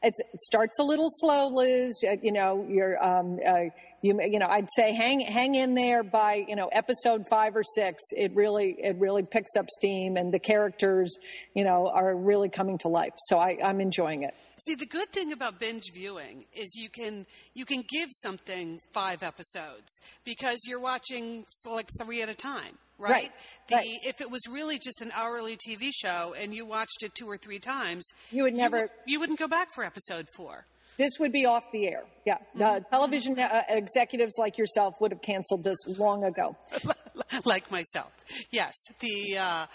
It 0.05 0.41
starts 0.41 0.79
a 0.79 0.83
little 0.83 1.09
slow, 1.09 1.49
Liz. 1.49 2.03
Uh, 2.07 2.15
You 2.21 2.31
know, 2.31 2.65
you're, 2.69 3.03
um, 3.03 3.39
uh, 3.45 3.65
you, 4.01 4.19
you 4.21 4.39
know, 4.39 4.47
I'd 4.47 4.69
say 4.75 4.93
hang, 4.93 5.19
hang 5.19 5.55
in 5.55 5.73
there 5.73 6.03
by, 6.03 6.45
you 6.47 6.55
know, 6.55 6.67
episode 6.67 7.25
five 7.29 7.55
or 7.55 7.63
six. 7.63 8.03
It 8.15 8.35
really, 8.35 8.75
it 8.79 8.95
really 8.97 9.23
picks 9.23 9.55
up 9.55 9.67
steam 9.69 10.15
and 10.15 10.31
the 10.31 10.39
characters, 10.39 11.17
you 11.55 11.63
know, 11.63 11.89
are 11.89 12.15
really 12.15 12.49
coming 12.49 12.77
to 12.79 12.87
life. 12.87 13.13
So 13.27 13.37
I, 13.37 13.57
I'm 13.63 13.81
enjoying 13.81 14.23
it. 14.23 14.35
See, 14.57 14.75
the 14.75 14.85
good 14.85 15.11
thing 15.11 15.33
about 15.33 15.59
binge 15.59 15.91
viewing 15.93 16.45
is 16.53 16.75
you 16.75 16.89
can 16.89 17.25
you 17.53 17.65
can 17.65 17.83
give 17.89 18.09
something 18.11 18.79
five 18.93 19.21
episodes 19.21 19.99
because 20.23 20.59
you're 20.65 20.79
watching 20.79 21.45
like 21.65 21.89
three 22.01 22.21
at 22.21 22.29
a 22.29 22.35
time, 22.35 22.77
right? 22.97 23.11
Right, 23.11 23.31
The, 23.69 23.75
right. 23.75 23.87
If 24.03 24.21
it 24.21 24.29
was 24.31 24.41
really 24.49 24.77
just 24.77 25.01
an 25.01 25.11
hourly 25.13 25.57
TV 25.57 25.89
show 25.93 26.33
and 26.39 26.53
you 26.53 26.65
watched 26.65 27.03
it 27.03 27.13
two 27.15 27.27
or 27.29 27.37
three 27.37 27.59
times, 27.59 28.05
You 28.31 28.43
would 28.43 28.53
never- 28.53 28.81
would, 28.81 28.89
you 29.05 29.19
wouldn't 29.19 29.39
go 29.39 29.47
back 29.47 29.69
for 29.73 29.83
episode 29.83 30.27
four. 30.35 30.65
This 30.97 31.19
would 31.19 31.33
be 31.33 31.45
off 31.45 31.65
the 31.73 31.87
air. 31.89 32.03
Yeah. 32.25 32.37
Uh, 32.57 32.79
television 32.89 33.37
uh, 33.37 33.63
executives 33.67 34.35
like 34.37 34.57
yourself 34.57 34.93
would 35.01 35.11
have 35.11 35.21
canceled 35.21 35.63
this 35.65 35.77
long 35.99 36.23
ago. 36.23 36.55
like 37.45 37.69
myself. 37.71 38.11
Yes, 38.51 38.73
the 38.99 39.37
uh, 39.37 39.65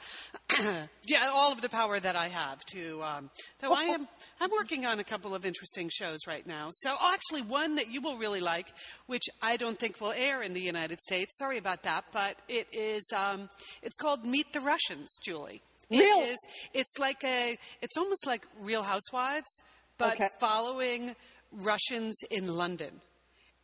yeah, 1.07 1.31
all 1.33 1.53
of 1.53 1.61
the 1.63 1.69
power 1.69 1.99
that 1.99 2.17
I 2.17 2.29
have 2.29 2.65
to. 2.67 3.03
Um, 3.03 3.31
though 3.61 3.73
I 3.73 3.85
am, 3.85 4.09
I'm 4.41 4.51
working 4.51 4.87
on 4.87 4.99
a 5.01 5.05
couple 5.05 5.35
of 5.35 5.45
interesting 5.45 5.89
shows 5.93 6.19
right 6.27 6.47
now. 6.47 6.69
So 6.73 6.95
actually, 7.01 7.43
one 7.43 7.77
that 7.77 7.91
you 7.91 8.01
will 8.01 8.17
really 8.19 8.41
like, 8.41 8.69
which 9.07 9.25
I 9.43 9.57
don't 9.57 9.79
think 9.79 10.01
will 10.01 10.13
air 10.13 10.43
in 10.43 10.53
the 10.53 10.61
United 10.61 11.01
States. 11.01 11.37
Sorry 11.39 11.59
about 11.59 11.83
that, 11.85 12.05
but 12.13 12.37
it 12.49 12.67
is. 12.73 13.03
Um, 13.17 13.49
it's 13.83 13.97
called 13.97 14.25
Meet 14.25 14.53
the 14.53 14.61
Russians, 14.61 15.19
Julie. 15.25 15.63
It 15.91 15.99
Really? 15.99 16.29
is. 16.31 16.39
It's 16.75 16.99
like 16.99 17.23
a. 17.25 17.57
It's 17.83 17.97
almost 17.97 18.27
like 18.27 18.47
Real 18.61 18.83
Housewives, 18.83 19.51
but 19.99 20.15
Okay. 20.15 20.29
following 20.39 21.15
Russians 21.53 22.17
in 22.31 22.47
London. 22.57 23.01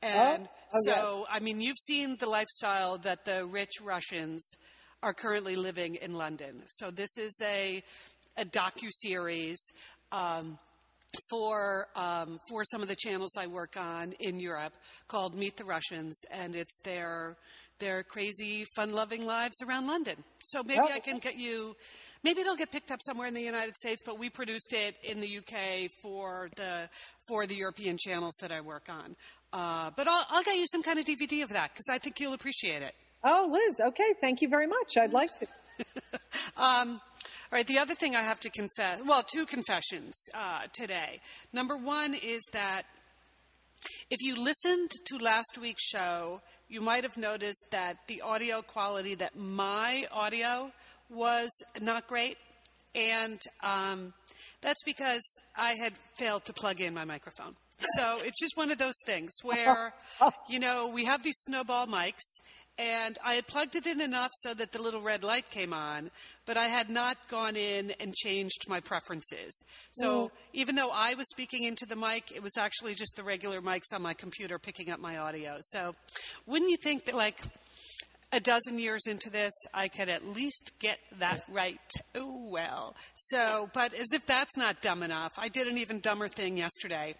And 0.03 0.43
okay. 0.43 0.49
so, 0.85 1.27
I 1.31 1.41
mean, 1.41 1.61
you've 1.61 1.79
seen 1.79 2.17
the 2.19 2.29
lifestyle 2.29 2.99
that 2.99 3.25
the 3.25 3.47
rich 3.47 3.81
Russians 3.83 4.57
are 5.03 5.15
currently 5.15 5.57
living 5.57 5.97
in 5.97 6.15
London. 6.15 6.63
So 6.69 6.91
this 6.91 7.17
is 7.19 7.39
a 7.43 7.83
a 8.39 8.45
docu 8.45 8.89
series 8.91 9.59
um, 10.13 10.59
for 11.31 11.89
um, 11.97 12.39
for 12.49 12.65
some 12.65 12.83
of 12.83 12.89
the 12.89 12.97
channels 12.97 13.31
I 13.39 13.47
work 13.47 13.77
on 13.77 14.13
in 14.21 14.41
Europe 14.41 14.75
called 15.09 15.35
Meet 15.35 15.57
the 15.57 15.65
Russians, 15.65 16.21
and 16.31 16.55
it's 16.55 16.79
their 16.85 17.37
their 17.79 18.03
crazy, 18.03 18.65
fun-loving 18.75 19.27
lives 19.27 19.61
around 19.63 19.87
London. 19.87 20.17
So 20.45 20.63
maybe 20.63 20.81
Oh. 20.83 20.93
I 20.93 21.01
can 21.01 21.19
get 21.19 21.37
you. 21.37 21.77
Maybe 22.23 22.41
it'll 22.41 22.57
get 22.57 22.73
picked 22.73 22.91
up 22.91 23.01
somewhere 23.03 23.29
in 23.29 23.35
the 23.35 23.43
United 23.43 23.77
States, 23.77 24.03
but 24.05 24.19
we 24.19 24.31
produced 24.31 24.73
it 24.73 24.97
in 25.05 25.21
the 25.21 25.39
UK 25.39 25.91
for 26.03 26.49
the 26.57 26.89
for 27.29 27.47
the 27.47 27.55
European 27.55 27.97
channels 27.99 28.35
that 28.41 28.51
I 28.51 28.61
work 28.61 28.89
on. 28.89 29.15
Uh, 29.57 29.91
but 29.97 30.07
I'll, 30.07 30.27
I'll 30.29 30.43
get 30.43 30.59
you 30.59 30.67
some 30.67 30.83
kind 30.83 30.99
of 30.99 31.07
DVD 31.07 31.43
of 31.43 31.49
that 31.49 31.73
because 31.73 31.87
I 31.91 31.97
think 31.97 32.21
you'll 32.21 32.35
appreciate 32.35 32.83
it. 32.83 32.93
Oh, 33.25 33.49
Liz. 33.51 33.81
Okay. 33.89 34.15
Thank 34.21 34.43
you 34.43 34.49
very 34.51 34.67
much. 34.67 34.99
I'd 34.99 35.13
like 35.13 35.31
to. 35.39 35.47
Um, 36.59 37.03
all 37.53 37.59
right, 37.59 37.67
the 37.67 37.79
other 37.79 37.95
thing 37.95 38.17
I 38.17 38.23
have 38.23 38.41
to 38.41 38.51
confess 38.51 39.03
well, 39.05 39.23
two 39.23 39.45
confessions 39.45 40.15
uh, 40.33 40.63
today. 40.73 41.21
Number 41.53 41.77
one 41.77 42.15
is 42.15 42.43
that 42.55 42.85
if 44.11 44.23
you 44.23 44.43
listened 44.43 44.91
to 45.09 45.19
last 45.19 45.59
week's 45.61 45.85
show, 45.85 46.41
you 46.71 46.81
might 46.81 47.03
have 47.03 47.19
noticed 47.19 47.67
that 47.73 47.99
the 48.09 48.23
audio 48.23 48.63
quality, 48.63 49.17
that 49.17 49.37
my 49.37 50.07
audio 50.11 50.73
was 51.11 51.51
not 51.79 52.07
great. 52.09 52.39
And 52.95 53.39
um, 53.63 54.15
that's 54.63 54.83
because 54.85 55.23
I 55.55 55.75
had 55.75 55.93
failed 56.17 56.47
to 56.47 56.55
plug 56.55 56.81
in 56.81 56.95
my 56.95 57.05
microphone. 57.05 57.55
So 57.97 58.21
it's 58.23 58.41
just 58.41 58.57
one 58.57 58.71
of 58.71 58.79
those 58.79 58.99
things 59.05 59.33
where, 59.43 59.93
you 60.49 60.59
know, 60.59 60.89
we 60.89 61.05
have 61.05 61.23
these 61.23 61.39
snowball 61.39 61.87
mics, 61.87 62.41
and 62.79 63.17
I 63.25 63.35
had 63.35 63.47
plugged 63.47 63.75
it 63.75 63.87
in 63.87 64.01
enough 64.01 64.31
so 64.35 64.53
that 64.53 64.73
the 64.73 64.83
little 64.83 65.01
red 65.01 65.25
light 65.25 65.51
came 65.51 65.73
on, 65.73 66.11
but 66.45 66.59
I 66.59 66.67
had 66.67 66.91
not 66.91 67.17
gone 67.29 67.57
in 67.57 67.93
and 67.99 68.15
changed 68.15 68.67
my 68.69 68.81
preferences. 68.81 69.65
So 69.93 70.27
mm. 70.27 70.31
even 70.53 70.75
though 70.75 70.91
I 70.91 71.15
was 71.15 71.29
speaking 71.31 71.65
into 71.65 71.87
the 71.87 71.97
mic, 71.97 72.33
it 72.35 72.43
was 72.43 72.59
actually 72.59 72.95
just 72.95 73.17
the 73.17 73.23
regular 73.23 73.63
mics 73.63 73.95
on 73.95 74.03
my 74.03 74.13
computer 74.13 74.59
picking 74.59 74.91
up 74.91 75.01
my 75.01 75.17
audio. 75.17 75.57
So 75.61 75.95
wouldn't 76.47 76.71
you 76.71 76.77
think 76.77 77.07
that, 77.07 77.15
like, 77.15 77.41
a 78.33 78.41
dozen 78.41 78.79
years 78.79 79.07
into 79.07 79.31
this, 79.31 79.55
I 79.73 79.89
could 79.89 80.11
at 80.11 80.27
least 80.27 80.73
get 80.79 80.99
that 81.19 81.45
right. 81.51 81.81
Oh, 82.15 82.49
well. 82.51 82.95
So, 83.15 83.71
but 83.73 83.95
as 83.95 84.13
if 84.13 84.27
that's 84.27 84.57
not 84.57 84.83
dumb 84.83 85.03
enough, 85.03 85.33
I 85.39 85.49
did 85.49 85.67
an 85.67 85.79
even 85.79 86.01
dumber 86.01 86.29
thing 86.29 86.59
yesterday. 86.59 87.15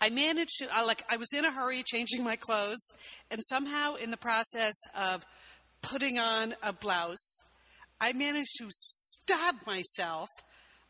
I 0.00 0.10
managed 0.10 0.58
to, 0.60 0.68
I, 0.72 0.84
like, 0.84 1.04
I 1.08 1.16
was 1.16 1.32
in 1.32 1.44
a 1.44 1.50
hurry 1.50 1.82
changing 1.84 2.22
my 2.22 2.36
clothes, 2.36 2.92
and 3.30 3.40
somehow 3.44 3.94
in 3.94 4.10
the 4.10 4.16
process 4.16 4.74
of 4.94 5.24
putting 5.82 6.18
on 6.18 6.54
a 6.62 6.72
blouse, 6.72 7.42
I 8.00 8.12
managed 8.12 8.56
to 8.58 8.68
stab 8.70 9.56
myself 9.66 10.28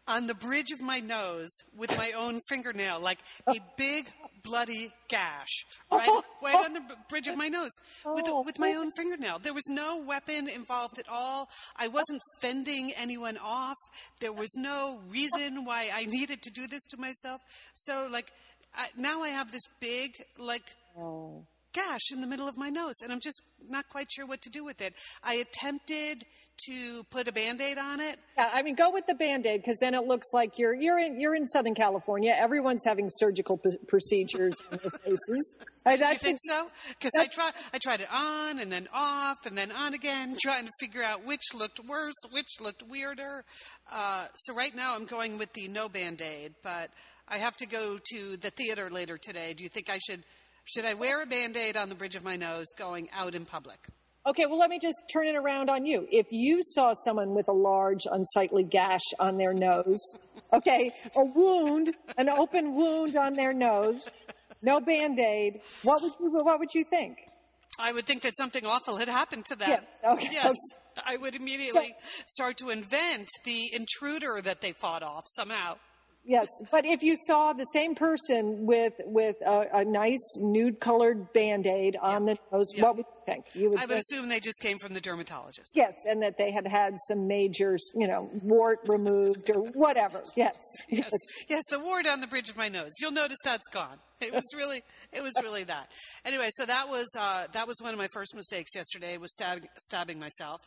on 0.07 0.27
the 0.27 0.35
bridge 0.35 0.73
of 0.73 0.81
my 0.81 1.01
nose 1.01 1.51
with 1.77 1.97
my 1.99 2.13
own 2.13 2.41
fingernail, 2.49 2.99
like 2.99 3.19
a 3.47 3.57
big 3.77 4.07
bloody 4.43 4.91
gash, 5.09 5.67
right, 5.93 6.23
right 6.43 6.65
on 6.65 6.73
the 6.73 6.81
bridge 7.11 7.29
of 7.29 7.37
my 7.37 7.49
nose 7.49 7.71
with, 8.07 8.25
oh. 8.27 8.43
with 8.43 8.59
my 8.59 8.73
own 8.73 8.91
fingernail. 8.97 9.39
There 9.39 9.53
was 9.53 9.67
no 9.69 9.99
weapon 9.99 10.49
involved 10.49 10.99
at 10.99 11.09
all. 11.11 11.51
I 11.77 11.89
wasn't 11.89 12.23
fending 12.41 12.93
anyone 12.97 13.37
off. 13.37 13.77
There 14.21 14.33
was 14.33 14.55
no 14.57 15.01
reason 15.11 15.67
why 15.67 15.91
I 15.93 16.07
needed 16.07 16.41
to 16.43 16.51
do 16.51 16.67
this 16.67 16.87
to 16.87 16.97
myself. 16.97 17.43
So, 17.75 18.09
like, 18.11 18.33
I, 18.75 18.89
now 18.97 19.23
I 19.23 19.31
have 19.31 19.51
this 19.53 19.67
big, 19.81 20.13
like, 20.39 20.65
gash 21.73 22.13
in 22.13 22.21
the 22.21 22.27
middle 22.27 22.49
of 22.49 22.57
my 22.57 22.71
nose, 22.71 22.95
and 23.03 23.13
I'm 23.13 23.21
just 23.21 23.43
not 23.69 23.89
quite 23.89 24.11
sure 24.11 24.27
what 24.27 24.43
to 24.43 24.51
do 24.51 24.65
with 24.65 24.81
it. 24.81 24.95
I 25.23 25.35
attempted 25.35 26.25
to 26.67 27.05
put 27.11 27.29
a 27.29 27.33
band 27.33 27.61
aid 27.61 27.79
on 27.79 28.01
it. 28.01 28.19
Yeah, 28.37 28.51
I 28.53 28.63
mean, 28.63 28.75
go 28.75 28.91
with 28.91 29.07
the 29.07 29.15
band-aid 29.15 29.61
because 29.61 29.79
then 29.79 29.95
it 29.95 30.05
looks 30.05 30.29
like 30.33 30.59
you're 30.59 30.75
you're 30.75 30.99
in 30.99 31.21
you're 31.21 31.35
in 31.35 31.47
Southern 31.47 31.75
California. 31.75 32.35
Everyone's 32.37 32.83
having 32.85 33.09
surgical 33.09 33.59
p- 33.59 33.77
procedures 33.87 34.57
on 34.73 34.81
their 34.83 34.91
faces. 35.05 35.57
I, 35.87 36.17
think 36.17 36.39
so? 36.41 36.69
Because 36.89 37.13
I 37.17 37.27
tried, 37.27 37.53
I 37.73 37.79
tried 37.79 38.01
it 38.01 38.09
on 38.13 38.59
and 38.59 38.71
then 38.71 38.89
off 38.93 39.47
and 39.47 39.57
then 39.57 39.71
on 39.73 39.95
again, 39.95 40.37
trying 40.43 40.67
to 40.67 40.73
figure 40.81 41.03
out 41.03 41.25
which 41.25 41.55
looked 41.55 41.81
worse, 41.81 42.17
which 42.31 42.61
looked 42.61 42.83
weirder. 42.89 43.45
Uh, 43.91 44.27
so 44.37 44.55
right 44.55 44.75
now 44.75 44.95
I'm 44.95 45.07
going 45.07 45.39
with 45.39 45.53
the 45.55 45.69
no 45.69 45.89
band 45.89 46.21
aid, 46.21 46.55
but 46.63 46.91
I 47.31 47.39
have 47.39 47.57
to 47.59 47.67
go 47.67 47.99
to 48.13 48.37
the 48.37 48.51
theater 48.51 48.89
later 48.91 49.19
today. 49.19 49.53
Do 49.55 49.63
you 49.63 49.69
think 49.69 49.91
I 49.91 49.99
should 49.99 50.25
should 50.65 50.85
I 50.85 50.95
wear 50.95 51.23
a 51.23 51.27
band 51.27 51.57
aid 51.57 51.77
on 51.77 51.89
the 51.89 51.95
bridge 51.95 52.15
of 52.15 52.25
my 52.25 52.37
nose 52.37 52.67
going 52.77 53.09
out 53.13 53.35
in 53.35 53.45
public? 53.47 53.79
Okay, 54.27 54.45
well, 54.47 54.59
let 54.59 54.69
me 54.69 54.79
just 54.79 55.03
turn 55.11 55.27
it 55.27 55.37
around 55.37 55.71
on 55.71 55.87
you. 55.87 56.07
If 56.11 56.27
you 56.31 56.59
saw 56.63 56.93
someone 56.93 57.35
with 57.35 57.49
a 57.49 57.53
large, 57.53 58.03
unsightly 58.11 58.63
gash 58.65 59.05
on 59.19 59.39
their 59.39 59.55
nose, 59.55 60.03
okay, 60.53 60.93
a 61.17 61.25
wound, 61.25 61.95
an 62.19 62.29
open 62.29 62.75
wound 62.75 63.17
on 63.17 63.35
their 63.35 63.55
nose, 63.55 64.07
no 64.61 64.81
band 64.81 65.19
aid, 65.19 65.61
what 65.83 66.03
would 66.03 66.13
you 66.21 66.31
what 66.45 66.59
would 66.59 66.75
you 66.75 66.85
think? 66.85 67.17
I 67.79 67.93
would 67.93 68.07
think 68.07 68.23
that 68.23 68.37
something 68.37 68.67
awful 68.67 68.97
had 68.97 69.09
happened 69.09 69.45
to 69.47 69.57
them. 69.57 69.71
Yeah, 69.71 70.13
okay, 70.13 70.29
Yes. 70.33 70.47
okay. 70.47 71.07
I 71.07 71.17
would 71.17 71.37
immediately 71.37 71.95
start 72.27 72.57
to 72.59 72.71
invent 72.71 73.29
the 73.45 73.71
intruder 73.73 74.41
that 74.43 74.61
they 74.61 74.73
fought 74.73 75.05
off 75.05 75.23
somehow. 75.27 75.77
Yes, 76.25 76.49
but 76.71 76.85
if 76.85 77.03
you 77.03 77.17
saw 77.17 77.53
the 77.55 77.65
same 77.67 77.95
person 77.95 78.67
with 78.67 78.93
with 79.07 79.37
a, 79.47 79.67
a 79.73 79.85
nice 79.85 80.37
nude 80.41 80.79
colored 80.79 81.33
band 81.33 81.67
aid 81.67 81.97
on 82.03 82.27
the 82.27 82.37
nose, 82.53 82.67
Yeah. 82.75 82.83
what 82.83 82.97
would 82.99 83.07
think? 83.29 83.45
You 83.55 83.71
would 83.71 83.79
I 83.79 83.83
would 83.83 83.89
think- 83.91 84.01
assume 84.01 84.29
they 84.29 84.41
just 84.41 84.61
came 84.61 84.79
from 84.79 84.95
the 84.95 85.01
dermatologist. 85.01 85.73
yes, 85.75 85.95
and 86.07 86.23
that 86.23 86.37
they 86.39 86.51
had 86.53 86.67
had 86.67 86.95
some 87.09 87.27
major, 87.27 87.77
you 87.95 88.07
know, 88.09 88.31
wart 88.43 88.79
removed 88.87 89.51
or 89.51 89.61
whatever. 89.75 90.23
Yes, 90.37 90.55
Yes, 90.89 91.11
yes, 91.49 91.63
the 91.71 91.79
wart 91.81 92.07
on 92.07 92.21
the 92.21 92.27
bridge 92.27 92.49
of 92.49 92.57
my 92.57 92.69
nose. 92.69 92.93
You'll 93.01 93.13
notice 93.13 93.39
that's 93.45 93.69
gone. 93.69 93.99
It 94.21 94.35
was 94.35 94.45
really, 94.57 94.83
it 95.13 95.23
was 95.23 95.33
really 95.43 95.63
that. 95.65 95.93
Anyway, 96.25 96.49
so 96.53 96.67
that 96.67 96.89
was 96.89 97.07
uh, 97.17 97.45
that 97.53 97.69
was 97.69 97.77
one 97.81 97.93
of 97.95 97.99
my 97.99 98.09
first 98.13 98.35
mistakes 98.35 98.75
yesterday. 98.75 99.17
Was 99.17 99.33
stabbing, 99.35 99.69
stabbing 99.79 100.19
myself. 100.19 100.61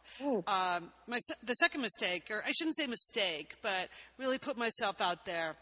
Um, 0.47 0.91
my 1.07 1.20
the 1.43 1.53
second 1.55 1.82
mistake, 1.82 2.28
or 2.32 2.43
I 2.47 2.51
shouldn't 2.51 2.78
say 2.78 2.88
mistake, 2.88 3.55
but 3.62 3.89
really 4.18 4.38
put 4.38 4.57
myself 4.57 5.01
out 5.01 5.26
there. 5.26 5.55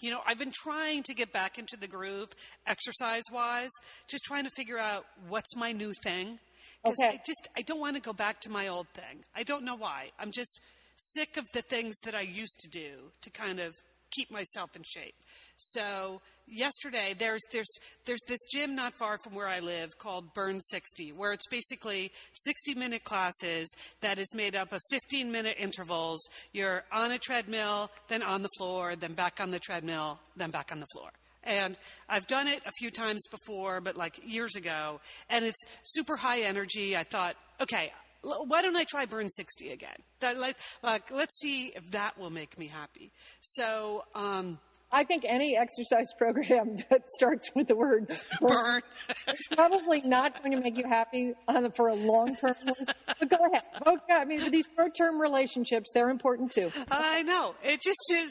You 0.00 0.10
know, 0.10 0.20
I've 0.26 0.38
been 0.38 0.52
trying 0.52 1.02
to 1.04 1.14
get 1.14 1.32
back 1.32 1.58
into 1.58 1.76
the 1.76 1.88
groove, 1.88 2.28
exercise 2.66 3.24
wise, 3.32 3.70
just 4.08 4.24
trying 4.24 4.44
to 4.44 4.50
figure 4.50 4.78
out 4.78 5.04
what's 5.28 5.56
my 5.56 5.72
new 5.72 5.92
thing. 6.04 6.38
Because 6.84 6.98
Okay. 7.00 7.08
I 7.16 7.20
just 7.26 7.48
I 7.56 7.62
don't 7.62 7.80
want 7.80 7.96
to 7.96 8.02
go 8.02 8.12
back 8.12 8.40
to 8.42 8.50
my 8.50 8.68
old 8.68 8.88
thing. 8.94 9.24
I 9.34 9.42
don't 9.42 9.64
know 9.64 9.74
why. 9.76 10.10
I'm 10.18 10.30
just 10.30 10.60
sick 10.96 11.36
of 11.36 11.46
the 11.52 11.62
things 11.62 11.96
that 12.04 12.14
I 12.14 12.20
used 12.22 12.58
to 12.60 12.68
do 12.68 13.10
to 13.22 13.30
kind 13.30 13.60
of 13.60 13.76
keep 14.10 14.30
myself 14.30 14.74
in 14.76 14.82
shape. 14.84 15.14
So 15.56 16.20
yesterday 16.46 17.14
there's 17.18 17.42
there's 17.52 17.70
there's 18.06 18.22
this 18.26 18.40
gym 18.52 18.74
not 18.74 18.94
far 18.96 19.18
from 19.18 19.34
where 19.34 19.48
I 19.48 19.60
live 19.60 19.98
called 19.98 20.32
Burn 20.34 20.60
60 20.60 21.12
where 21.12 21.32
it's 21.32 21.46
basically 21.48 22.10
60 22.32 22.74
minute 22.74 23.04
classes 23.04 23.68
that 24.00 24.18
is 24.18 24.32
made 24.34 24.56
up 24.56 24.72
of 24.72 24.80
15 24.90 25.30
minute 25.30 25.56
intervals. 25.58 26.20
You're 26.52 26.84
on 26.92 27.10
a 27.10 27.18
treadmill, 27.18 27.90
then 28.08 28.22
on 28.22 28.42
the 28.42 28.50
floor, 28.56 28.96
then 28.96 29.14
back 29.14 29.40
on 29.40 29.50
the 29.50 29.58
treadmill, 29.58 30.20
then 30.36 30.50
back 30.50 30.70
on 30.72 30.80
the 30.80 30.86
floor. 30.92 31.10
And 31.44 31.78
I've 32.08 32.26
done 32.26 32.46
it 32.46 32.62
a 32.66 32.72
few 32.72 32.90
times 32.90 33.26
before, 33.30 33.80
but 33.80 33.96
like 33.96 34.20
years 34.24 34.54
ago, 34.54 35.00
and 35.30 35.44
it's 35.44 35.64
super 35.82 36.16
high 36.16 36.40
energy. 36.40 36.96
I 36.96 37.04
thought, 37.04 37.36
okay, 37.60 37.92
why 38.22 38.62
don't 38.62 38.76
I 38.76 38.84
try 38.84 39.06
Burn 39.06 39.28
60 39.28 39.70
again? 39.70 39.96
That, 40.20 40.38
like, 40.38 40.56
like, 40.82 41.10
let's 41.10 41.38
see 41.38 41.72
if 41.74 41.90
that 41.92 42.18
will 42.18 42.30
make 42.30 42.58
me 42.58 42.66
happy. 42.66 43.12
So, 43.40 44.04
um, 44.14 44.58
I 44.90 45.04
think 45.04 45.24
any 45.26 45.56
exercise 45.56 46.12
program 46.16 46.76
that 46.90 47.08
starts 47.10 47.50
with 47.54 47.68
the 47.68 47.76
word 47.76 48.08
burn. 48.40 48.82
is 49.28 49.46
probably 49.52 50.00
not 50.00 50.42
going 50.42 50.52
to 50.52 50.60
make 50.60 50.78
you 50.78 50.86
happy 50.86 51.34
on 51.46 51.62
the, 51.62 51.70
for 51.70 51.88
a 51.88 51.94
long 51.94 52.36
term. 52.36 52.54
But 53.20 53.30
go 53.30 53.36
ahead. 53.52 53.64
Okay, 53.84 54.14
I 54.14 54.24
mean, 54.24 54.50
these 54.52 54.68
short 54.76 54.94
term 54.94 55.20
relationships, 55.20 55.90
they're 55.92 56.10
important 56.10 56.52
too. 56.52 56.70
I 56.88 57.22
know. 57.22 57.56
It 57.64 57.80
just 57.80 57.98
is. 58.12 58.30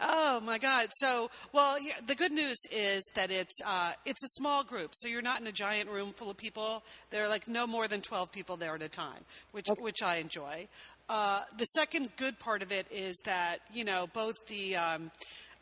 Oh 0.00 0.40
my 0.40 0.58
God. 0.58 0.88
So, 0.94 1.30
well, 1.52 1.80
yeah, 1.80 1.94
the 2.04 2.16
good 2.16 2.32
news 2.32 2.56
is 2.72 3.04
that 3.14 3.30
it's 3.30 3.54
uh, 3.64 3.92
it's 4.04 4.24
a 4.24 4.28
small 4.30 4.64
group. 4.64 4.90
So 4.94 5.06
you're 5.06 5.22
not 5.22 5.40
in 5.40 5.46
a 5.46 5.52
giant 5.52 5.90
room 5.90 6.12
full 6.12 6.28
of 6.28 6.36
people. 6.36 6.82
There 7.10 7.22
are 7.24 7.28
like 7.28 7.46
no 7.46 7.68
more 7.68 7.86
than 7.86 8.00
12 8.00 8.32
people 8.32 8.56
there 8.56 8.74
at 8.74 8.82
a 8.82 8.88
time, 8.88 9.24
which 9.52 9.68
which 9.78 10.02
I 10.02 10.16
enjoy. 10.16 10.66
Uh, 11.08 11.42
the 11.56 11.66
second 11.66 12.10
good 12.16 12.38
part 12.40 12.62
of 12.62 12.72
it 12.72 12.86
is 12.90 13.16
that 13.24 13.60
you 13.72 13.84
know 13.84 14.08
both 14.12 14.34
the 14.48 14.74
um, 14.74 15.12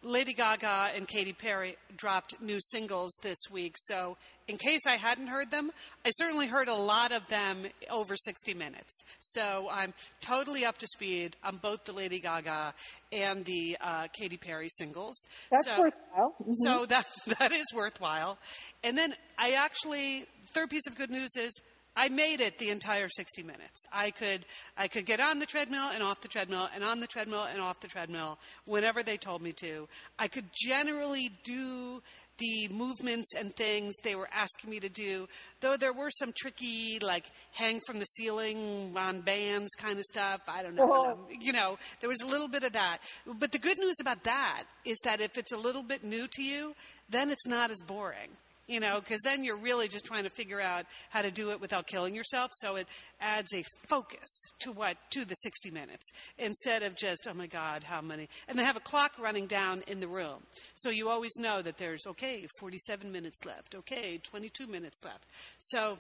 Lady 0.05 0.35
Gaga 0.35 0.91
and 0.95 1.09
Katy 1.09 1.33
Perry 1.33 1.77
dropped 1.97 2.41
new 2.41 2.59
singles 2.61 3.13
this 3.23 3.39
week. 3.51 3.75
So, 3.77 4.17
in 4.47 4.59
case 4.59 4.83
I 4.87 4.97
hadn't 4.97 5.29
heard 5.29 5.51
them, 5.51 5.71
I 6.05 6.11
certainly 6.11 6.47
heard 6.47 6.69
a 6.69 6.75
lot 6.75 7.13
of 7.13 7.27
them 7.29 7.65
over 7.91 8.15
60 8.15 8.53
minutes. 8.53 9.03
So, 9.21 9.69
I'm 9.71 9.95
totally 10.21 10.67
up 10.67 10.77
to 10.79 10.87
speed 10.87 11.37
on 11.43 11.57
both 11.57 11.85
the 11.85 11.93
Lady 11.93 12.21
Gaga 12.21 12.75
and 13.13 13.45
the 13.47 13.79
uh, 13.81 14.09
Katy 14.19 14.37
Perry 14.37 14.69
singles. 14.69 15.17
That's 15.51 15.65
so, 15.67 15.81
worthwhile. 15.81 16.35
Mhm. 16.43 16.55
So 16.63 16.87
that 16.89 17.07
that 17.39 17.53
is 17.53 17.67
worthwhile. 17.75 18.39
And 18.83 18.99
then 18.99 19.15
I 19.39 19.53
actually 19.53 20.27
third 20.53 20.71
piece 20.71 20.87
of 20.87 20.97
good 20.97 21.11
news 21.11 21.31
is 21.37 21.53
I 21.97 22.09
made 22.09 22.41
it 22.41 22.59
the 22.59 22.71
entire 22.71 23.09
60 23.09 23.43
minutes. 23.43 23.85
I 23.93 24.11
could 24.11 24.47
I 24.77 24.89
could 24.89 25.07
get 25.07 25.21
on 25.21 25.39
the 25.39 25.47
treadmill 25.47 25.91
and 25.93 26.03
off 26.03 26.21
the 26.21 26.29
treadmill 26.29 26.69
and 26.75 26.83
on 26.83 27.01
the 27.01 27.07
treadmill 27.07 27.45
and 27.45 27.61
off 27.61 27.81
the 27.81 27.89
treadmill 27.89 28.39
whenever 28.67 29.03
they 29.03 29.17
told 29.17 29.43
me 29.43 29.53
to. 29.61 29.89
I 30.19 30.29
could 30.29 30.47
generally 30.53 31.31
do 31.45 32.03
the 32.39 32.69
movements 32.69 33.29
and 33.39 33.55
things 33.55 33.95
they 34.03 34.15
were 34.15 34.29
asking 34.33 34.71
me 34.71 34.81
to 34.81 34.89
do, 34.89 35.29
though 35.61 35.77
there 35.77 35.93
were 35.93 36.11
some 36.11 36.33
tricky, 36.37 36.99
like 37.01 37.31
hang 37.53 37.81
from 37.87 37.99
the 37.99 38.05
ceiling 38.05 38.93
on 38.97 39.21
bands 39.21 39.71
kind 39.79 39.99
of 39.99 40.05
stuff. 40.05 40.41
I 40.49 40.63
don't 40.63 40.75
know. 40.75 40.93
Oh. 40.93 41.19
You 41.31 41.53
know, 41.53 41.79
there 42.01 42.09
was 42.09 42.23
a 42.23 42.27
little 42.27 42.49
bit 42.49 42.65
of 42.65 42.73
that. 42.73 42.99
But 43.27 43.53
the 43.53 43.59
good 43.59 43.79
news 43.79 43.97
about 44.01 44.25
that 44.25 44.65
is 44.85 44.99
that 45.05 45.21
if 45.21 45.39
it's 45.39 45.53
a 45.53 45.57
little 45.57 45.83
bit 45.83 46.03
new 46.03 46.27
to 46.33 46.43
you, 46.43 46.75
then 47.09 47.31
it's 47.31 47.47
not 47.47 47.71
as 47.71 47.81
boring. 47.87 48.31
You 48.67 48.81
know, 48.81 48.99
because 48.99 49.21
then 49.21 49.45
you're 49.45 49.59
really 49.59 49.89
just 49.89 50.07
trying 50.07 50.25
to 50.25 50.31
figure 50.31 50.61
out 50.61 50.87
how 51.11 51.21
to 51.21 51.31
do 51.31 51.51
it 51.51 51.61
without 51.61 51.87
killing 51.87 52.15
yourself. 52.15 52.51
So 52.55 52.77
it 52.77 52.87
adds 53.21 53.53
a 53.53 53.63
focus 53.89 54.29
to 54.61 54.73
what 54.73 54.97
to 55.11 55.27
the 55.27 55.35
60 55.35 55.71
minutes 55.71 56.11
instead 56.39 56.83
of 56.83 56.97
just 56.97 57.27
oh 57.29 57.35
my 57.35 57.47
God, 57.47 57.83
how 57.83 58.01
many? 58.01 58.29
And 58.49 58.59
they 58.59 58.65
have 58.65 58.77
a 58.77 58.81
clock 58.81 59.13
running 59.19 59.47
down 59.47 59.83
in 59.87 60.01
the 60.01 60.09
room, 60.09 60.43
so 60.75 60.91
you 60.91 61.09
always 61.09 61.37
know 61.39 61.61
that 61.63 61.79
there's 61.79 62.07
okay, 62.07 62.47
47 62.59 63.13
minutes 63.13 63.45
left, 63.45 63.75
okay, 63.75 64.19
22 64.23 64.67
minutes 64.67 65.05
left. 65.05 65.25
So 65.59 65.99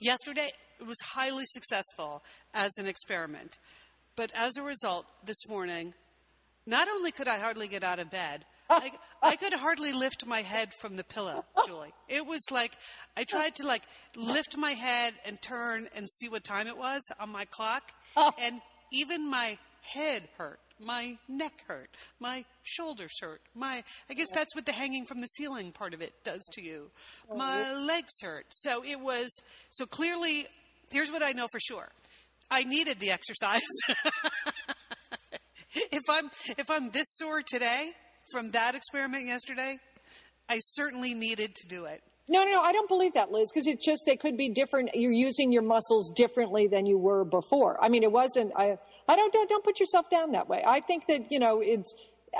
yesterday 0.00 0.50
it 0.80 0.86
was 0.86 0.98
highly 1.04 1.44
successful 1.46 2.22
as 2.52 2.72
an 2.78 2.86
experiment, 2.86 3.58
but 4.16 4.32
as 4.34 4.56
a 4.56 4.62
result, 4.62 5.06
this 5.24 5.48
morning, 5.48 5.94
not 6.66 6.88
only 6.88 7.12
could 7.12 7.28
I 7.28 7.38
hardly 7.38 7.68
get 7.68 7.84
out 7.84 7.98
of 7.98 8.10
bed, 8.10 8.44
I, 8.74 8.90
I 9.22 9.36
could 9.36 9.52
hardly 9.52 9.92
lift 9.92 10.26
my 10.26 10.42
head 10.42 10.72
from 10.80 10.96
the 10.96 11.04
pillow, 11.04 11.44
Julie. 11.66 11.92
It 12.08 12.26
was 12.26 12.42
like 12.50 12.72
I 13.16 13.24
tried 13.24 13.56
to 13.56 13.66
like 13.66 13.82
lift 14.16 14.56
my 14.56 14.72
head 14.72 15.14
and 15.24 15.40
turn 15.40 15.88
and 15.94 16.08
see 16.08 16.28
what 16.28 16.44
time 16.44 16.66
it 16.66 16.76
was 16.76 17.02
on 17.20 17.30
my 17.30 17.44
clock, 17.44 17.92
oh. 18.16 18.32
and 18.38 18.60
even 18.92 19.28
my 19.28 19.58
head 19.82 20.28
hurt. 20.36 20.58
My 20.80 21.16
neck 21.28 21.52
hurt. 21.68 21.90
My 22.18 22.44
shoulders 22.64 23.12
hurt. 23.20 23.40
My 23.54 23.84
I 24.10 24.14
guess 24.14 24.28
that's 24.32 24.54
what 24.54 24.66
the 24.66 24.72
hanging 24.72 25.06
from 25.06 25.20
the 25.20 25.28
ceiling 25.28 25.70
part 25.72 25.94
of 25.94 26.02
it 26.02 26.12
does 26.24 26.42
to 26.52 26.62
you. 26.62 26.90
Oh, 27.30 27.36
my 27.36 27.72
legs 27.72 28.14
hurt. 28.22 28.46
So 28.50 28.84
it 28.84 28.98
was 28.98 29.30
so 29.70 29.86
clearly 29.86 30.46
here's 30.90 31.12
what 31.12 31.22
I 31.22 31.32
know 31.32 31.46
for 31.50 31.60
sure. 31.60 31.88
I 32.50 32.64
needed 32.64 32.98
the 33.00 33.12
exercise. 33.12 33.62
if 35.74 36.02
I'm 36.08 36.30
if 36.58 36.70
I'm 36.70 36.90
this 36.90 37.06
sore 37.08 37.42
today 37.42 37.92
from 38.32 38.50
that 38.50 38.74
experiment 38.74 39.26
yesterday, 39.26 39.78
I 40.48 40.58
certainly 40.60 41.14
needed 41.14 41.54
to 41.56 41.66
do 41.66 41.84
it. 41.86 42.02
No, 42.28 42.42
no, 42.44 42.52
no, 42.52 42.60
I 42.62 42.72
don't 42.72 42.88
believe 42.88 43.14
that, 43.14 43.30
Liz, 43.30 43.50
because 43.52 43.66
it's 43.66 43.84
just 43.84 44.04
they 44.06 44.16
could 44.16 44.36
be 44.36 44.48
different. 44.48 44.90
You're 44.94 45.12
using 45.12 45.52
your 45.52 45.62
muscles 45.62 46.10
differently 46.16 46.66
than 46.66 46.86
you 46.86 46.96
were 46.96 47.24
before. 47.24 47.82
I 47.82 47.90
mean, 47.90 48.02
it 48.02 48.10
wasn't. 48.10 48.52
I, 48.56 48.78
I 49.06 49.16
don't, 49.16 49.32
don't, 49.32 49.48
don't 49.48 49.64
put 49.64 49.78
yourself 49.78 50.08
down 50.08 50.32
that 50.32 50.48
way. 50.48 50.62
I 50.66 50.80
think 50.80 51.06
that 51.08 51.30
you 51.30 51.38
know, 51.38 51.60
it's 51.60 51.94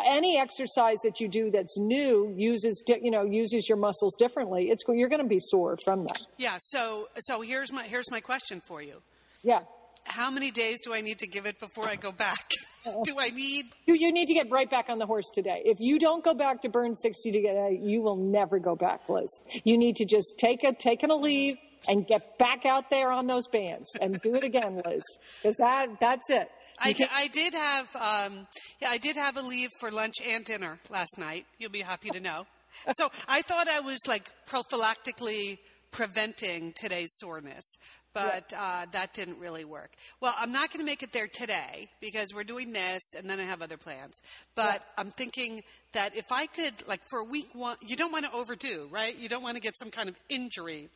any 0.07 0.39
exercise 0.39 0.99
that 1.05 1.21
you 1.21 1.29
do 1.29 1.51
that's 1.51 1.79
new 1.79 2.33
uses, 2.37 2.83
you 2.89 3.11
know, 3.11 3.25
uses 3.25 3.69
your 3.69 3.77
muscles 3.79 4.17
differently. 4.19 4.71
It's 4.71 4.83
you're 4.89 5.09
going 5.09 5.23
to 5.23 5.29
be 5.29 5.39
sore 5.39 5.77
from 5.85 6.05
that. 6.05 6.21
Yeah. 6.39 6.57
So 6.61 7.09
so 7.19 7.43
here's 7.43 7.71
my 7.71 7.85
here's 7.85 8.11
my 8.11 8.21
question 8.21 8.61
for 8.61 8.83
you. 8.83 9.03
Yeah. 9.43 9.61
How 10.07 10.31
many 10.31 10.51
days 10.51 10.81
do 10.83 10.95
I 10.95 11.01
need 11.01 11.19
to 11.21 11.27
give 11.27 11.47
it 11.47 11.59
before 11.59 11.89
I 11.89 11.97
go 11.97 12.13
back? 12.13 12.51
do 13.05 13.19
I 13.19 13.31
need 13.31 13.67
You, 13.87 13.95
you 13.95 14.13
need 14.13 14.27
to 14.27 14.35
get 14.35 14.51
right 14.51 14.69
back 14.69 14.89
on 14.89 14.99
the 14.99 15.07
horse 15.07 15.31
today. 15.33 15.63
If 15.65 15.81
you 15.81 15.99
don't 15.99 16.23
go 16.23 16.35
back 16.35 16.63
to 16.63 16.69
burn 16.69 16.95
60 16.95 17.33
today, 17.33 17.81
you 17.83 18.03
will 18.03 18.17
never 18.17 18.59
go 18.59 18.77
back, 18.77 19.09
Liz. 19.09 19.41
You 19.65 19.79
need 19.79 19.97
to 19.97 20.05
just 20.05 20.35
take 20.39 20.65
a, 20.65 20.73
taking 20.73 21.11
a 21.11 21.17
leave 21.17 21.57
and 21.89 22.07
get 22.07 22.39
back 22.39 22.67
out 22.67 22.91
there 22.91 23.11
on 23.11 23.27
those 23.27 23.47
bands 23.49 23.91
and 24.01 24.21
do 24.21 24.35
it 24.35 24.45
again, 24.45 24.83
Liz. 24.87 25.03
Because 25.43 25.57
that, 25.57 25.89
that's 26.01 26.29
it. 26.31 26.49
I, 26.79 26.93
di- 26.93 27.09
I 27.13 27.29
did 27.29 27.55
have 27.55 27.97
um, 27.97 28.47
yeah 28.81 28.89
I 28.91 28.99
did 28.99 29.17
have 29.17 29.37
a 29.37 29.43
leave 29.43 29.71
for 29.79 29.93
lunch 29.93 30.17
and 30.27 30.45
dinner 30.45 30.81
last 30.91 31.19
night. 31.19 31.47
You'll 31.59 31.71
be 31.71 31.83
happy 31.83 32.11
to 32.11 32.21
know. 32.21 32.47
So 32.99 33.09
I 33.29 33.43
thought 33.43 33.69
I 33.69 33.79
was 33.79 34.01
like 34.09 34.29
prophylactically 34.49 35.59
preventing 35.95 36.73
today's 36.75 37.15
soreness, 37.19 37.77
but 38.15 38.53
uh, 38.53 38.85
that 38.91 39.15
didn't 39.15 39.39
really 39.39 39.65
work. 39.65 39.93
Well, 40.21 40.35
I'm 40.37 40.51
not 40.51 40.71
going 40.71 40.81
to 40.81 40.85
make 40.85 41.05
it 41.05 41.13
there 41.13 41.29
today 41.33 41.89
because 42.01 42.29
we're 42.35 42.45
doing 42.45 42.73
this, 42.73 43.01
and 43.17 43.31
then 43.31 43.39
I 43.39 43.45
have 43.45 43.63
other 43.63 43.77
plans. 43.77 44.13
But 44.57 44.83
I'm 44.99 45.13
thinking 45.13 45.63
that 45.93 46.17
if 46.17 46.27
I 46.33 46.47
could, 46.47 46.75
like 46.89 47.01
for 47.09 47.21
a 47.21 47.25
week 47.25 47.49
one, 47.53 47.77
you 47.81 47.95
don't 47.95 48.11
want 48.11 48.25
to 48.25 48.33
overdo, 48.33 48.89
right? 48.91 49.17
You 49.17 49.29
don't 49.29 49.43
want 49.43 49.55
to 49.57 49.61
get 49.61 49.79
some 49.79 49.93
kind 49.93 50.09
of 50.09 50.17
injury 50.29 50.89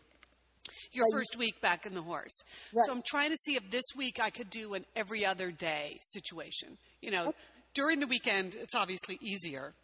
your 0.92 1.06
first 1.12 1.36
week 1.38 1.60
back 1.60 1.86
in 1.86 1.94
the 1.94 2.02
horse. 2.02 2.42
So 2.86 2.92
I'm 2.92 3.02
trying 3.06 3.30
to 3.30 3.36
see 3.36 3.54
if 3.54 3.70
this 3.70 3.84
week 3.96 4.18
I 4.20 4.30
could 4.30 4.50
do 4.50 4.74
an 4.74 4.84
every 4.96 5.24
other 5.24 5.50
day 5.50 5.98
situation. 6.02 6.76
You 7.00 7.12
know, 7.12 7.34
during 7.74 8.00
the 8.00 8.06
weekend, 8.06 8.56
it's 8.56 8.74
obviously 8.74 9.18
easier. 9.22 9.74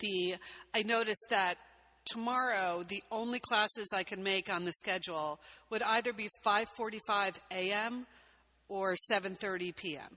The 0.00 0.36
I 0.74 0.82
noticed 0.82 1.26
that 1.30 1.56
tomorrow 2.04 2.82
the 2.86 3.02
only 3.10 3.38
classes 3.40 3.88
I 3.94 4.02
can 4.02 4.22
make 4.22 4.52
on 4.52 4.64
the 4.64 4.72
schedule 4.72 5.38
would 5.70 5.82
either 5.82 6.12
be 6.12 6.28
5:45 6.44 7.36
a.m. 7.50 8.06
or 8.68 8.94
7:30 9.10 9.74
p.m. 9.76 10.16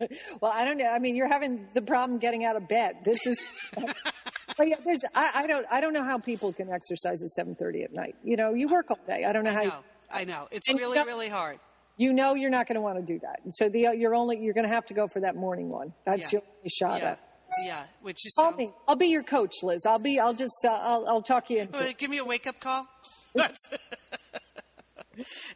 Well, 0.40 0.50
I 0.50 0.64
don't 0.64 0.78
know. 0.78 0.86
I 0.88 0.98
mean, 0.98 1.14
you're 1.14 1.28
having 1.28 1.68
the 1.74 1.82
problem 1.82 2.18
getting 2.20 2.42
out 2.44 2.56
of 2.56 2.66
bed. 2.68 2.96
This 3.04 3.26
is, 3.26 3.38
but 4.56 4.66
yeah, 4.66 4.76
there's, 4.84 5.02
I, 5.14 5.30
I 5.34 5.46
don't, 5.46 5.66
I 5.70 5.82
don't 5.82 5.92
know 5.92 6.04
how 6.04 6.16
people 6.16 6.54
can 6.54 6.70
exercise 6.72 7.22
at 7.22 7.46
7:30 7.46 7.84
at 7.84 7.92
night. 7.92 8.14
You 8.24 8.36
know, 8.36 8.54
you 8.54 8.68
work 8.68 8.86
all 8.90 8.98
day. 9.06 9.24
I 9.28 9.32
don't 9.32 9.44
know 9.44 9.52
how. 9.52 9.60
I 9.60 9.64
You, 9.64 9.68
know, 9.68 9.84
I 10.12 10.24
know. 10.24 10.48
It's 10.50 10.68
And 10.68 10.78
you 10.78 10.84
really 10.86 11.04
really 11.04 11.28
hard. 11.28 11.58
you 11.98 12.14
know, 12.14 12.34
you're 12.34 12.48
not 12.50 12.66
going 12.66 12.76
to 12.76 12.80
want 12.80 12.98
to 12.98 13.04
do 13.04 13.18
that. 13.20 13.40
So 13.50 13.68
the, 13.68 13.88
you're 13.94 14.14
only, 14.14 14.38
you're 14.40 14.54
going 14.54 14.66
to 14.66 14.72
have 14.72 14.86
to 14.86 14.94
go 14.94 15.06
for 15.06 15.20
that 15.20 15.36
morning 15.36 15.68
one. 15.68 15.92
That's 16.06 16.32
Yeah. 16.32 16.38
your 16.38 16.42
only 16.56 16.70
shot 16.70 17.02
Yeah, 17.02 17.10
at. 17.10 17.18
Yeah. 17.64 17.84
Which 18.02 18.26
is 18.26 18.34
Call 18.34 18.50
sounds- 18.50 18.58
me. 18.58 18.72
I'll 18.88 18.96
be 18.96 19.08
your 19.08 19.22
coach, 19.22 19.54
Liz. 19.62 19.84
I'll 19.86 19.98
be. 19.98 20.18
I'll 20.18 20.34
just. 20.34 20.64
Uh, 20.64 20.72
I'll. 20.72 21.06
I'll 21.08 21.22
talk 21.22 21.50
you 21.50 21.60
into 21.60 21.78
Well, 21.78 21.92
give 21.96 22.10
me 22.10 22.18
a 22.18 22.24
wake 22.24 22.46
up 22.46 22.60
call. 22.60 22.86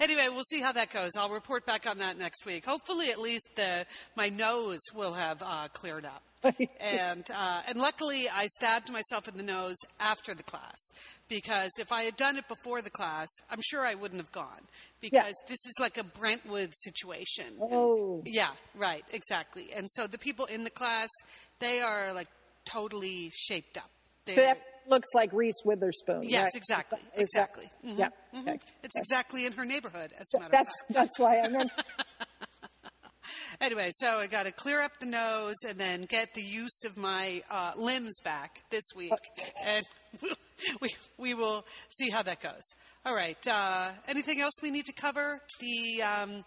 Anyway, 0.01 0.26
we'll 0.30 0.45
see 0.45 0.61
how 0.61 0.72
that 0.72 0.92
goes. 0.92 1.12
I'll 1.16 1.30
report 1.30 1.64
back 1.64 1.86
on 1.86 1.99
that 1.99 2.18
next 2.18 2.45
week. 2.45 2.64
Hopefully, 2.66 3.11
at 3.11 3.20
least 3.20 3.49
the, 3.57 3.86
my 4.16 4.28
nose 4.28 4.80
will 4.95 5.14
have 5.14 5.42
uh, 5.42 5.68
cleared 5.72 6.05
up. 6.05 6.22
and 6.80 7.24
uh, 7.34 7.62
and 7.66 7.78
luckily, 7.78 8.28
I 8.28 8.47
stabbed 8.49 8.92
myself 8.92 9.26
in 9.28 9.38
the 9.38 9.42
nose 9.42 9.76
after 9.99 10.34
the 10.34 10.42
class 10.42 10.76
because 11.26 11.70
if 11.78 11.90
I 11.90 12.03
had 12.03 12.16
done 12.16 12.36
it 12.36 12.47
before 12.49 12.82
the 12.82 12.90
class, 12.90 13.28
I'm 13.49 13.61
sure 13.62 13.86
I 13.86 13.95
wouldn't 13.95 14.20
have 14.20 14.30
gone 14.30 14.61
because 15.01 15.32
this 15.49 15.64
is 15.64 15.74
like 15.80 15.97
a 15.97 16.05
Brentwood 16.05 16.74
situation. 16.74 17.47
Oh. 17.62 18.22
Yeah, 18.26 18.51
right, 18.74 19.05
exactly. 19.11 19.70
And 19.74 19.88
so 19.88 20.07
the 20.07 20.18
people 20.18 20.45
in 20.45 20.64
the 20.64 20.70
class, 20.70 21.09
they 21.64 21.80
are 21.80 22.12
like 22.12 22.28
totally 22.64 23.30
shaped 23.34 23.76
up. 23.76 23.90
So 24.26 24.34
They're- 24.34 24.44
that 24.54 24.60
looks 24.88 25.08
like 25.14 25.32
Reese 25.32 25.62
Witherspoon. 25.64 26.22
Yes, 26.24 26.42
right? 26.44 26.50
exactly, 26.54 26.98
exactly. 27.16 27.70
Mhm, 27.84 27.98
Yeah. 27.98 28.08
mhm. 28.34 28.42
okay. 28.42 28.58
It's 28.82 28.96
exactly 28.96 29.46
in 29.46 29.52
her 29.54 29.64
neighborhood, 29.64 30.12
as 30.18 30.26
a 30.34 30.38
matter 30.40 30.46
of 30.46 30.50
That's 30.52 30.80
fact. 30.80 30.92
that's 30.92 31.18
why 31.18 31.40
I 31.40 31.48
meant. 31.48 31.70
Anyway, 33.60 33.88
so 33.92 34.18
I 34.18 34.26
got 34.26 34.42
to 34.46 34.52
clear 34.52 34.80
up 34.82 34.98
the 34.98 35.06
nose 35.06 35.54
and 35.66 35.78
then 35.78 36.02
get 36.02 36.34
the 36.34 36.42
use 36.42 36.82
of 36.84 36.96
my 36.96 37.40
uh, 37.50 37.72
limbs 37.76 38.14
back 38.24 38.62
this 38.70 38.82
week, 38.96 39.12
and 39.64 39.84
we 40.82 40.90
we 41.18 41.34
will 41.34 41.64
see 41.88 42.10
how 42.10 42.22
that 42.22 42.40
goes. 42.40 42.62
All 43.06 43.14
right. 43.14 43.38
Uh, 43.46 43.90
anything 44.08 44.40
else 44.40 44.52
we 44.60 44.70
need 44.70 44.86
to 44.86 44.92
cover? 44.92 45.40
The 45.60 46.02
um, 46.02 46.44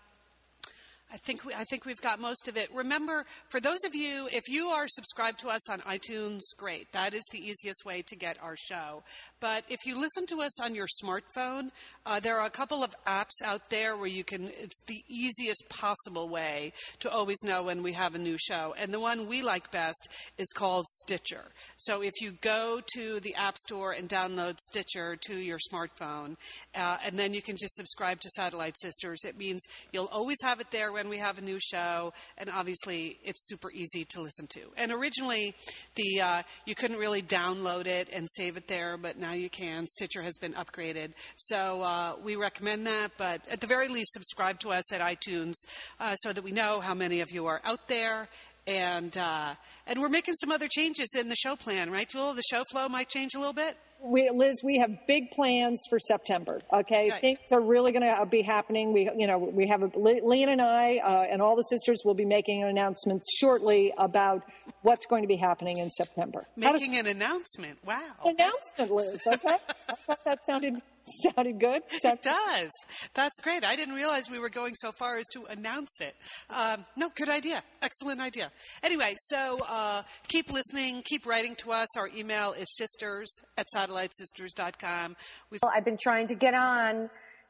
I 1.11 1.17
think 1.17 1.45
we, 1.45 1.53
I 1.53 1.63
think 1.63 1.85
we've 1.85 2.01
got 2.01 2.19
most 2.19 2.49
of 2.49 2.57
it. 2.57 2.69
Remember, 2.73 3.25
for 3.47 3.61
those 3.61 3.79
of 3.85 3.95
you, 3.95 4.27
if 4.33 4.49
you 4.49 4.67
are 4.67 4.87
subscribed 4.89 5.39
to 5.39 5.47
us 5.47 5.69
on 5.69 5.79
iTunes, 5.81 6.41
great. 6.57 6.91
That 6.91 7.13
is 7.13 7.23
the 7.31 7.39
easiest 7.39 7.85
way 7.85 8.01
to 8.07 8.15
get 8.17 8.37
our 8.43 8.57
show. 8.57 9.03
But 9.39 9.63
if 9.69 9.85
you 9.85 9.97
listen 9.97 10.25
to 10.27 10.41
us 10.41 10.59
on 10.59 10.75
your 10.75 10.87
smartphone, 11.01 11.69
uh, 12.05 12.19
there 12.19 12.37
are 12.39 12.45
a 12.45 12.51
couple 12.51 12.83
of 12.83 12.93
apps 13.05 13.41
out 13.43 13.69
there 13.69 13.95
where 13.95 14.07
you 14.07 14.25
can. 14.25 14.49
It's 14.59 14.81
the 14.87 15.01
easiest 15.07 15.69
possible 15.69 16.27
way 16.27 16.73
to 16.99 17.09
always 17.09 17.37
know 17.41 17.63
when 17.63 17.83
we 17.83 17.93
have 17.93 18.15
a 18.15 18.19
new 18.19 18.37
show. 18.37 18.75
And 18.77 18.93
the 18.93 18.99
one 18.99 19.27
we 19.27 19.41
like 19.41 19.71
best 19.71 20.09
is 20.37 20.47
called 20.53 20.87
Stitcher. 20.87 21.45
So 21.77 22.01
if 22.01 22.13
you 22.21 22.31
go 22.41 22.81
to 22.95 23.19
the 23.21 23.35
App 23.35 23.57
Store 23.57 23.93
and 23.93 24.09
download 24.09 24.57
Stitcher 24.59 25.15
to 25.27 25.37
your 25.37 25.59
smartphone, 25.71 26.35
uh, 26.75 26.97
and 27.05 27.17
then 27.17 27.33
you 27.33 27.41
can 27.41 27.55
just 27.55 27.75
subscribe 27.75 28.19
to 28.21 28.29
Satellite 28.31 28.77
Sisters, 28.77 29.23
it 29.23 29.37
means 29.37 29.63
you'll 29.93 30.05
always 30.11 30.37
have 30.41 30.59
it 30.59 30.71
there 30.71 30.91
when 30.97 31.09
we 31.09 31.19
have 31.19 31.37
a 31.37 31.41
new 31.41 31.59
show, 31.59 32.11
and 32.39 32.49
obviously 32.49 33.19
it's 33.23 33.47
super 33.47 33.69
easy 33.71 34.03
to 34.03 34.19
listen 34.19 34.47
to. 34.47 34.61
And 34.77 34.91
originally, 34.91 35.53
the 35.93 36.21
uh, 36.21 36.41
you 36.65 36.73
couldn't 36.73 36.97
really 36.97 37.21
download 37.21 37.85
it 37.85 38.09
and 38.11 38.27
save 38.31 38.57
it 38.57 38.67
there, 38.67 38.97
but 38.97 39.15
now 39.19 39.33
you 39.33 39.47
can. 39.47 39.85
Stitcher 39.85 40.23
has 40.23 40.37
been 40.39 40.53
upgraded, 40.53 41.11
so 41.35 41.83
uh, 41.83 42.15
we 42.23 42.35
recommend 42.35 42.87
that. 42.87 43.11
But 43.15 43.41
at 43.51 43.61
the 43.61 43.67
very 43.67 43.89
least, 43.89 44.11
subscribe 44.13 44.59
to 44.61 44.69
us 44.69 44.91
at 44.91 44.99
iTunes 44.99 45.53
uh, 45.99 46.15
so 46.15 46.33
that 46.33 46.43
we 46.43 46.51
know 46.51 46.81
how 46.81 46.95
many 46.95 47.21
of 47.21 47.29
you 47.29 47.45
are 47.45 47.61
out 47.63 47.87
there. 47.87 48.27
And 48.65 49.15
uh, 49.15 49.53
and 49.85 50.01
we're 50.01 50.09
making 50.09 50.33
some 50.37 50.51
other 50.51 50.67
changes 50.67 51.09
in 51.15 51.29
the 51.29 51.35
show 51.35 51.55
plan, 51.55 51.91
right, 51.91 52.09
Jewel? 52.09 52.33
The 52.33 52.41
show 52.49 52.63
flow 52.71 52.89
might 52.89 53.07
change 53.07 53.35
a 53.35 53.37
little 53.37 53.53
bit. 53.53 53.77
We, 54.03 54.29
Liz, 54.33 54.61
we 54.63 54.77
have 54.77 54.91
big 55.07 55.31
plans 55.31 55.81
for 55.89 55.99
September. 55.99 56.61
Okay, 56.71 57.11
things 57.19 57.39
are 57.51 57.61
really 57.61 57.91
going 57.91 58.03
to 58.03 58.25
be 58.25 58.41
happening. 58.41 58.93
We, 58.93 59.09
you 59.17 59.27
know, 59.27 59.37
we 59.39 59.67
have 59.67 59.81
a, 59.81 59.87
Lian 59.97 60.49
and 60.49 60.61
I 60.61 60.97
uh, 61.03 61.23
and 61.29 61.41
all 61.41 61.55
the 61.55 61.63
sisters 61.63 62.01
will 62.05 62.13
be 62.13 62.25
making 62.25 62.61
an 62.63 62.69
announcement 62.69 63.23
shortly 63.39 63.91
about 63.97 64.43
what's 64.83 65.05
going 65.07 65.23
to 65.23 65.27
be 65.27 65.35
happening 65.35 65.77
in 65.77 65.89
September. 65.89 66.45
How 66.61 66.71
does- 66.71 66.81
Making 66.81 66.99
an 66.99 67.07
announcement. 67.07 67.79
Wow. 67.85 68.01
announcement, 68.23 68.91
Liz. 68.91 69.21
Okay, 69.27 69.57
I 69.89 69.93
thought 70.05 70.23
that 70.25 70.45
sounded 70.45 70.75
sounded 71.35 71.59
good. 71.59 71.81
It 72.03 72.21
does. 72.21 72.71
That's 73.13 73.39
great. 73.41 73.63
I 73.63 73.75
didn't 73.75 73.95
realize 73.95 74.29
we 74.29 74.39
were 74.39 74.49
going 74.49 74.73
so 74.75 74.91
far 74.91 75.17
as 75.17 75.25
to 75.33 75.45
announce 75.45 75.99
it. 76.01 76.15
Um, 76.49 76.85
no, 76.95 77.09
good 77.15 77.29
idea. 77.29 77.63
Excellent 77.81 78.21
idea. 78.21 78.51
Anyway, 78.83 79.13
so 79.17 79.59
uh, 79.67 80.03
keep 80.27 80.51
listening, 80.51 81.01
keep 81.05 81.25
writing 81.25 81.55
to 81.55 81.71
us. 81.71 81.97
Our 81.97 82.09
email 82.15 82.53
is 82.53 82.67
sisters 82.75 83.29
at 83.57 83.65
satellitesisters.com. 83.75 85.15
We've 85.51 85.61
I've 85.75 85.85
been 85.85 85.97
trying 86.01 86.27
to 86.27 86.35
get 86.35 86.53
on 86.53 87.09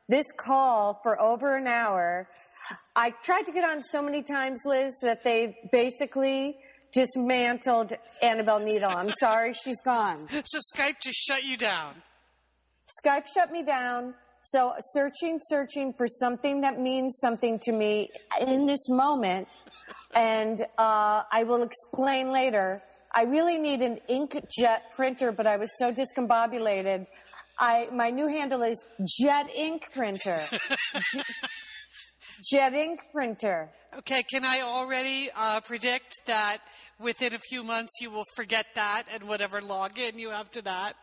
this 0.10 0.26
call 0.38 1.00
for 1.04 1.22
over 1.22 1.58
an 1.58 1.68
hour. 1.68 2.28
I 2.96 3.12
tried 3.24 3.44
to 3.44 3.52
get 3.52 3.64
on 3.64 3.82
so 3.82 4.02
many 4.02 4.24
times, 4.24 4.62
Liz, 4.66 4.94
that 5.02 5.24
they 5.24 5.58
basically 5.72 6.58
dismantled 6.94 7.94
Annabelle 8.22 8.60
Needle. 8.60 8.90
I'm 8.90 9.12
sorry, 9.20 9.54
she's 9.54 9.80
gone. 9.82 10.28
so 10.44 10.60
Skype 10.76 10.96
just 11.02 11.18
shut 11.18 11.44
you 11.44 11.58
down. 11.58 11.96
Skype 12.88 13.28
shut 13.34 13.52
me 13.52 13.64
down. 13.64 14.14
So 14.42 14.74
searching, 14.80 15.40
searching 15.42 15.94
for 15.94 16.08
something 16.08 16.62
that 16.62 16.80
means 16.80 17.18
something 17.20 17.60
to 17.64 17.74
me 17.74 18.10
in 18.40 18.66
this 18.66 18.88
moment. 18.88 19.48
And 20.16 20.62
uh, 20.78 21.24
I 21.32 21.44
will 21.44 21.64
explain 21.64 22.32
later. 22.32 22.82
I 23.14 23.24
really 23.24 23.58
need 23.58 23.82
an 23.82 24.00
inkjet 24.10 24.80
printer, 24.96 25.32
but 25.32 25.48
I 25.48 25.58
was 25.58 25.70
so 25.78 25.92
discombobulated. 25.92 27.08
I 27.60 27.88
my 27.92 28.10
new 28.10 28.28
handle 28.28 28.62
is 28.62 28.86
Jet 29.20 29.50
Ink 29.54 29.90
Printer. 29.94 30.42
J- 30.52 31.22
Jet 32.52 32.74
Ink 32.74 33.02
Printer. 33.12 33.70
Okay, 33.98 34.24
can 34.24 34.46
I 34.46 34.62
already 34.62 35.30
uh, 35.36 35.62
predict 35.62 36.14
that 36.28 36.60
within 37.00 37.34
a 37.34 37.40
few 37.40 37.64
months 37.64 37.94
you 38.00 38.12
will 38.12 38.26
forget 38.36 38.68
that 38.76 39.06
and 39.12 39.24
whatever 39.24 39.60
login 39.60 40.20
you 40.20 40.30
have 40.30 40.52
to 40.52 40.62
that? 40.64 40.94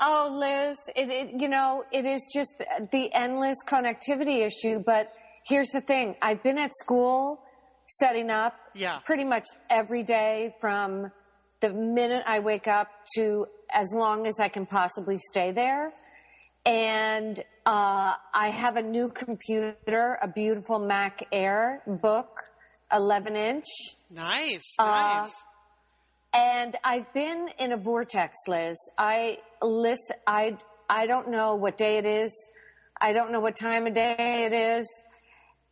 Oh, 0.00 0.28
Liz, 0.38 0.78
it, 0.96 1.08
it, 1.08 1.40
you 1.40 1.48
know, 1.48 1.84
it 1.92 2.04
is 2.04 2.20
just 2.34 2.50
the 2.58 3.08
endless 3.12 3.56
connectivity 3.66 4.44
issue. 4.46 4.82
But 4.84 5.12
here's 5.46 5.68
the 5.68 5.80
thing. 5.80 6.16
I've 6.20 6.42
been 6.42 6.58
at 6.58 6.74
school 6.74 7.40
setting 7.88 8.30
up 8.30 8.54
Yeah. 8.74 8.98
pretty 9.04 9.24
much 9.24 9.44
every 9.70 10.02
day 10.02 10.54
from 10.60 11.12
the 11.60 11.70
minute 11.72 12.24
I 12.26 12.40
wake 12.40 12.66
up 12.66 12.88
to 13.16 13.46
as 13.72 13.92
long 13.94 14.26
as 14.26 14.40
I 14.40 14.48
can 14.48 14.66
possibly 14.66 15.16
stay 15.30 15.52
there. 15.52 15.92
And 16.66 17.38
uh, 17.66 18.12
I 18.34 18.50
have 18.50 18.76
a 18.76 18.82
new 18.82 19.10
computer, 19.10 20.18
a 20.22 20.28
beautiful 20.28 20.78
Mac 20.78 21.22
Air 21.30 21.82
book, 21.86 22.42
11 22.92 23.36
inch. 23.36 23.64
Nice, 24.10 24.62
Uh, 24.78 24.84
nice. 25.24 25.32
And 26.34 26.76
I've 26.82 27.12
been 27.14 27.46
in 27.60 27.72
a 27.72 27.76
vortex, 27.76 28.36
Liz. 28.48 28.76
I 28.98 29.38
listen. 29.62 30.16
I 30.26 30.56
I 30.90 31.06
don't 31.06 31.30
know 31.30 31.54
what 31.54 31.76
day 31.78 31.96
it 31.98 32.04
is. 32.06 32.32
I 33.00 33.12
don't 33.12 33.30
know 33.32 33.40
what 33.40 33.56
time 33.56 33.86
of 33.86 33.94
day 33.94 34.16
it 34.50 34.52
is. 34.52 34.86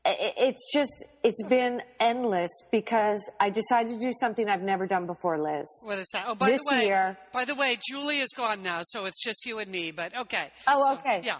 It's 0.05 0.73
just 0.73 0.93
it's 1.23 1.43
been 1.45 1.81
endless 2.01 2.51
because 2.73 3.21
I 3.41 3.51
decided 3.51 3.99
to 3.99 4.05
do 4.05 4.13
something 4.21 4.49
I've 4.49 4.63
never 4.63 4.87
done 4.87 5.07
before, 5.07 5.39
Liz. 5.41 5.69
What 5.85 5.99
is 5.99 6.09
that? 6.13 6.25
Oh, 6.27 6.35
by 6.35 6.51
this 6.51 6.61
the 6.69 6.75
way, 6.75 6.87
year- 6.87 7.17
by 7.33 7.45
the 7.45 7.55
way, 7.55 7.79
Julie 7.89 8.19
is 8.19 8.31
gone 8.37 8.63
now, 8.63 8.81
so 8.83 9.05
it's 9.05 9.23
just 9.23 9.45
you 9.47 9.59
and 9.59 9.71
me. 9.71 9.91
But 9.93 10.17
okay. 10.23 10.51
Oh, 10.67 10.87
So, 10.87 10.95
okay. 11.01 11.21
Yeah. 11.25 11.39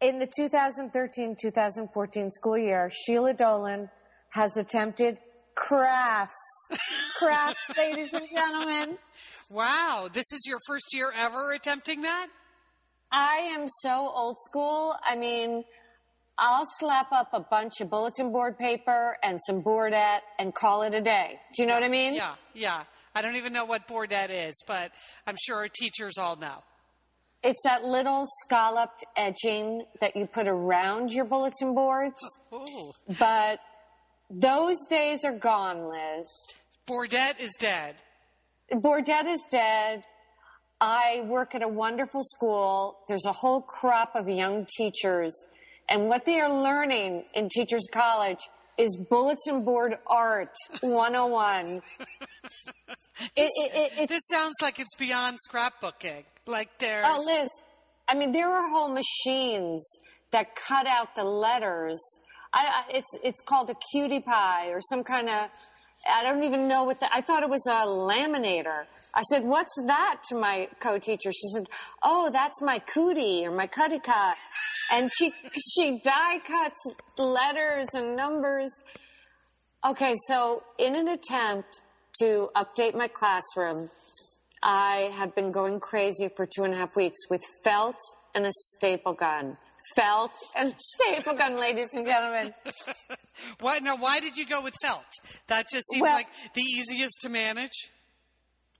In 0.00 0.18
the 0.18 0.26
2013-2014 0.40 2.30
school 2.30 2.56
year, 2.56 2.90
Sheila 3.04 3.34
Dolan 3.34 3.90
has 4.30 4.56
attempted 4.56 5.18
crafts. 5.54 6.36
crafts, 7.18 7.62
ladies 7.76 8.12
and 8.12 8.26
gentlemen. 8.28 8.98
Wow, 9.50 10.08
this 10.12 10.32
is 10.32 10.40
your 10.46 10.58
first 10.66 10.86
year 10.92 11.12
ever 11.16 11.52
attempting 11.52 12.02
that? 12.02 12.28
I 13.12 13.50
am 13.52 13.66
so 13.82 14.12
old 14.14 14.36
school. 14.38 14.94
I 15.04 15.16
mean, 15.16 15.64
I'll 16.38 16.66
slap 16.78 17.12
up 17.12 17.30
a 17.32 17.40
bunch 17.40 17.80
of 17.80 17.90
bulletin 17.90 18.32
board 18.32 18.58
paper 18.58 19.16
and 19.22 19.38
some 19.46 19.62
boardette 19.62 20.20
and 20.38 20.54
call 20.54 20.82
it 20.82 20.94
a 20.94 21.00
day. 21.00 21.38
Do 21.54 21.62
you 21.62 21.68
know 21.68 21.74
what 21.74 21.82
I 21.82 21.88
mean? 21.88 22.14
Yeah, 22.14 22.34
yeah. 22.54 22.84
I 23.14 23.22
don't 23.22 23.36
even 23.36 23.52
know 23.52 23.64
what 23.64 23.88
board 23.88 24.12
is, 24.12 24.54
but 24.66 24.92
I'm 25.26 25.36
sure 25.44 25.56
our 25.56 25.68
teachers 25.68 26.16
all 26.16 26.36
know. 26.36 26.62
It's 27.42 27.62
that 27.64 27.84
little 27.84 28.24
scalloped 28.44 29.04
edging 29.16 29.84
that 30.00 30.14
you 30.14 30.26
put 30.26 30.46
around 30.46 31.12
your 31.12 31.24
bulletin 31.24 31.74
boards. 31.74 32.22
Oh, 32.52 32.62
ooh. 32.62 33.14
But 33.18 33.60
those 34.30 34.86
days 34.88 35.24
are 35.24 35.36
gone, 35.36 35.88
Liz. 35.88 36.28
Bordette 36.88 37.40
is 37.40 37.50
dead. 37.58 37.96
Bordette 38.72 39.26
is 39.26 39.40
dead. 39.50 40.04
I 40.80 41.24
work 41.26 41.54
at 41.54 41.62
a 41.62 41.68
wonderful 41.68 42.22
school. 42.22 42.98
There's 43.08 43.26
a 43.26 43.32
whole 43.32 43.60
crop 43.60 44.14
of 44.14 44.28
young 44.28 44.66
teachers. 44.76 45.44
And 45.88 46.08
what 46.08 46.24
they 46.24 46.40
are 46.40 46.50
learning 46.50 47.24
in 47.34 47.48
Teachers 47.48 47.86
College 47.92 48.38
is 48.78 48.96
bulletin 49.10 49.64
board 49.64 49.94
art 50.06 50.54
101. 50.80 51.82
it, 52.00 53.30
it, 53.36 53.50
it, 53.74 53.92
it's 53.98 54.12
This 54.12 54.22
sounds 54.30 54.54
like 54.62 54.78
it's 54.78 54.94
beyond 54.96 55.36
scrapbooking. 55.50 56.24
Like 56.46 56.70
there's 56.78 57.04
Oh, 57.06 57.22
Liz, 57.26 57.48
I 58.08 58.14
mean, 58.14 58.32
there 58.32 58.50
are 58.50 58.70
whole 58.70 58.88
machines 58.88 59.86
that 60.30 60.56
cut 60.56 60.86
out 60.86 61.14
the 61.14 61.24
letters. 61.24 62.00
I, 62.52 62.84
it's 62.90 63.10
it's 63.22 63.40
called 63.40 63.70
a 63.70 63.76
cutie 63.92 64.20
pie 64.20 64.68
or 64.68 64.80
some 64.80 65.04
kind 65.04 65.28
of. 65.28 65.48
I 66.10 66.22
don't 66.22 66.42
even 66.44 66.66
know 66.66 66.84
what 66.84 67.00
the. 67.00 67.08
I 67.14 67.20
thought 67.20 67.42
it 67.42 67.50
was 67.50 67.66
a 67.66 67.86
laminator. 67.86 68.84
I 69.14 69.22
said, 69.22 69.44
"What's 69.44 69.74
that?" 69.86 70.22
to 70.30 70.36
my 70.36 70.68
co-teacher. 70.80 71.32
She 71.32 71.48
said, 71.54 71.66
"Oh, 72.02 72.30
that's 72.32 72.60
my 72.62 72.78
cootie 72.78 73.46
or 73.46 73.50
my 73.50 73.66
cutty 73.66 73.98
cut," 73.98 74.36
and 74.92 75.10
she 75.12 75.32
she 75.74 76.00
die 76.02 76.38
cuts 76.46 76.80
letters 77.18 77.88
and 77.94 78.16
numbers. 78.16 78.72
Okay, 79.86 80.14
so 80.26 80.62
in 80.78 80.96
an 80.96 81.08
attempt 81.08 81.80
to 82.20 82.50
update 82.56 82.94
my 82.94 83.08
classroom, 83.08 83.90
I 84.62 85.10
have 85.14 85.34
been 85.34 85.52
going 85.52 85.80
crazy 85.80 86.28
for 86.36 86.46
two 86.46 86.64
and 86.64 86.74
a 86.74 86.76
half 86.76 86.96
weeks 86.96 87.18
with 87.30 87.42
felt 87.64 87.96
and 88.34 88.46
a 88.46 88.50
staple 88.52 89.14
gun. 89.14 89.56
Felt 89.96 90.32
and 90.56 90.74
staple 90.78 91.34
gun, 91.34 91.58
ladies 91.58 91.88
and 91.94 92.06
gentlemen. 92.06 92.52
why? 93.60 93.78
Now, 93.78 93.96
why 93.96 94.20
did 94.20 94.36
you 94.36 94.46
go 94.46 94.62
with 94.62 94.74
felt? 94.82 95.02
That 95.48 95.66
just 95.72 95.88
seemed 95.90 96.02
Well- 96.02 96.14
like 96.14 96.28
the 96.54 96.62
easiest 96.62 97.20
to 97.22 97.28
manage. 97.28 97.90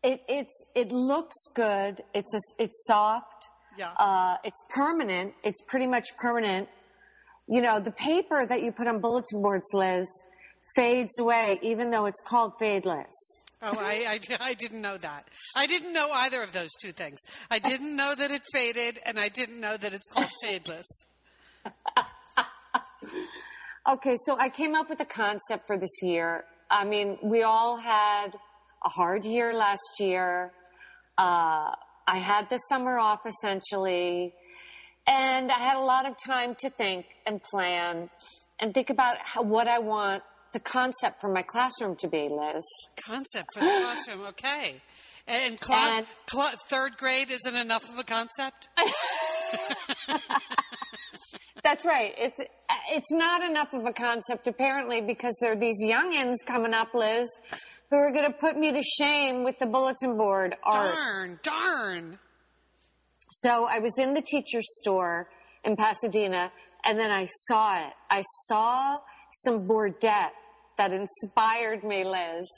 It, 0.03 0.21
it's 0.29 0.67
it 0.75 0.93
looks 0.93 1.37
good. 1.55 2.03
It's 2.15 2.33
a, 2.35 2.41
it's 2.63 2.87
soft. 2.87 3.49
Yeah. 3.77 3.91
Uh, 3.93 4.37
it's 4.45 4.63
permanent. 4.75 5.35
It's 5.45 5.61
pretty 5.69 5.87
much 5.87 6.07
permanent. 6.19 6.69
You 7.49 7.61
know, 7.61 7.81
the 7.81 7.91
paper 7.91 8.47
that 8.47 8.63
you 8.63 8.73
put 8.73 8.87
on 8.87 9.01
bulletin 9.01 9.43
boards, 9.43 9.69
Liz, 9.75 10.07
fades 10.75 11.19
away, 11.19 11.59
even 11.63 11.91
though 11.91 12.07
it's 12.07 12.21
called 12.27 12.53
fadeless. 12.61 13.13
Oh, 13.63 13.77
I, 13.79 14.07
I, 14.09 14.37
I 14.41 14.55
didn't 14.55 14.81
know 14.81 14.97
that. 14.99 15.29
I 15.57 15.67
didn't 15.67 15.93
know 15.93 16.11
either 16.11 16.43
of 16.43 16.53
those 16.53 16.71
two 16.81 16.93
things. 16.93 17.19
I 17.51 17.59
didn't 17.59 17.95
know 17.95 18.15
that 18.15 18.31
it 18.31 18.43
faded, 18.53 18.99
and 19.05 19.19
I 19.19 19.29
didn't 19.29 19.61
know 19.61 19.77
that 19.77 19.93
it's 19.93 20.07
called 20.09 20.31
fadeless. 20.45 20.87
Okay, 23.89 24.17
so 24.27 24.37
I 24.39 24.51
came 24.51 24.75
up 24.75 24.91
with 24.91 25.01
a 25.01 25.07
concept 25.07 25.67
for 25.67 25.79
this 25.79 26.03
year. 26.03 26.45
I 26.71 26.85
mean, 26.85 27.19
we 27.23 27.43
all 27.43 27.79
had 27.79 28.29
a 28.85 28.89
hard 28.91 29.25
year 29.25 29.55
last 29.55 29.99
year. 29.99 30.53
Uh, 31.17 31.73
I 32.07 32.19
had 32.19 32.51
the 32.51 32.59
summer 32.69 32.99
off 32.99 33.21
essentially, 33.25 34.35
and 35.09 35.51
I 35.51 35.59
had 35.59 35.79
a 35.79 35.83
lot 35.83 36.07
of 36.07 36.15
time 36.23 36.55
to 36.57 36.69
think 36.69 37.07
and 37.27 37.43
plan 37.43 38.11
and 38.61 38.75
think 38.75 38.91
about 38.91 39.17
how, 39.25 39.43
what 39.43 39.67
I 39.67 39.79
want 39.79 40.23
the 40.53 40.61
concept 40.61 41.21
for 41.21 41.33
my 41.33 41.43
classroom 41.43 41.97
to 42.01 42.09
be, 42.09 42.29
Liz. 42.31 42.65
Concept 43.05 43.49
for 43.55 43.61
the 43.61 43.67
classroom, 43.83 44.21
okay. 44.29 44.81
And, 45.27 45.59
cla- 45.61 45.97
And- 45.99 46.07
cla- 46.27 46.55
third 46.69 46.97
grade 46.97 47.31
isn't 47.31 47.57
enough 47.57 47.89
of 47.89 47.99
a 47.99 48.05
concept? 48.05 48.69
That's 51.63 51.85
right. 51.85 52.13
It's 52.17 52.41
it's 52.93 53.13
not 53.13 53.43
enough 53.45 53.75
of 53.75 53.85
a 53.87 53.93
concept 53.93 54.49
apparently 54.49 55.03
because 55.03 55.37
there 55.41 55.53
are 55.53 55.57
these 55.61 55.77
youngins 55.85 56.37
coming 56.47 56.73
up, 56.73 56.95
Liz, 56.95 57.29
who 57.91 57.97
are 57.97 58.11
going 58.13 58.25
to 58.25 58.33
put 58.33 58.57
me 58.57 58.73
to 58.73 58.83
shame 58.83 59.45
with 59.45 59.59
the 59.59 59.67
bulletin 59.67 60.17
board 60.17 60.57
art. 60.65 60.95
Darn, 60.95 61.39
darn. 61.43 62.19
So 63.33 63.67
I 63.67 63.79
was 63.81 63.97
in 63.99 64.15
the 64.15 64.23
teacher's 64.23 64.67
store 64.79 65.29
in 65.65 65.77
Pasadena, 65.77 66.51
and 66.85 66.99
then 66.99 67.11
I 67.11 67.27
saw 67.27 67.87
it. 67.87 67.93
I 68.11 68.23
saw 68.47 68.99
some 69.45 69.69
boardette 69.69 70.31
that 70.81 70.95
inspired 70.95 71.85
me, 71.85 72.05
Liz. 72.05 72.49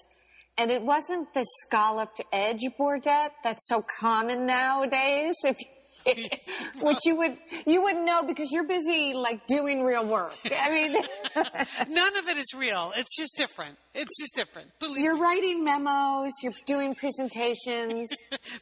and 0.57 0.71
it 0.71 0.81
wasn't 0.83 1.27
the 1.35 1.45
scalloped 1.67 2.23
edge 2.33 2.61
boardette 2.79 3.31
that's 3.43 3.67
so 3.69 3.85
common 3.99 4.47
nowadays. 4.47 5.35
If 5.45 5.57
which 6.81 6.99
you 7.05 7.17
would 7.17 7.37
you 7.67 7.81
wouldn't 7.83 8.05
know 8.05 8.23
because 8.25 8.51
you're 8.51 8.67
busy 8.67 9.13
like 9.15 9.47
doing 9.47 9.83
real 9.85 10.05
work. 10.07 10.35
I 10.51 10.69
mean, 10.71 10.93
None 11.89 12.17
of 12.17 12.29
it 12.29 12.37
is 12.37 12.53
real. 12.57 12.93
It's 12.97 13.17
just 13.17 13.37
different. 13.37 13.77
It's 13.95 14.15
just 14.21 14.35
different. 14.35 14.71
Believe 14.81 15.03
you're 15.05 15.15
me. 15.15 15.21
writing 15.21 15.65
memos, 15.65 16.33
you're 16.43 16.53
doing 16.67 16.95
presentations. 16.95 18.11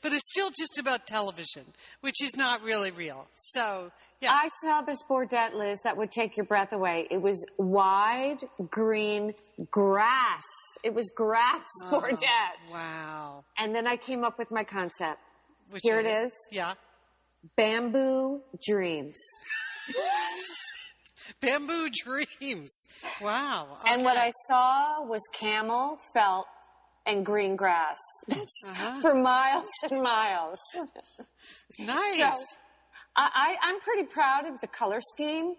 But 0.03 0.13
it's 0.13 0.29
still 0.33 0.51
just 0.51 0.79
about 0.79 1.07
television, 1.07 1.65
which 2.03 2.23
is 2.23 2.37
not 2.37 2.63
really 2.63 2.91
real. 2.91 3.27
So, 3.53 3.91
yeah. 4.21 4.33
I 4.33 4.49
saw 4.63 4.83
this 4.83 5.03
boardette, 5.09 5.55
Liz, 5.55 5.81
that 5.85 5.97
would 5.97 6.11
take 6.11 6.37
your 6.37 6.47
breath 6.47 6.73
away. 6.73 7.07
It 7.11 7.21
was 7.23 7.45
wide 7.59 8.39
green 8.71 9.35
grass. 9.71 10.43
It 10.85 10.95
was 10.95 11.11
grass 11.15 11.67
boardette. 11.85 12.59
wow. 12.71 13.45
And 13.59 13.75
then 13.75 13.87
I 13.87 13.97
came 13.97 14.25
up 14.25 14.39
with 14.39 14.51
my 14.51 14.65
concept. 14.65 15.19
Which 15.71 15.83
Here 15.85 16.01
it 16.01 16.07
is. 16.07 16.33
Yeah. 16.51 16.75
Bamboo 17.57 18.41
dreams. 18.69 19.17
Bamboo 21.41 21.89
dreams. 22.05 22.87
Wow. 23.23 23.79
And 23.87 24.03
what 24.05 24.17
I 24.17 24.31
saw 24.49 25.05
was 25.07 25.23
camel, 25.33 25.99
felt, 26.13 26.47
and 27.07 27.25
green 27.25 27.57
grass. 27.57 27.97
That's 28.29 28.63
Uh-huh. 28.67 29.01
for 29.01 29.15
miles 29.15 29.69
and 29.91 30.03
miles. 30.03 30.59
Nice. 31.79 32.19
So 32.19 32.45
I, 33.17 33.57
I, 33.63 33.69
I'm 33.69 33.81
pretty 33.81 34.05
proud 34.05 34.47
of 34.47 34.61
the 34.61 34.67
color 34.67 35.01
scheme. 35.01 35.55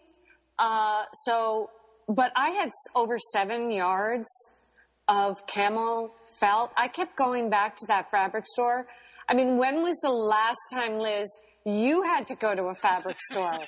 Uh, 0.57 1.03
so, 1.25 1.69
but 2.07 2.31
I 2.35 2.49
had 2.49 2.69
over 2.95 3.17
seven 3.33 3.71
yards 3.71 4.27
of 5.07 5.45
camel 5.47 6.13
felt. 6.39 6.71
I 6.77 6.87
kept 6.87 7.15
going 7.17 7.49
back 7.49 7.75
to 7.77 7.85
that 7.87 8.11
fabric 8.11 8.45
store. 8.47 8.87
I 9.27 9.33
mean, 9.33 9.57
when 9.57 9.81
was 9.81 9.97
the 10.01 10.11
last 10.11 10.59
time, 10.73 10.99
Liz, 10.99 11.27
you 11.65 12.03
had 12.03 12.27
to 12.27 12.35
go 12.35 12.55
to 12.55 12.63
a 12.63 12.75
fabric 12.75 13.17
store? 13.31 13.59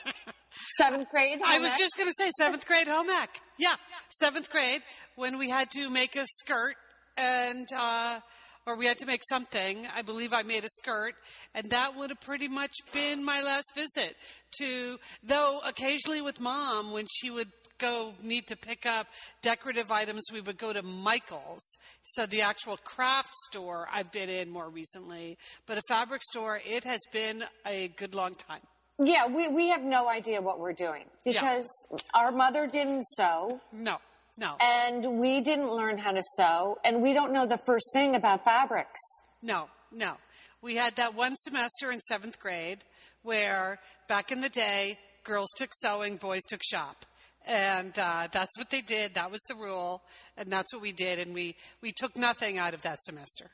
Seventh 0.78 1.10
grade? 1.10 1.40
I 1.46 1.60
was 1.60 1.72
ec? 1.72 1.78
just 1.80 1.98
going 1.98 2.10
to 2.10 2.14
say 2.18 2.30
seventh 2.38 2.66
grade 2.66 2.88
home 2.88 3.10
ec. 3.10 3.42
Yeah, 3.58 3.76
seventh 4.10 4.50
grade 4.50 4.82
when 5.16 5.38
we 5.38 5.50
had 5.50 5.70
to 5.72 5.90
make 5.90 6.16
a 6.16 6.26
skirt 6.28 6.76
and, 7.18 7.68
uh, 7.76 8.20
or 8.66 8.76
we 8.78 8.86
had 8.86 8.98
to 9.00 9.06
make 9.06 9.22
something. 9.30 9.88
I 9.96 10.02
believe 10.02 10.34
I 10.34 10.44
made 10.44 10.64
a 10.64 10.70
skirt, 10.70 11.16
and 11.54 11.70
that 11.72 11.96
would 11.96 12.10
have 12.10 12.22
pretty 12.22 12.48
much 12.48 12.74
been 12.94 13.24
my 13.24 13.42
last 13.42 13.72
visit 13.76 14.16
to, 14.60 14.98
though 15.24 15.60
occasionally 15.66 16.22
with 16.22 16.40
mom 16.40 16.92
when 16.92 17.08
she 17.12 17.30
would 17.30 17.50
go 17.80 18.14
need 18.22 18.48
to 18.48 18.56
pick 18.56 18.86
up 18.86 19.08
decorative 19.42 19.92
items, 19.92 20.24
we 20.32 20.40
would 20.40 20.58
go 20.58 20.72
to 20.72 20.82
Michael's. 20.84 21.78
So 22.04 22.26
the 22.26 22.42
actual 22.44 22.78
craft 22.78 23.34
store 23.50 23.88
I've 23.92 24.12
been 24.12 24.30
in 24.30 24.50
more 24.50 24.70
recently, 24.70 25.38
but 25.66 25.78
a 25.78 25.82
fabric 25.90 26.22
store, 26.24 26.62
it 26.66 26.84
has 26.86 27.00
been 27.12 27.44
a 27.66 27.90
good 27.98 28.14
long 28.16 28.36
time. 28.36 28.62
Yeah, 29.04 29.26
we, 29.28 29.48
we 29.50 29.70
have 29.70 29.82
no 29.82 30.08
idea 30.08 30.40
what 30.40 30.60
we're 30.60 30.72
doing 30.74 31.06
Yeah. 31.26 31.42
because 31.42 31.68
our 32.14 32.32
mother 32.32 32.68
didn't 32.68 33.04
sew 33.18 33.60
No, 33.74 33.98
no. 34.38 34.56
and 34.60 35.20
we 35.20 35.42
didn't 35.42 35.72
learn 35.72 35.98
how 35.98 36.12
to 36.12 36.22
sew 36.36 36.78
and 36.84 37.02
we 37.02 37.14
don't 37.14 37.32
know 37.34 37.46
the 37.46 37.60
first 37.60 37.90
thing 37.94 38.16
about 38.16 38.44
fabrics. 38.44 39.00
No, 39.42 39.68
no. 39.92 40.14
We 40.62 40.76
had 40.76 40.96
that 40.96 41.16
one 41.16 41.36
semester 41.36 41.92
in 41.92 42.00
seventh 42.00 42.40
grade 42.40 42.84
where 43.24 43.80
back 44.08 44.32
in 44.32 44.42
the 44.42 44.50
day, 44.50 44.98
girls 45.24 45.50
took 45.58 45.70
sewing, 45.74 46.18
boys 46.18 46.42
took 46.48 46.62
shop. 46.64 47.06
And 47.46 47.98
uh, 48.00 48.28
that's 48.32 48.58
what 48.58 48.70
they 48.70 48.82
did. 48.82 49.16
That 49.16 49.30
was 49.30 49.42
the 49.50 49.56
rule. 49.56 50.02
And 50.38 50.50
that's 50.50 50.74
what 50.74 50.82
we 50.82 50.94
did. 50.94 51.20
And 51.20 51.34
we, 51.34 51.56
we 51.82 51.92
took 51.92 52.16
nothing 52.16 52.58
out 52.58 52.74
of 52.74 52.82
that 52.84 53.02
semester. 53.02 53.50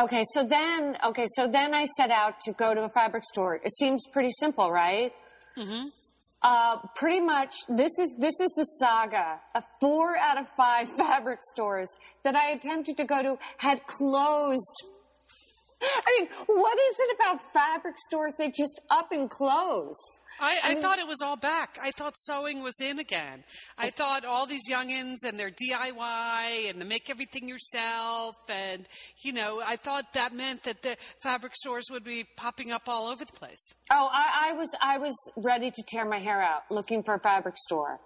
Okay, 0.00 0.22
so 0.32 0.42
then, 0.42 0.96
okay, 1.04 1.26
so 1.36 1.46
then 1.46 1.74
I 1.74 1.84
set 1.84 2.10
out 2.10 2.40
to 2.46 2.52
go 2.52 2.74
to 2.74 2.84
a 2.84 2.88
fabric 2.88 3.24
store. 3.24 3.56
It 3.56 3.70
seems 3.78 4.06
pretty 4.12 4.30
simple, 4.40 4.72
right? 4.72 5.12
Mm-hmm. 5.56 5.88
Uh, 6.42 6.78
pretty 6.96 7.20
much, 7.20 7.54
this 7.68 7.92
is 8.00 8.14
this 8.18 8.34
is 8.40 8.50
the 8.56 8.64
saga 8.64 9.40
of 9.54 9.62
four 9.80 10.16
out 10.16 10.40
of 10.40 10.48
five 10.56 10.88
fabric 10.96 11.38
stores 11.40 11.88
that 12.24 12.34
I 12.34 12.50
attempted 12.50 12.96
to 12.96 13.04
go 13.04 13.22
to 13.22 13.38
had 13.58 13.86
closed. 13.86 14.82
I 15.82 16.18
mean, 16.18 16.28
what 16.46 16.78
is 16.78 16.96
it 16.98 17.16
about 17.18 17.52
fabric 17.52 17.96
stores 17.98 18.32
that 18.38 18.54
just 18.54 18.80
up 18.90 19.12
and 19.12 19.30
close? 19.30 19.96
I, 20.42 20.58
I 20.64 20.74
thought 20.74 20.98
it 20.98 21.06
was 21.06 21.22
all 21.22 21.36
back. 21.36 21.78
I 21.80 21.92
thought 21.92 22.14
sewing 22.16 22.62
was 22.62 22.74
in 22.80 22.98
again. 22.98 23.44
I 23.78 23.88
oh. 23.88 23.90
thought 23.90 24.24
all 24.24 24.44
these 24.46 24.68
youngins 24.68 25.18
and 25.24 25.38
their 25.38 25.50
DIY 25.50 26.68
and 26.68 26.80
the 26.80 26.84
make 26.84 27.08
everything 27.08 27.48
yourself 27.48 28.34
and, 28.48 28.86
you 29.22 29.32
know, 29.32 29.62
I 29.64 29.76
thought 29.76 30.12
that 30.14 30.34
meant 30.34 30.64
that 30.64 30.82
the 30.82 30.96
fabric 31.20 31.54
stores 31.54 31.84
would 31.90 32.04
be 32.04 32.24
popping 32.36 32.72
up 32.72 32.88
all 32.88 33.08
over 33.08 33.24
the 33.24 33.32
place. 33.32 33.72
Oh, 33.90 34.08
I, 34.12 34.50
I 34.50 34.52
was 34.54 34.74
I 34.80 34.98
was 34.98 35.14
ready 35.36 35.70
to 35.70 35.82
tear 35.86 36.04
my 36.04 36.18
hair 36.18 36.42
out 36.42 36.62
looking 36.70 37.02
for 37.02 37.14
a 37.14 37.20
fabric 37.20 37.54
store. 37.56 38.00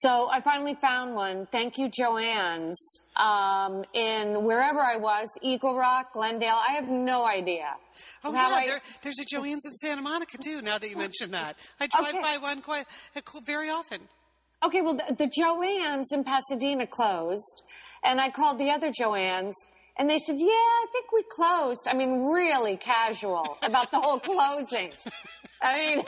So 0.00 0.28
I 0.30 0.42
finally 0.42 0.74
found 0.74 1.14
one. 1.14 1.46
Thank 1.50 1.78
you, 1.78 1.88
Joanne's, 1.88 3.00
um, 3.16 3.82
in 3.94 4.44
wherever 4.44 4.80
I 4.80 4.96
was, 4.98 5.26
Eagle 5.40 5.74
Rock, 5.74 6.12
Glendale. 6.12 6.58
I 6.68 6.72
have 6.74 6.86
no 6.86 7.26
idea. 7.26 7.70
Oh 8.22 8.30
yeah, 8.30 8.46
I- 8.48 8.66
there, 8.66 8.80
there's 9.02 9.18
a 9.18 9.24
Joanne's 9.24 9.64
in 9.64 9.74
Santa 9.76 10.02
Monica 10.02 10.36
too. 10.36 10.60
Now 10.60 10.76
that 10.76 10.90
you 10.90 10.98
mention 10.98 11.30
that, 11.30 11.56
I 11.80 11.86
drive 11.86 12.08
Okay. 12.14 12.20
by 12.20 12.36
one 12.36 12.60
quite 12.60 12.84
uh, 13.16 13.22
very 13.46 13.70
often. 13.70 14.00
Okay, 14.62 14.82
well, 14.82 14.96
the, 14.96 15.14
the 15.14 15.30
Joanne's 15.34 16.12
in 16.12 16.24
Pasadena 16.24 16.86
closed, 16.86 17.62
and 18.04 18.20
I 18.20 18.28
called 18.28 18.58
the 18.58 18.68
other 18.70 18.90
Joanne's, 18.92 19.56
and 19.98 20.10
they 20.10 20.18
said, 20.18 20.36
"Yeah, 20.38 20.46
I 20.48 20.86
think 20.92 21.10
we 21.10 21.22
closed." 21.30 21.88
I 21.88 21.94
mean, 21.94 22.20
really 22.26 22.76
casual 22.76 23.56
about 23.62 23.90
the 23.90 24.00
whole 24.00 24.20
closing. 24.20 24.92
I 25.62 25.76
mean, 25.78 26.04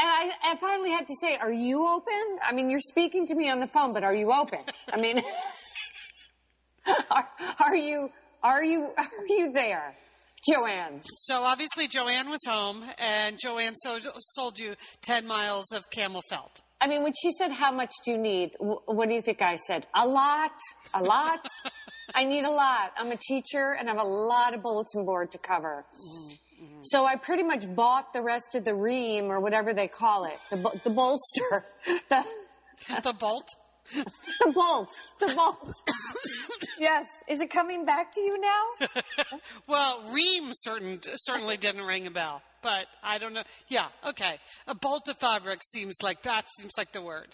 and 0.00 0.08
I, 0.08 0.52
I 0.52 0.56
finally 0.60 0.90
had 0.90 1.06
to 1.06 1.14
say, 1.20 1.36
"Are 1.36 1.52
you 1.52 1.86
open?" 1.86 2.38
I 2.42 2.52
mean, 2.52 2.70
you're 2.70 2.80
speaking 2.80 3.26
to 3.26 3.34
me 3.34 3.50
on 3.50 3.58
the 3.60 3.66
phone, 3.68 3.92
but 3.92 4.02
are 4.04 4.14
you 4.14 4.32
open? 4.32 4.60
I 4.92 5.00
mean, 5.00 5.22
are, 7.10 7.28
are 7.60 7.76
you 7.76 8.10
are 8.42 8.64
you 8.64 8.88
are 8.96 9.26
you 9.28 9.52
there, 9.52 9.94
Joanne. 10.50 11.00
So 11.18 11.42
obviously 11.42 11.88
Joanne 11.88 12.30
was 12.30 12.40
home, 12.48 12.82
and 12.98 13.38
Joanne 13.40 13.74
sold, 13.76 14.02
sold 14.18 14.58
you 14.58 14.74
ten 15.02 15.26
miles 15.26 15.72
of 15.72 15.88
camel 15.90 16.22
felt. 16.28 16.62
I 16.82 16.86
mean, 16.86 17.02
when 17.02 17.12
she 17.20 17.30
said, 17.32 17.52
How 17.52 17.70
much 17.70 17.92
do 18.06 18.12
you 18.12 18.18
need? 18.18 18.52
wh- 18.58 18.88
What 18.88 19.08
do 19.08 19.14
you 19.14 19.20
think 19.20 19.42
I 19.42 19.56
said? 19.56 19.86
A 19.94 20.06
lot, 20.06 20.52
a 20.94 21.02
lot. 21.02 21.46
I 22.14 22.24
need 22.24 22.44
a 22.46 22.50
lot. 22.50 22.92
I'm 22.96 23.12
a 23.12 23.18
teacher 23.18 23.76
and 23.78 23.88
I 23.88 23.92
have 23.92 24.00
a 24.00 24.08
lot 24.08 24.54
of 24.54 24.62
bulletin 24.62 25.04
board 25.04 25.30
to 25.32 25.38
cover. 25.38 25.84
Mm-hmm. 25.94 26.34
Mm-hmm. 26.62 26.80
So 26.82 27.06
I 27.06 27.16
pretty 27.16 27.42
much 27.42 27.72
bought 27.74 28.12
the 28.12 28.22
rest 28.22 28.54
of 28.54 28.64
the 28.64 28.74
ream 28.74 29.26
or 29.26 29.40
whatever 29.40 29.72
they 29.72 29.88
call 29.88 30.24
it, 30.26 30.38
the, 30.50 30.80
the 30.84 30.90
bolster, 30.90 31.64
the, 32.08 32.24
The 33.02 33.12
bolt. 33.14 33.48
the 33.94 34.52
bolt, 34.54 34.90
the 35.20 35.32
bolt. 35.34 35.74
yes. 36.78 37.06
Is 37.28 37.40
it 37.40 37.50
coming 37.50 37.84
back 37.86 38.12
to 38.14 38.20
you 38.20 38.38
now? 38.40 38.86
Well, 39.66 40.12
ream 40.12 40.50
certain, 40.52 41.00
certainly 41.16 41.56
didn't 41.56 41.82
ring 41.86 42.06
a 42.06 42.10
bell, 42.10 42.42
but 42.62 42.86
I 43.02 43.18
don't 43.18 43.32
know. 43.34 43.42
Yeah, 43.68 43.86
okay. 44.06 44.38
A 44.66 44.74
bolt 44.74 45.08
of 45.08 45.16
fabric 45.18 45.60
seems 45.62 45.96
like 46.02 46.22
that 46.24 46.44
seems 46.58 46.72
like 46.76 46.92
the 46.92 47.02
word. 47.02 47.28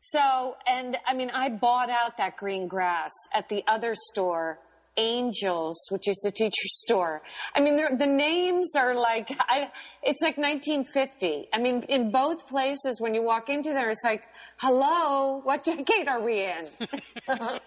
So, 0.00 0.56
and 0.66 0.96
I 1.06 1.14
mean, 1.14 1.30
I 1.30 1.48
bought 1.48 1.88
out 1.88 2.16
that 2.18 2.36
green 2.36 2.66
grass 2.66 3.12
at 3.32 3.48
the 3.48 3.62
other 3.68 3.94
store, 3.94 4.58
Angels, 4.96 5.78
which 5.90 6.08
is 6.08 6.20
the 6.22 6.30
teacher 6.30 6.50
store. 6.66 7.22
I 7.54 7.60
mean, 7.60 7.76
the 7.96 8.06
names 8.06 8.74
are 8.76 8.94
like, 8.94 9.30
I, 9.40 9.70
it's 10.02 10.20
like 10.22 10.36
1950. 10.36 11.48
I 11.52 11.58
mean, 11.58 11.82
in 11.88 12.10
both 12.10 12.46
places, 12.48 13.00
when 13.00 13.14
you 13.14 13.22
walk 13.22 13.48
into 13.48 13.70
there, 13.70 13.90
it's 13.90 14.04
like, 14.04 14.22
hello, 14.58 15.40
what 15.44 15.64
decade 15.64 16.08
are 16.08 16.20
we 16.22 16.42
in? 16.44 16.68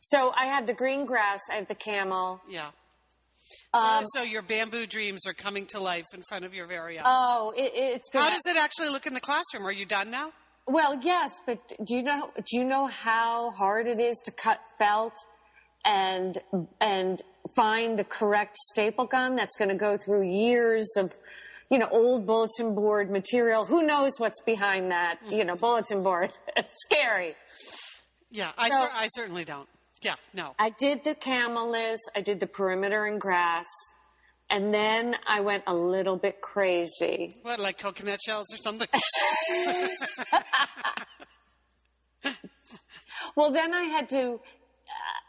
so 0.00 0.32
I 0.36 0.46
have 0.46 0.66
the 0.66 0.74
green 0.74 1.06
grass, 1.06 1.40
I 1.50 1.56
have 1.56 1.68
the 1.68 1.74
camel. 1.74 2.40
Yeah. 2.48 2.70
So, 3.74 3.80
Um, 3.80 4.04
so 4.14 4.22
your 4.22 4.42
bamboo 4.42 4.86
dreams 4.86 5.26
are 5.26 5.34
coming 5.34 5.66
to 5.66 5.80
life 5.80 6.06
in 6.12 6.22
front 6.28 6.44
of 6.44 6.54
your 6.54 6.66
very 6.66 6.98
eyes. 6.98 7.04
Oh, 7.06 7.52
it, 7.56 7.72
it's 7.74 8.08
been 8.10 8.22
How 8.22 8.30
does 8.30 8.46
it 8.46 8.56
actually 8.56 8.88
look 8.88 9.06
in 9.06 9.14
the 9.14 9.20
classroom? 9.20 9.66
Are 9.66 9.72
you 9.72 9.86
done 9.86 10.10
now? 10.10 10.32
Well, 10.66 10.98
yes, 11.02 11.40
but 11.44 11.58
do 11.84 11.94
you 11.96 12.02
know 12.02 12.30
do 12.36 12.58
you 12.58 12.64
know 12.64 12.86
how 12.86 13.50
hard 13.50 13.86
it 13.86 14.00
is 14.00 14.16
to 14.24 14.30
cut 14.30 14.60
felt 14.78 15.12
and 15.84 16.38
and 16.80 17.22
find 17.54 17.98
the 17.98 18.04
correct 18.04 18.56
staple 18.56 19.06
gun 19.06 19.36
that's 19.36 19.56
going 19.56 19.68
to 19.68 19.74
go 19.74 19.96
through 19.96 20.28
years 20.28 20.90
of 20.96 21.12
you 21.70 21.78
know 21.78 21.88
old 21.90 22.26
bulletin 22.26 22.74
board 22.74 23.10
material? 23.10 23.64
Who 23.64 23.82
knows 23.82 24.12
what's 24.18 24.40
behind 24.42 24.90
that? 24.90 25.18
You 25.28 25.44
know, 25.44 25.54
mm-hmm. 25.54 25.60
bulletin 25.60 26.02
board. 26.02 26.32
it's 26.56 26.72
scary. 26.86 27.34
Yeah, 28.30 28.52
I, 28.58 28.68
So- 28.70 28.78
cer- 28.78 28.90
I 28.92 29.06
certainly 29.08 29.44
don't. 29.44 29.68
Yeah, 30.02 30.16
no. 30.34 30.54
I 30.58 30.70
did 30.70 31.02
the 31.04 31.14
camel 31.14 31.70
Liz. 31.70 31.98
I 32.14 32.20
did 32.20 32.38
the 32.38 32.46
perimeter 32.46 33.06
and 33.06 33.18
grass. 33.18 33.64
And 34.50 34.74
then 34.74 35.16
I 35.26 35.40
went 35.40 35.64
a 35.66 35.74
little 35.74 36.18
bit 36.18 36.42
crazy. 36.42 37.38
What, 37.40 37.58
like 37.58 37.78
coconut 37.78 38.20
shells 38.22 38.44
or 38.52 38.58
something? 38.58 38.88
Well, 43.36 43.50
then 43.50 43.74
I 43.74 43.84
had 43.84 44.08
to. 44.10 44.40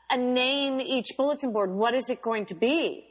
A 0.09 0.17
name 0.17 0.79
each 0.79 1.07
bulletin 1.17 1.51
board. 1.51 1.71
What 1.71 1.93
is 1.95 2.09
it 2.09 2.21
going 2.21 2.45
to 2.47 2.55
be? 2.55 3.05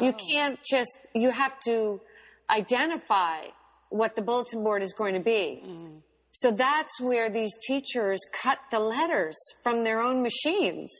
You 0.00 0.10
oh. 0.10 0.12
can't 0.12 0.58
just, 0.68 0.98
you 1.14 1.30
have 1.30 1.58
to 1.66 2.00
identify 2.48 3.42
what 3.88 4.14
the 4.14 4.22
bulletin 4.22 4.62
board 4.62 4.82
is 4.82 4.92
going 4.92 5.14
to 5.14 5.20
be. 5.20 5.62
Mm. 5.66 6.02
So 6.32 6.52
that's 6.52 7.00
where 7.00 7.30
these 7.30 7.52
teachers 7.66 8.20
cut 8.32 8.58
the 8.70 8.78
letters 8.78 9.36
from 9.62 9.84
their 9.84 10.00
own 10.00 10.22
machines. 10.22 10.92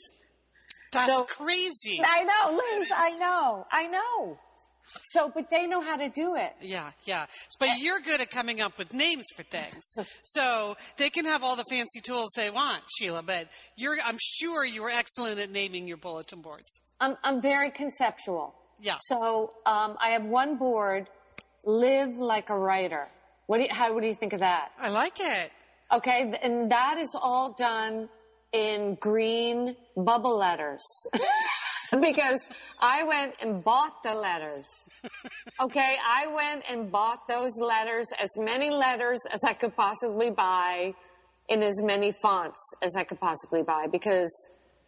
That's 0.93 1.17
So- 1.17 1.25
crazy. 1.25 2.01
I 2.05 2.23
know, 2.23 2.57
Liz, 2.57 2.89
I 2.95 3.11
know, 3.11 3.67
I 3.71 3.87
know. 3.87 4.39
So, 5.03 5.31
but 5.35 5.51
they 5.51 5.67
know 5.67 5.81
how 5.81 5.97
to 5.97 6.09
do 6.09 6.37
it. 6.37 6.53
Yeah, 6.61 6.91
yeah. 7.05 7.27
But 7.59 7.79
you're 7.79 8.01
good 8.01 8.21
at 8.21 8.31
coming 8.31 8.61
up 8.61 8.79
with 8.79 8.93
names 8.93 9.27
for 9.37 9.43
things. 9.43 9.95
So 10.23 10.77
they 10.97 11.11
can 11.11 11.25
have 11.25 11.43
all 11.43 11.57
the 11.57 11.65
fancy 11.71 12.01
tools 12.01 12.31
they 12.37 12.51
want, 12.51 12.83
Sheila, 12.99 13.23
but 13.23 13.49
you're 13.77 13.97
I'm 14.05 14.19
sure 14.21 14.65
you 14.65 14.83
were 14.83 14.91
excellent 14.91 15.39
at 15.39 15.51
naming 15.51 15.87
your 15.87 15.97
bulletin 15.97 16.41
boards. 16.41 16.81
I'm, 17.01 17.17
I'm 17.25 17.41
very 17.41 17.71
conceptual. 17.71 18.55
Yeah. 18.81 18.97
So 19.01 19.53
um, 19.67 19.97
I 20.01 20.11
have 20.11 20.25
one 20.25 20.57
board, 20.57 21.09
live 21.65 22.17
like 22.17 22.51
a 22.51 22.59
writer. 22.59 23.09
What 23.47 23.59
do 23.59 23.65
you, 23.65 23.69
how, 23.71 23.93
what 23.93 24.03
do 24.03 24.09
you 24.09 24.15
think 24.15 24.33
of 24.33 24.41
that? 24.41 24.71
I 24.79 24.91
like 24.91 25.19
it. 25.21 25.51
Okay, 25.93 26.33
and 26.43 26.71
that 26.71 26.99
is 26.99 27.17
all 27.21 27.53
done 27.59 28.09
in 28.53 28.97
green 29.01 29.75
bubble 29.97 30.39
letters. 30.39 30.85
because 32.01 32.47
I 32.79 33.03
went 33.05 33.35
and 33.41 33.63
bought 33.63 34.03
the 34.03 34.15
letters. 34.15 34.67
Okay, 35.61 35.97
I 36.07 36.27
went 36.27 36.65
and 36.69 36.91
bought 36.91 37.27
those 37.29 37.57
letters, 37.59 38.07
as 38.21 38.31
many 38.39 38.71
letters 38.71 39.21
as 39.33 39.43
I 39.45 39.53
could 39.55 39.77
possibly 39.77 40.31
buy, 40.31 40.95
in 41.49 41.63
as 41.63 41.83
many 41.83 42.13
fonts 42.23 42.61
as 42.83 42.95
I 42.97 43.05
could 43.05 43.21
possibly 43.21 43.63
buy. 43.63 43.87
Because, 43.91 44.33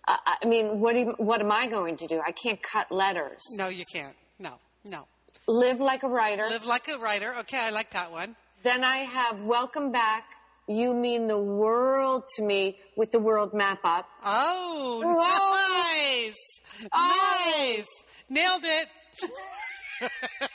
uh, 0.07 0.17
I 0.43 0.47
mean, 0.47 0.81
what, 0.81 0.97
you, 0.97 1.15
what 1.19 1.41
am 1.41 1.51
I 1.51 1.67
going 1.67 1.97
to 1.99 2.07
do? 2.07 2.21
I 2.25 2.33
can't 2.33 2.63
cut 2.63 2.91
letters. 2.93 3.43
No, 3.57 3.69
you 3.69 3.85
can't. 3.93 4.15
No, 4.39 4.59
no. 4.85 5.07
Live 5.49 5.81
like 5.81 6.05
a 6.05 6.09
writer. 6.09 6.47
Live 6.49 6.65
like 6.65 6.89
a 6.89 6.99
writer. 6.99 7.35
Okay, 7.41 7.59
I 7.59 7.71
like 7.71 7.91
that 7.91 8.13
one. 8.13 8.37
Then 8.63 8.85
I 8.85 8.99
have 8.99 9.43
welcome 9.43 9.91
back. 9.91 10.25
You 10.69 10.95
mean 10.95 11.27
the 11.27 11.39
world 11.39 12.23
to 12.37 12.45
me 12.45 12.77
with 12.97 13.11
the 13.11 13.19
world 13.19 13.53
map 13.53 13.81
up. 13.83 14.07
Oh, 14.25 15.03
Whoa. 15.05 16.29
nice. 16.29 16.52
Oh. 16.93 17.53
Nice. 17.57 17.87
Nailed 18.29 18.65
it. 18.65 18.89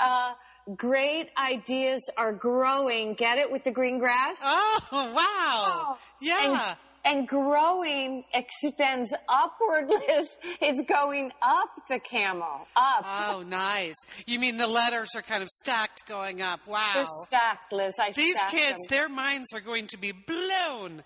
Uh, 0.00 0.32
great 0.76 1.28
ideas 1.36 2.08
are 2.16 2.32
growing. 2.32 3.14
Get 3.14 3.38
it 3.38 3.50
with 3.50 3.64
the 3.64 3.70
green 3.72 3.98
grass? 3.98 4.36
Oh, 4.42 4.80
wow. 4.92 5.98
Yeah. 6.20 6.76
And, 7.04 7.18
and 7.18 7.28
growing 7.28 8.24
extends 8.32 9.12
upward, 9.28 9.88
Liz. 9.90 10.36
It's 10.60 10.82
going 10.88 11.32
up 11.42 11.70
the 11.88 11.98
camel. 11.98 12.66
Up. 12.76 13.04
Oh, 13.04 13.42
nice. 13.46 13.96
You 14.26 14.38
mean 14.38 14.56
the 14.56 14.66
letters 14.66 15.08
are 15.16 15.22
kind 15.22 15.42
of 15.42 15.48
stacked 15.48 16.06
going 16.06 16.42
up. 16.42 16.66
Wow. 16.68 16.90
They're 16.94 17.06
stacked, 17.26 17.72
Liz. 17.72 17.94
I 17.98 18.12
These 18.12 18.40
kids, 18.50 18.76
them. 18.78 18.86
their 18.88 19.08
minds 19.08 19.46
are 19.54 19.60
going 19.60 19.86
to 19.88 19.98
be 19.98 20.12
blown. 20.12 21.02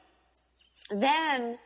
Then 0.90 1.58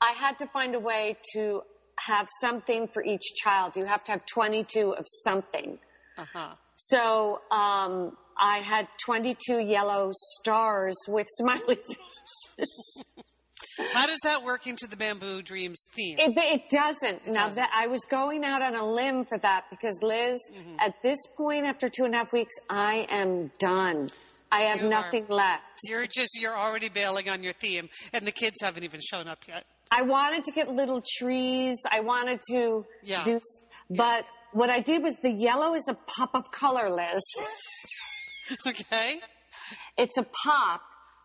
I 0.00 0.12
had 0.12 0.38
to 0.38 0.46
find 0.48 0.74
a 0.74 0.80
way 0.80 1.16
to 1.34 1.62
have 1.98 2.28
something 2.40 2.88
for 2.88 3.02
each 3.02 3.22
child. 3.42 3.74
You 3.76 3.84
have 3.86 4.04
to 4.04 4.12
have 4.12 4.26
22 4.26 4.90
of 4.94 5.04
something. 5.24 5.78
Uh-huh. 6.18 6.54
So 6.76 7.40
um, 7.50 8.16
I 8.38 8.58
had 8.58 8.88
22 9.04 9.58
yellow 9.60 10.10
stars 10.12 10.94
with 11.08 11.26
smiley 11.30 11.76
faces. 12.56 13.02
How 13.92 14.06
does 14.06 14.18
that 14.24 14.42
work 14.42 14.66
into 14.66 14.86
the 14.86 14.96
Bamboo 14.96 15.42
Dreams 15.42 15.86
theme? 15.94 16.18
It, 16.18 16.32
it 16.36 16.62
doesn't. 16.70 17.26
now 17.26 17.32
doesn't. 17.48 17.54
that 17.56 17.70
I 17.74 17.86
was 17.88 18.00
going 18.10 18.44
out 18.44 18.62
on 18.62 18.74
a 18.74 18.84
limb 18.84 19.24
for 19.24 19.38
that 19.38 19.64
because 19.70 19.98
Liz, 20.02 20.40
Mm-hmm. 20.54 20.76
at 20.78 20.94
this 21.02 21.18
point 21.36 21.66
after 21.66 21.88
two 21.88 22.04
and 22.04 22.14
a 22.14 22.18
half 22.18 22.32
weeks, 22.32 22.54
I 22.70 23.06
am 23.10 23.50
done. 23.58 24.08
I 24.52 24.62
have 24.62 24.80
You 24.80 24.86
are- 24.86 24.90
nothing 24.90 25.26
left. 25.28 25.62
You're 25.88 26.06
just, 26.06 26.38
you're 26.40 26.56
already 26.56 26.88
bailing 26.88 27.28
on 27.28 27.42
your 27.42 27.52
theme, 27.54 27.88
and 28.14 28.26
the 28.26 28.32
kids 28.32 28.56
haven't 28.62 28.84
even 28.84 29.00
shown 29.02 29.28
up 29.28 29.40
yet. 29.48 29.64
I 29.90 30.02
wanted 30.02 30.44
to 30.44 30.52
get 30.52 30.68
little 30.68 31.02
trees. 31.18 31.76
I 31.90 32.00
wanted 32.00 32.40
to 32.50 32.84
Yeah. 33.02 33.22
do, 33.22 33.40
but 33.90 34.24
what 34.52 34.70
I 34.70 34.80
did 34.80 35.02
was 35.02 35.16
the 35.22 35.30
yellow 35.30 35.74
is 35.74 35.86
a 35.88 35.94
pop 35.94 36.34
of 36.34 36.50
color, 36.50 36.90
Liz. 36.90 37.22
Okay? 38.66 39.20
it's 39.96 40.16
a 40.18 40.26
pop 40.44 40.80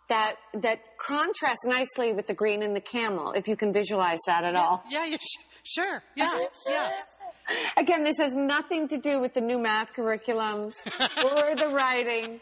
that 0.09 0.36
that 0.55 0.80
contrasts 0.97 1.66
nicely 1.68 2.12
with 2.14 2.26
the 2.26 2.34
green 2.34 2.64
and 2.64 2.76
the 2.76 2.82
camel, 2.82 3.32
if 3.34 3.47
you 3.47 3.55
can 3.55 3.72
visualize 3.72 4.20
that 4.26 4.43
at 4.43 4.55
all. 4.55 4.84
Yeah, 4.89 5.05
yeah, 5.05 5.18
sure. 5.64 6.03
Yeah, 6.16 6.39
yeah. 6.68 6.91
Again, 7.78 8.03
this 8.03 8.18
has 8.18 8.34
nothing 8.34 8.88
to 8.88 8.97
do 8.97 9.20
with 9.20 9.34
the 9.36 9.41
new 9.41 9.59
math 9.59 9.93
curriculum 9.93 10.72
or 11.26 11.55
the 11.55 11.72
writing 11.74 12.39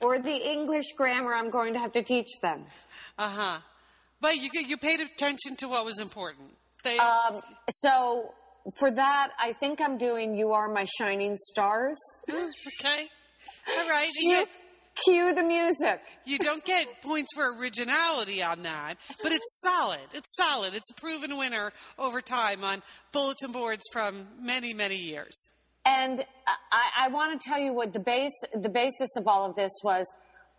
or 0.00 0.18
the 0.18 0.36
English 0.50 0.92
grammar 0.96 1.34
I'm 1.34 1.48
going 1.50 1.72
to 1.74 1.78
have 1.80 1.92
to 1.92 2.02
teach 2.02 2.28
them. 2.42 2.66
Uh 3.18 3.28
huh. 3.28 3.58
But 4.22 4.36
you 4.36 4.48
you 4.54 4.78
paid 4.78 5.00
attention 5.00 5.56
to 5.56 5.68
what 5.68 5.84
was 5.84 5.98
important. 5.98 6.56
They, 6.84 6.96
Um, 6.98 7.42
so 7.68 8.32
for 8.78 8.90
that, 8.90 9.32
I 9.38 9.52
think 9.52 9.80
I'm 9.80 9.98
doing 9.98 10.34
"You 10.34 10.52
Are 10.52 10.68
My 10.68 10.86
Shining 10.98 11.36
Stars." 11.36 11.98
okay. 12.30 13.08
All 13.76 13.88
right. 13.88 14.08
You, 14.20 14.36
Cue, 14.36 14.46
cue 15.04 15.34
the 15.34 15.42
music. 15.42 16.00
you 16.24 16.38
don't 16.38 16.64
get 16.64 16.86
points 17.02 17.30
for 17.34 17.56
originality 17.58 18.42
on 18.42 18.62
that, 18.62 18.96
but 19.22 19.32
it's 19.32 19.60
solid. 19.60 20.06
It's 20.14 20.34
solid. 20.36 20.74
It's 20.74 20.90
a 20.92 20.94
proven 20.94 21.36
winner 21.36 21.72
over 21.98 22.20
time 22.20 22.62
on 22.62 22.82
bulletin 23.12 23.50
boards 23.50 23.82
from 23.92 24.28
many, 24.40 24.72
many 24.72 24.96
years. 24.96 25.34
And 25.84 26.24
I, 26.70 27.06
I 27.06 27.08
want 27.08 27.40
to 27.40 27.48
tell 27.48 27.58
you 27.58 27.72
what 27.72 27.92
the 27.92 27.98
base, 28.00 28.38
the 28.54 28.68
basis 28.68 29.16
of 29.16 29.26
all 29.26 29.44
of 29.50 29.56
this 29.56 29.72
was. 29.82 30.06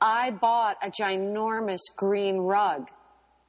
I 0.01 0.31
bought 0.31 0.75
a 0.83 0.91
ginormous 0.91 1.79
green 1.95 2.39
rug 2.39 2.89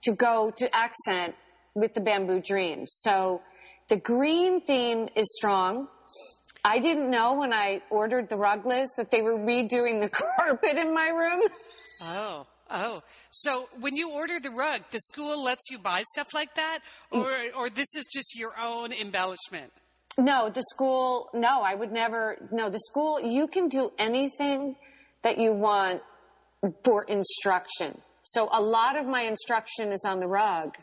to 0.04 0.12
go 0.12 0.52
to 0.56 0.74
accent 0.74 1.34
with 1.74 1.94
the 1.94 2.00
bamboo 2.00 2.40
dreams. 2.40 2.90
So 3.02 3.42
the 3.88 3.96
green 3.96 4.60
theme 4.60 5.08
is 5.14 5.26
strong. 5.36 5.88
I 6.64 6.78
didn't 6.78 7.10
know 7.10 7.34
when 7.34 7.52
I 7.52 7.82
ordered 7.90 8.28
the 8.28 8.36
rug 8.36 8.64
list 8.64 8.92
that 8.96 9.10
they 9.10 9.20
were 9.20 9.36
redoing 9.36 10.00
the 10.00 10.08
carpet 10.36 10.78
in 10.78 10.94
my 10.94 11.08
room. 11.08 11.42
Oh, 12.00 12.46
oh. 12.70 13.02
So 13.30 13.68
when 13.80 13.96
you 13.96 14.10
order 14.10 14.40
the 14.40 14.50
rug, 14.50 14.82
the 14.90 15.00
school 15.00 15.42
lets 15.42 15.70
you 15.70 15.78
buy 15.78 16.04
stuff 16.12 16.28
like 16.32 16.54
that, 16.54 16.78
mm. 17.12 17.20
or 17.20 17.64
or 17.64 17.68
this 17.68 17.94
is 17.94 18.06
just 18.12 18.34
your 18.34 18.58
own 18.58 18.92
embellishment. 18.92 19.72
No, 20.16 20.48
the 20.48 20.62
school, 20.62 21.28
no, 21.34 21.62
I 21.62 21.74
would 21.74 21.90
never, 21.90 22.48
no, 22.52 22.70
the 22.70 22.78
school, 22.78 23.20
you 23.20 23.48
can 23.48 23.68
do 23.68 23.90
anything 23.98 24.76
that 25.22 25.38
you 25.38 25.52
want 25.52 26.02
for 26.84 27.02
instruction. 27.02 28.00
So 28.24 28.48
a 28.50 28.60
lot 28.60 28.96
of 28.96 29.06
my 29.06 29.22
instruction 29.22 29.92
is 29.92 30.04
on 30.06 30.18
the 30.18 30.26
rug. 30.26 30.76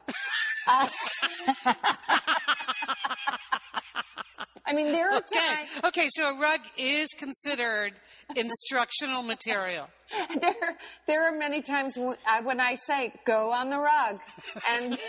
Uh, 0.67 0.87
I 4.63 4.73
mean, 4.73 4.91
there 4.91 5.11
are 5.11 5.17
Okay, 5.17 5.39
times, 5.39 5.69
okay. 5.85 6.07
So 6.11 6.35
a 6.35 6.39
rug 6.39 6.59
is 6.77 7.07
considered 7.17 7.93
instructional 8.35 9.23
material. 9.23 9.89
there, 10.39 10.77
there 11.07 11.27
are 11.27 11.35
many 11.35 11.63
times 11.63 11.97
when 11.97 12.15
I, 12.29 12.41
when 12.41 12.59
I 12.61 12.75
say, 12.75 13.11
go 13.25 13.51
on 13.51 13.71
the 13.71 13.79
rug, 13.79 14.19
and 14.69 14.99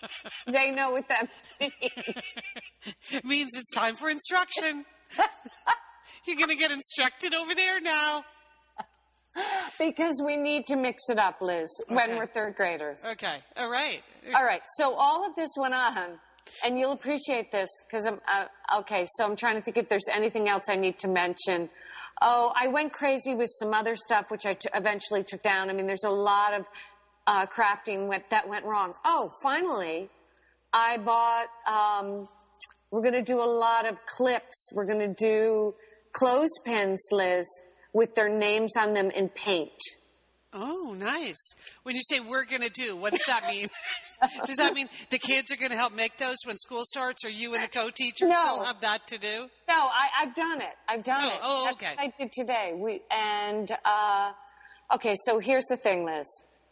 they 0.46 0.70
know 0.70 0.92
what 0.92 1.08
that 1.08 1.28
means. 1.60 1.72
It 3.10 3.24
means 3.24 3.50
it's 3.54 3.70
time 3.70 3.96
for 3.96 4.08
instruction. 4.08 4.84
You're 6.24 6.36
going 6.36 6.50
to 6.50 6.56
get 6.56 6.70
instructed 6.70 7.34
over 7.34 7.52
there 7.54 7.80
now. 7.80 8.24
Because 9.78 10.20
we 10.22 10.36
need 10.36 10.66
to 10.66 10.76
mix 10.76 11.04
it 11.08 11.18
up, 11.18 11.40
Liz, 11.40 11.70
when 11.88 12.16
we're 12.16 12.26
third 12.26 12.54
graders. 12.54 13.02
Okay, 13.02 13.38
all 13.56 13.70
right. 13.70 14.02
All 14.34 14.44
right. 14.44 14.60
So 14.76 14.94
all 14.94 15.26
of 15.26 15.34
this 15.36 15.48
went 15.56 15.72
on, 15.72 16.18
and 16.62 16.78
you'll 16.78 16.92
appreciate 16.92 17.50
this 17.50 17.68
because 17.88 18.04
I'm 18.06 18.20
uh, 18.30 18.80
okay. 18.80 19.06
So 19.16 19.24
I'm 19.24 19.36
trying 19.36 19.56
to 19.56 19.62
think 19.62 19.78
if 19.78 19.88
there's 19.88 20.04
anything 20.12 20.50
else 20.50 20.64
I 20.68 20.76
need 20.76 20.98
to 20.98 21.08
mention. 21.08 21.70
Oh, 22.20 22.52
I 22.54 22.68
went 22.68 22.92
crazy 22.92 23.34
with 23.34 23.48
some 23.58 23.72
other 23.72 23.96
stuff, 23.96 24.26
which 24.28 24.44
I 24.44 24.52
t- 24.52 24.68
eventually 24.74 25.24
took 25.24 25.42
down. 25.42 25.70
I 25.70 25.72
mean, 25.72 25.86
there's 25.86 26.04
a 26.04 26.10
lot 26.10 26.52
of 26.52 26.66
uh, 27.26 27.46
crafting 27.46 28.08
went, 28.08 28.28
that 28.28 28.46
went 28.46 28.66
wrong. 28.66 28.92
Oh, 29.06 29.30
finally, 29.42 30.10
I 30.74 30.98
bought. 30.98 31.46
Um, 31.66 32.26
we're 32.90 33.02
going 33.02 33.14
to 33.14 33.22
do 33.22 33.40
a 33.40 33.46
lot 33.46 33.88
of 33.88 34.04
clips. 34.04 34.70
We're 34.74 34.84
going 34.84 34.98
to 34.98 35.14
do 35.14 35.74
clothespins, 36.12 37.00
Liz, 37.12 37.46
with 37.92 38.14
their 38.14 38.28
names 38.28 38.72
on 38.78 38.94
them 38.94 39.10
in 39.10 39.28
paint. 39.28 39.70
Oh, 40.52 40.96
nice. 40.98 41.38
When 41.84 41.94
you 41.94 42.02
say 42.04 42.18
we're 42.18 42.44
going 42.44 42.62
to 42.62 42.70
do, 42.70 42.96
what 42.96 43.12
does 43.12 43.24
that 43.28 43.44
mean? 43.48 43.68
does 44.46 44.56
that 44.56 44.74
mean 44.74 44.88
the 45.10 45.18
kids 45.18 45.52
are 45.52 45.56
going 45.56 45.70
to 45.70 45.76
help 45.76 45.92
make 45.94 46.18
those 46.18 46.38
when 46.44 46.56
school 46.58 46.82
starts, 46.84 47.24
or 47.24 47.28
you 47.30 47.54
and 47.54 47.62
the 47.62 47.68
co-teacher 47.68 48.26
No. 48.26 48.34
still 48.34 48.64
have 48.64 48.80
that 48.80 49.06
to 49.08 49.18
do? 49.18 49.46
No, 49.68 49.74
I, 49.74 50.08
I've 50.22 50.34
done 50.34 50.60
it. 50.60 50.74
I've 50.88 51.04
done 51.04 51.22
Oh, 51.22 51.28
it. 51.28 51.38
oh, 51.42 51.64
That's 51.66 51.76
okay. 51.76 51.94
what 51.96 52.00
I 52.00 52.12
did 52.18 52.32
today. 52.32 52.72
We 52.76 53.00
and 53.12 53.70
uh, 53.84 54.32
okay. 54.96 55.14
So 55.24 55.38
here's 55.38 55.66
the 55.70 55.76
thing, 55.76 56.04
Liz. 56.04 56.26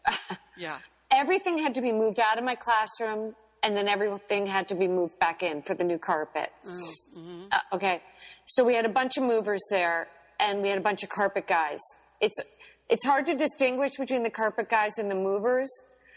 Yeah. 0.57 0.79
everything 1.13 1.59
had 1.59 1.77
to 1.77 1.81
be 1.81 1.93
moved 1.93 2.19
out 2.19 2.37
of 2.37 2.43
my 2.45 2.57
classroom 2.57 3.37
and 3.63 3.77
then 3.77 3.87
everything 3.89 4.45
had 4.45 4.69
to 4.71 4.75
be 4.75 4.89
moved 4.89 5.17
back 5.21 5.45
in 5.45 5.63
for 5.63 5.75
the 5.77 5.85
new 5.85 5.99
carpet. 5.99 6.51
Uh, 6.67 7.59
okay. 7.75 8.03
So 8.47 8.65
we 8.65 8.75
had 8.75 8.85
a 8.85 8.89
bunch 8.89 9.17
of 9.19 9.23
movers 9.23 9.61
there 9.71 10.09
and 10.39 10.63
we 10.63 10.69
had 10.69 10.79
a 10.79 10.83
bunch 10.83 11.03
of 11.03 11.09
carpet 11.09 11.47
guys. 11.47 11.81
It's, 12.21 12.37
it's 12.89 13.05
hard 13.05 13.27
to 13.27 13.35
distinguish 13.35 13.93
between 13.99 14.23
the 14.23 14.31
carpet 14.31 14.69
guys 14.69 14.99
and 14.99 15.11
the 15.11 15.15
movers, 15.15 15.71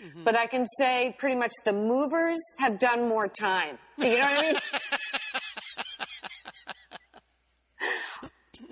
mm-hmm. 0.04 0.24
but 0.24 0.36
I 0.36 0.48
can 0.48 0.66
say 0.80 1.16
pretty 1.18 1.36
much 1.36 1.52
the 1.66 1.74
movers 1.74 2.40
have 2.58 2.80
done 2.80 3.08
more 3.08 3.28
time. 3.28 3.78
You 3.98 4.18
know 4.18 4.20
what 4.20 4.38
I 4.38 4.42
mean? 4.42 4.56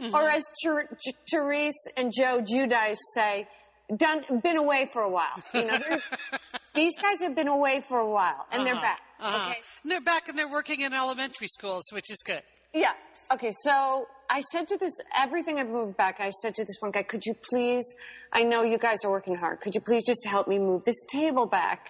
Mm-hmm. 0.02 0.16
Or 0.16 0.30
as 0.30 0.46
J- 0.64 1.14
Teresa 1.30 1.90
and 1.98 2.14
Joe 2.16 2.42
Giudice 2.42 2.98
say, 3.14 3.48
done, 3.96 4.24
been 4.42 4.58
away 4.58 4.90
for 4.94 5.02
a 5.02 5.10
while. 5.10 5.44
You 5.54 5.66
know, 5.66 5.78
these 6.76 6.94
guys 7.02 7.22
have 7.22 7.36
been 7.36 7.48
away 7.48 7.84
for 7.88 8.00
a 8.00 8.10
while 8.10 8.46
and 8.52 8.66
they're 8.66 8.74
uh-huh, 8.74 8.82
back. 8.82 9.00
Uh-huh. 9.20 9.50
Okay. 9.50 9.60
And 9.84 9.92
they're 9.92 10.02
back 10.02 10.30
and 10.30 10.38
they're 10.38 10.50
working 10.50 10.82
in 10.82 10.94
elementary 10.94 11.48
schools, 11.48 11.84
which 11.92 12.10
is 12.10 12.22
good. 12.26 12.44
Yeah. 12.74 12.94
Okay. 13.32 13.52
So 13.64 14.06
I 14.30 14.42
said 14.52 14.68
to 14.68 14.78
this, 14.78 14.94
everything 15.18 15.58
had 15.58 15.70
moved 15.70 15.98
back. 15.98 16.18
I 16.20 16.30
said 16.30 16.54
to 16.56 16.64
this 16.64 16.76
one 16.82 16.92
guy, 16.92 17.02
could 17.04 17.26
you 17.26 17.34
please, 17.50 17.84
I 18.32 18.44
know 18.44 18.62
you 18.64 18.78
guys 18.78 19.04
are 19.04 19.10
working 19.12 19.36
hard. 19.36 19.60
Could 19.62 19.74
you 19.74 19.82
please 19.82 20.06
just 20.06 20.26
help 20.28 20.48
me 20.48 20.60
move 20.60 20.84
this 20.86 21.04
table 21.12 21.46
back? 21.48 21.90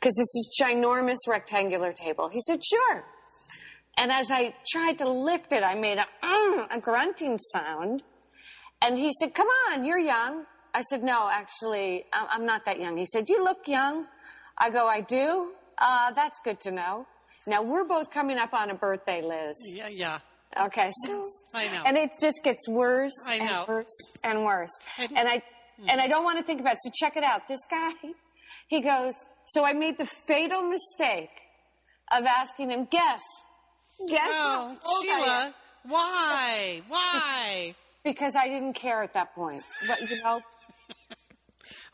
Cause 0.00 0.12
it's 0.18 0.32
this 0.34 0.66
ginormous 0.68 1.18
rectangular 1.28 1.92
table. 1.92 2.28
He 2.28 2.40
said, 2.40 2.60
sure. 2.64 3.04
And 3.98 4.10
as 4.12 4.30
I 4.30 4.54
tried 4.70 4.98
to 4.98 5.08
lift 5.08 5.52
it, 5.52 5.62
I 5.62 5.74
made 5.74 5.98
a, 5.98 6.06
"Mm," 6.24 6.66
a 6.76 6.80
grunting 6.80 7.38
sound. 7.52 8.02
And 8.82 8.98
he 8.98 9.10
said, 9.18 9.34
come 9.34 9.46
on, 9.70 9.84
you're 9.84 9.98
young. 9.98 10.44
I 10.74 10.82
said, 10.82 11.02
no, 11.02 11.28
actually, 11.30 12.04
I- 12.12 12.28
I'm 12.30 12.44
not 12.44 12.66
that 12.66 12.78
young. 12.78 12.96
He 12.98 13.06
said, 13.06 13.24
you 13.28 13.42
look 13.42 13.66
young. 13.66 14.06
I 14.58 14.68
go, 14.70 14.86
I 14.86 15.00
do? 15.00 15.52
Uh, 15.78 16.12
that's 16.12 16.38
good 16.44 16.60
to 16.60 16.72
know. 16.72 17.06
Now 17.46 17.62
we're 17.62 17.84
both 17.84 18.10
coming 18.10 18.38
up 18.38 18.52
on 18.52 18.70
a 18.70 18.74
birthday, 18.74 19.22
Liz. 19.22 19.56
Yeah, 19.74 19.88
yeah. 19.88 20.18
Okay, 20.58 20.90
so 21.04 21.28
I 21.54 21.66
know. 21.68 21.82
and 21.84 21.96
it 21.96 22.10
just 22.20 22.40
gets 22.42 22.66
worse 22.68 23.12
I 23.26 23.38
know. 23.38 23.44
and 23.60 23.68
worse 23.68 23.96
and 24.24 24.44
worse. 24.44 24.70
And- 24.98 25.18
And 25.18 25.28
I 25.28 25.42
hmm. 25.78 25.88
and 25.90 26.00
I 26.00 26.06
don't 26.08 26.24
want 26.24 26.38
to 26.38 26.44
think 26.44 26.60
about 26.60 26.74
it. 26.74 26.78
So 26.82 26.90
check 26.98 27.16
it 27.16 27.24
out. 27.24 27.46
This 27.48 27.60
guy, 27.70 27.90
he 28.68 28.80
goes. 28.80 29.14
So 29.48 29.64
I 29.64 29.72
made 29.74 29.98
the 29.98 30.06
fatal 30.26 30.62
mistake 30.62 31.30
of 32.10 32.24
asking 32.24 32.70
him, 32.70 32.86
guess, 32.90 33.20
guess 34.08 34.20
Oh, 34.32 34.68
I 34.68 34.70
am." 34.70 35.02
Sheila, 35.02 35.54
why? 35.84 36.82
Why? 36.88 37.74
because 38.04 38.34
I 38.34 38.48
didn't 38.48 38.74
care 38.74 39.02
at 39.02 39.12
that 39.14 39.34
point. 39.34 39.62
But 39.86 40.00
you 40.10 40.22
know, 40.22 40.40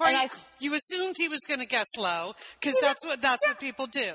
Or 0.00 0.06
And 0.06 0.14
you, 0.16 0.22
I- 0.22 0.28
you 0.60 0.74
assumed 0.74 1.14
he 1.18 1.28
was 1.28 1.40
going 1.48 1.60
to 1.60 1.66
guess 1.66 1.86
low 1.98 2.34
because 2.60 2.76
that's 2.80 3.04
what 3.04 3.20
that's 3.20 3.46
what 3.46 3.58
people 3.58 3.86
do. 3.86 4.00
you 4.00 4.06
know 4.06 4.14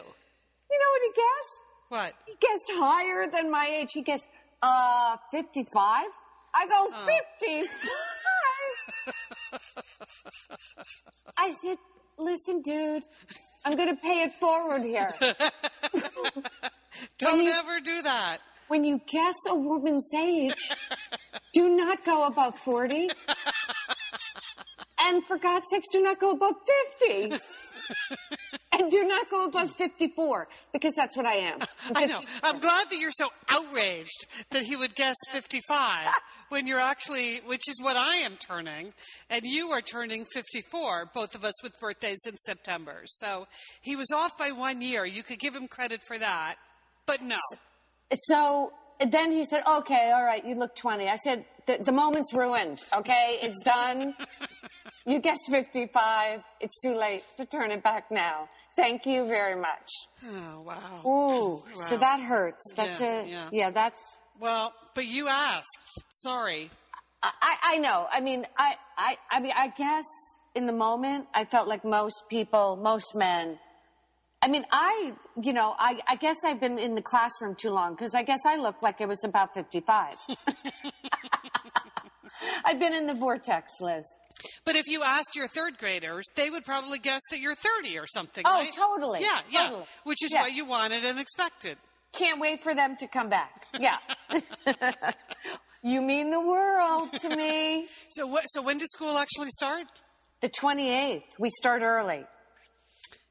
what 0.92 1.02
he 1.04 1.10
guessed? 1.10 1.62
What? 1.90 2.14
He 2.26 2.34
guessed 2.40 2.66
higher 2.74 3.28
than 3.32 3.50
my 3.50 3.66
age. 3.80 3.92
He 3.94 4.02
guessed 4.02 4.28
uh 4.62 5.18
fifty-five. 5.32 6.08
I 6.54 6.68
go 6.68 6.90
fifty-five. 7.06 7.70
I 11.38 11.52
said, 11.62 11.78
"Listen, 12.18 12.62
dude, 12.62 13.04
I'm 13.66 13.76
going 13.76 13.90
to 13.90 14.02
pay 14.02 14.24
it 14.24 14.32
forward 14.34 14.84
here." 14.84 15.14
Don't 17.20 17.44
you- 17.44 17.52
ever 17.52 17.80
do 17.80 18.02
that. 18.02 18.40
when 18.70 18.84
you 18.84 19.00
guess 19.08 19.36
a 19.48 19.56
woman's 19.56 20.12
age, 20.16 20.72
do 21.54 21.70
not 21.70 22.04
go 22.06 22.26
above 22.28 22.58
40. 22.60 23.10
And 25.00 25.24
for 25.26 25.38
God's 25.38 25.68
sakes, 25.70 25.86
do 25.92 26.02
not 26.02 26.20
go 26.20 26.32
above 26.32 26.56
50. 27.00 27.38
And 28.74 28.92
do 28.92 29.04
not 29.06 29.30
go 29.30 29.46
above 29.46 29.76
54, 29.76 30.48
because 30.74 30.94
that's 30.96 31.16
what 31.16 31.26
I 31.26 31.36
am. 31.36 31.60
I 31.96 32.06
know. 32.06 32.22
I'm 32.44 32.60
glad 32.60 32.90
that 32.90 32.98
you're 32.98 33.12
so 33.12 33.30
outraged 33.50 34.28
that 34.52 34.64
he 34.64 34.76
would 34.76 34.96
guess 34.96 35.16
55 35.32 36.14
when 36.50 36.68
you're 36.68 36.80
actually, 36.80 37.42
which 37.46 37.68
is 37.68 37.82
what 37.82 37.98
I 37.98 38.18
am 38.18 38.36
turning, 38.38 38.94
and 39.30 39.42
you 39.44 39.70
are 39.72 39.82
turning 39.82 40.26
54, 40.34 41.12
both 41.14 41.36
of 41.36 41.44
us 41.44 41.62
with 41.64 41.80
birthdays 41.80 42.20
in 42.28 42.38
September. 42.38 43.02
So 43.06 43.48
he 43.82 43.96
was 43.96 44.12
off 44.14 44.38
by 44.38 44.52
one 44.52 44.82
year. 44.82 45.06
You 45.06 45.24
could 45.24 45.40
give 45.40 45.56
him 45.56 45.68
credit 45.68 46.02
for 46.08 46.18
that, 46.18 46.56
but 47.06 47.22
no. 47.22 47.38
So 48.20 48.72
then 49.00 49.32
he 49.32 49.46
said, 49.46 49.64
okay, 49.68 50.12
all 50.14 50.24
right, 50.24 50.46
you 50.46 50.56
look 50.56 50.76
20. 50.76 51.08
I 51.08 51.16
said, 51.18 51.46
the, 51.66 51.78
the 51.80 51.92
moment's 51.92 52.34
ruined, 52.34 52.84
okay? 52.94 53.38
It's 53.42 53.62
done. 53.62 54.16
you 55.06 55.20
guess 55.20 55.40
55. 55.50 56.42
It's 56.60 56.80
too 56.82 56.96
late 56.96 57.24
to 57.38 57.46
turn 57.46 57.72
it 57.72 57.84
back 57.84 58.10
now. 58.12 58.50
Thank 58.76 59.06
you 59.06 59.28
very 59.28 59.56
much. 59.60 59.90
Oh, 60.26 60.62
wow. 60.62 61.02
Ooh, 61.06 61.64
so 61.76 61.98
that 61.98 62.20
hurts. 62.20 62.64
That's 62.76 63.00
Yeah, 63.00 63.24
a, 63.24 63.28
yeah. 63.28 63.50
yeah, 63.52 63.70
that's, 63.72 64.02
Well, 64.40 64.74
but 64.94 65.06
you 65.06 65.28
asked. 65.28 65.68
Sorry. 66.10 66.70
I, 67.24 67.56
I 67.64 67.78
know. 67.80 68.08
I 68.12 68.22
mean, 68.22 68.46
I, 68.58 68.76
I, 68.98 69.18
I 69.32 69.40
mean, 69.40 69.54
I 69.58 69.70
guess 69.70 70.06
in 70.56 70.66
the 70.68 70.74
moment, 70.74 71.26
I 71.34 71.46
felt 71.46 71.68
like 71.68 71.84
most 71.84 72.24
people, 72.30 72.78
most 72.82 73.16
men. 73.16 73.58
I 74.48 74.50
mean, 74.50 74.64
I, 74.72 75.12
you 75.44 75.52
know, 75.52 75.76
I, 75.78 76.00
I 76.08 76.16
guess 76.16 76.38
I've 76.46 76.62
been 76.62 76.80
in 76.80 76.96
the 76.96 77.02
classroom 77.02 77.54
too 77.54 77.70
long 77.70 77.96
because 77.96 78.16
I 78.16 78.24
guess 78.24 78.40
I 78.46 78.56
looked 78.56 78.82
like 78.82 79.02
it 79.02 79.08
was 79.10 79.22
about 79.26 79.54
55. 79.54 80.16
I've 82.64 82.80
been 82.80 82.94
in 82.94 83.08
the 83.08 83.14
vortex, 83.14 83.74
Liz. 83.82 84.08
But 84.64 84.78
if 84.78 84.88
you 84.88 85.04
asked 85.04 85.36
your 85.36 85.50
third 85.50 85.78
graders, 85.78 86.24
they 86.36 86.50
would 86.50 86.64
probably 86.64 86.98
guess 86.98 87.20
that 87.30 87.42
you're 87.42 87.56
30 87.56 87.98
or 88.00 88.08
something. 88.08 88.46
Oh, 88.48 88.52
right? 88.62 88.72
totally, 88.72 89.20
Yeah, 89.22 89.42
yeah. 89.50 89.82
Which 90.06 90.24
is 90.24 90.32
Yeah. 90.32 90.44
what 90.44 90.54
you 90.54 90.64
wanted 90.66 91.04
and 91.04 91.20
expected. 91.20 91.78
Can't 92.14 92.40
wait 92.40 92.64
for 92.64 92.74
them 92.74 92.96
to 93.02 93.08
come 93.10 93.28
back. 93.28 93.66
Yeah. 93.78 93.98
you 95.84 96.02
mean 96.02 96.30
the 96.30 96.40
world 96.40 97.10
to 97.20 97.36
me. 97.36 97.90
So, 98.12 98.26
what, 98.26 98.46
so 98.48 98.62
when 98.62 98.78
does 98.78 98.92
school 98.94 99.18
actually 99.18 99.50
start? 99.50 99.88
The 100.40 100.48
28th. 100.48 101.24
We 101.38 101.50
start 101.50 101.82
early. 101.82 102.24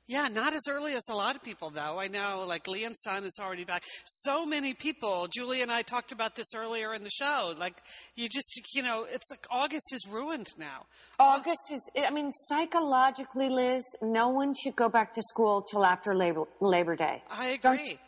Yeah, 0.09 0.29
not 0.29 0.55
as 0.55 0.63
early 0.69 0.95
as 0.95 1.03
a 1.11 1.15
lot 1.15 1.35
of 1.35 1.43
people, 1.43 1.71
though. 1.71 1.99
I 1.99 2.07
know, 2.07 2.45
like 2.47 2.69
Lian's 2.69 3.01
son 3.03 3.25
is 3.25 3.39
already 3.41 3.65
back. 3.65 3.83
So 4.05 4.47
many 4.47 4.73
people. 4.73 5.27
Julie 5.27 5.63
and 5.63 5.73
I 5.73 5.83
talked 5.83 6.13
about 6.13 6.37
this 6.37 6.55
earlier 6.55 6.95
in 6.95 7.03
the 7.03 7.11
show. 7.11 7.55
Like, 7.59 7.77
you 8.15 8.29
just, 8.29 8.49
you 8.73 8.83
know, 8.83 9.05
it's 9.11 9.29
like 9.31 9.45
August 9.51 9.93
is 9.93 10.07
ruined 10.09 10.47
now. 10.57 10.87
August 11.19 11.73
is, 11.73 11.81
I 11.97 12.11
mean, 12.11 12.33
psychologically, 12.49 13.49
Liz, 13.49 13.83
no 14.01 14.29
one 14.29 14.55
should 14.55 14.77
go 14.77 14.89
back 14.89 15.13
to 15.15 15.23
school 15.23 15.63
till 15.63 15.85
after 15.85 16.15
Labor, 16.15 16.45
Labor 16.61 16.95
Day. 16.95 17.23
I 17.29 17.49
agree. 17.49 17.99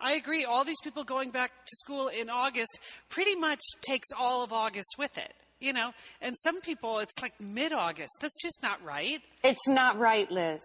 I 0.00 0.14
agree. 0.14 0.44
All 0.44 0.64
these 0.64 0.80
people 0.82 1.04
going 1.04 1.30
back 1.30 1.50
to 1.50 1.76
school 1.76 2.08
in 2.08 2.30
August 2.30 2.78
pretty 3.10 3.34
much 3.36 3.60
takes 3.82 4.08
all 4.18 4.42
of 4.42 4.52
August 4.52 4.94
with 4.98 5.18
it, 5.18 5.34
you 5.60 5.74
know? 5.74 5.92
And 6.22 6.34
some 6.38 6.62
people, 6.62 7.00
it's 7.00 7.20
like 7.20 7.38
mid 7.38 7.72
August. 7.72 8.12
That's 8.20 8.40
just 8.42 8.62
not 8.62 8.82
right. 8.82 9.20
It's 9.42 9.68
not 9.68 9.98
right, 9.98 10.30
Liz. 10.30 10.62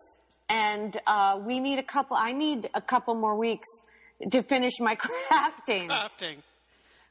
And 0.50 1.00
uh, 1.06 1.40
we 1.46 1.60
need 1.60 1.80
a 1.80 1.84
couple, 1.84 2.18
I 2.18 2.32
need 2.32 2.70
a 2.74 2.82
couple 2.82 3.14
more 3.16 3.38
weeks 3.38 3.68
to 4.32 4.42
finish 4.44 4.74
my 4.80 4.96
crafting 5.32 5.88
Crafting. 5.90 6.38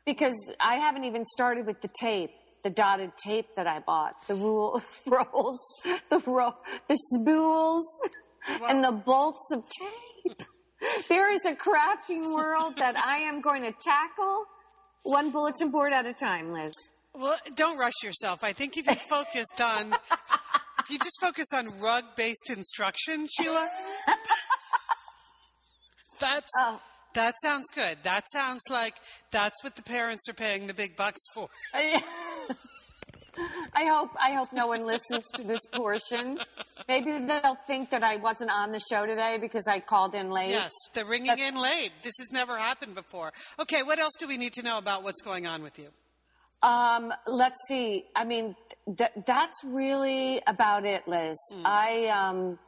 because 0.04 0.34
I 0.60 0.76
haven't 0.76 1.04
even 1.04 1.24
started 1.24 1.66
with 1.66 1.80
the 1.80 1.90
tape. 2.00 2.30
The 2.64 2.70
dotted 2.70 3.12
tape 3.24 3.46
that 3.54 3.68
I 3.68 3.78
bought, 3.78 4.14
the 4.26 4.34
rule 4.34 4.82
rolls, 5.06 5.60
the 6.10 6.18
ro- 6.26 6.56
the 6.88 6.96
spools, 7.14 7.86
and 8.68 8.82
the 8.82 8.90
bolts 8.90 9.48
of 9.52 9.62
tape. 9.78 10.42
There 11.08 11.30
is 11.32 11.44
a 11.46 11.54
crafting 11.54 12.34
world 12.34 12.78
that 12.78 12.96
I 12.98 13.18
am 13.18 13.40
going 13.40 13.62
to 13.62 13.70
tackle 13.80 14.44
one 15.04 15.30
bulletin 15.30 15.70
board 15.70 15.92
at 15.92 16.04
a 16.04 16.12
time, 16.12 16.52
Liz. 16.52 16.72
Well, 17.14 17.36
don't 17.54 17.78
rush 17.78 17.94
yourself. 18.02 18.42
I 18.42 18.52
think 18.52 18.76
if 18.76 18.86
you 18.88 18.96
focused 19.08 19.60
on, 19.60 19.94
you 20.90 20.98
just 20.98 21.18
focus 21.20 21.46
on 21.54 21.66
rug 21.80 22.04
based 22.16 22.50
instruction, 22.50 23.26
Sheila, 23.38 23.68
that's, 26.20 26.50
Oh. 26.58 26.80
that 27.14 27.34
sounds 27.42 27.66
good. 27.74 27.98
That 28.04 28.24
sounds 28.32 28.62
like 28.70 28.94
that's 29.30 29.62
what 29.62 29.76
the 29.76 29.82
parents 29.82 30.28
are 30.28 30.34
paying 30.34 30.66
the 30.66 30.74
big 30.74 30.96
bucks 30.96 31.20
for. 31.34 31.48
I 31.74 32.02
I 33.72 33.84
hope 33.84 34.10
I 34.20 34.32
hope 34.32 34.52
no 34.52 34.66
one 34.66 34.84
listens 34.84 35.24
to 35.36 35.44
this 35.44 35.60
portion. 35.72 36.40
Maybe 36.88 37.18
they'll 37.24 37.56
think 37.68 37.90
that 37.90 38.02
I 38.02 38.16
wasn't 38.16 38.50
on 38.50 38.72
the 38.72 38.80
show 38.90 39.06
today 39.06 39.38
because 39.40 39.68
I 39.68 39.78
called 39.78 40.16
in 40.16 40.30
late. 40.30 40.50
Yes, 40.50 40.72
they're 40.92 41.04
ringing 41.06 41.38
in 41.38 41.54
late. 41.54 41.92
This 42.02 42.14
has 42.18 42.32
never 42.32 42.58
happened 42.58 42.96
before. 42.96 43.32
Okay, 43.60 43.84
what 43.84 44.00
else 44.00 44.14
do 44.18 44.26
we 44.26 44.38
need 44.38 44.54
to 44.54 44.62
know 44.62 44.76
about 44.78 45.04
what's 45.04 45.20
going 45.22 45.46
on 45.46 45.62
with 45.62 45.78
you? 45.78 45.88
Um, 46.62 47.12
let's 47.26 47.60
see. 47.68 48.04
I 48.16 48.24
mean, 48.24 48.56
th- 48.96 49.10
that's 49.26 49.58
really 49.64 50.40
about 50.46 50.84
it, 50.84 51.06
Liz. 51.06 51.36
I 51.64 52.06
um, 52.06 52.58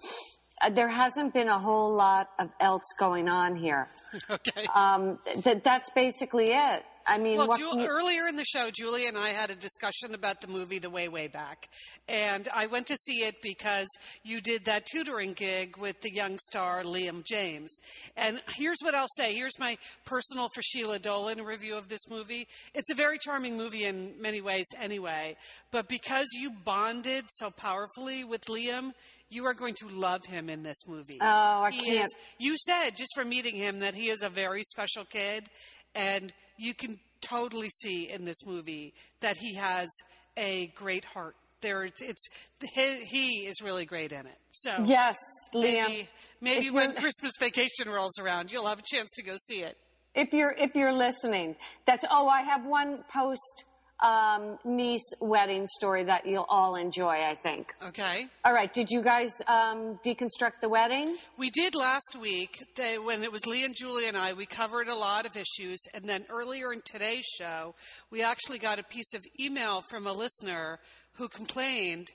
uh, 0.62 0.70
there 0.70 0.88
hasn't 0.88 1.34
been 1.34 1.49
a 1.49 1.59
whole 1.59 1.95
lot 1.95 2.28
of 2.38 2.51
else 2.61 2.84
going 2.99 3.28
on 3.28 3.57
here. 3.57 3.88
Okay. 4.30 4.66
Um, 4.74 5.18
th- 5.43 5.62
that's 5.64 5.91
basically 5.91 6.53
it. 6.53 6.84
I 7.07 7.19
mean, 7.19 7.39
well, 7.39 7.57
Ju- 7.57 7.81
you- 7.81 7.87
earlier 7.87 8.27
in 8.29 8.37
the 8.37 8.45
show, 8.45 8.71
Julie 8.71 9.07
and 9.07 9.17
I 9.19 9.31
had 9.31 9.51
a 9.51 9.55
discussion 9.55 10.15
about 10.15 10.41
the 10.41 10.47
movie 10.47 10.79
The 10.79 10.91
Way, 10.91 11.09
Way 11.09 11.27
Back. 11.29 11.69
And 12.09 12.49
I 12.55 12.67
went 12.67 12.87
to 12.89 12.97
see 12.97 13.25
it 13.25 13.37
because 13.43 13.89
you 14.23 14.41
did 14.41 14.67
that 14.67 14.87
tutoring 14.87 15.33
gig 15.33 15.77
with 15.77 16.01
the 16.03 16.13
young 16.13 16.39
star 16.39 16.83
Liam 16.85 17.25
James. 17.25 17.77
And 18.17 18.41
here's 18.55 18.79
what 18.83 18.95
I'll 18.95 19.07
say 19.17 19.35
here's 19.35 19.59
my 19.59 19.77
personal 20.05 20.49
for 20.55 20.63
Sheila 20.63 20.99
Dolan 20.99 21.43
review 21.43 21.77
of 21.77 21.89
this 21.89 22.09
movie. 22.09 22.47
It's 22.75 22.91
a 22.91 22.95
very 22.95 23.19
charming 23.19 23.57
movie 23.57 23.85
in 23.85 24.21
many 24.21 24.41
ways, 24.41 24.67
anyway. 24.79 25.37
But 25.71 25.89
because 25.89 26.29
you 26.33 26.51
bonded 26.65 27.25
so 27.31 27.51
powerfully 27.51 28.25
with 28.25 28.43
Liam, 28.47 28.93
you 29.33 29.45
are 29.47 29.55
going 29.55 29.75
to 29.75 29.89
love 29.89 30.25
him 30.27 30.51
in 30.51 30.65
this 30.65 30.89
movie. 30.89 31.19
Oh, 31.21 31.25
I 31.25 31.71
He 31.71 31.87
can't. 31.87 32.05
is- 32.07 32.15
you 32.39 32.57
said 32.59 32.91
just 32.97 33.11
from 33.15 33.29
meeting 33.29 33.55
him 33.55 33.79
that 33.79 33.95
he 33.95 34.11
is 34.11 34.23
a 34.23 34.29
very 34.29 34.63
special 34.65 35.05
kid, 35.05 35.49
and 35.95 36.32
you 36.57 36.74
can 36.74 36.99
totally 37.20 37.68
see 37.70 38.09
in 38.11 38.24
this 38.24 38.45
movie 38.47 38.95
that 39.20 39.36
he 39.38 39.55
has 39.55 39.88
a 40.36 40.68
great 40.74 41.05
heart. 41.05 41.36
There, 41.61 41.84
it's, 41.84 42.26
he, 42.72 43.05
he 43.05 43.28
is 43.47 43.61
really 43.62 43.84
great 43.84 44.12
in 44.12 44.20
it. 44.26 44.38
So 44.53 44.84
Yes, 44.86 45.18
maybe, 45.53 45.76
Liam. 45.76 46.09
maybe 46.41 46.66
If 46.68 46.72
when 46.74 46.95
Christmas 46.95 47.32
vacation 47.38 47.88
rolls 47.88 48.18
around, 48.18 48.51
you'll 48.51 48.66
have 48.66 48.78
a 48.78 48.84
chance 48.97 49.11
to 49.16 49.22
go 49.22 49.34
see 49.36 49.61
it. 49.61 49.76
if 50.14 50.32
you're 50.32 50.53
if 50.59 50.74
you're 50.74 50.93
listening, 50.95 51.57
that's 51.86 52.05
oh, 52.11 52.28
I 52.28 52.43
have 52.43 52.64
one 52.64 53.05
post 53.12 53.64
um, 54.03 54.59
niece 54.65 55.13
wedding 55.21 55.67
story 55.67 56.05
that 56.05 56.27
you'll 56.27 56.47
all 56.49 56.77
enjoy. 56.77 57.23
I 57.23 57.35
think. 57.35 57.75
Okay. 57.87 58.27
All 58.45 58.53
right, 58.53 58.73
did 58.73 58.91
you 58.91 59.03
guys 59.03 59.33
um, 59.47 59.99
deconstruct 60.05 60.61
the 60.61 60.69
wedding? 60.69 61.17
We 61.37 61.51
did 61.51 61.75
last 61.75 62.17
week 62.21 62.65
they, 62.77 62.99
when 62.99 63.23
it 63.23 63.33
was 63.33 63.47
Lee 63.47 63.65
and 63.65 63.75
Julie 63.77 64.09
and 64.09 64.17
I. 64.17 64.33
We 64.33 64.47
covered 64.47 64.89
a 64.89 64.95
lot 64.95 65.27
of 65.27 65.37
issues, 65.37 65.79
and 65.95 66.05
then 66.05 66.25
earlier 66.31 66.73
in 66.73 66.81
today's 66.85 67.27
show, 67.27 67.75
we 68.11 68.23
actually 68.23 68.59
got 68.59 68.79
a 68.79 68.85
piece 68.85 69.15
of 69.15 69.25
email 69.39 69.83
from 69.91 70.07
a 70.07 70.13
listener 70.13 70.79
who 71.15 71.29
complained 71.29 72.09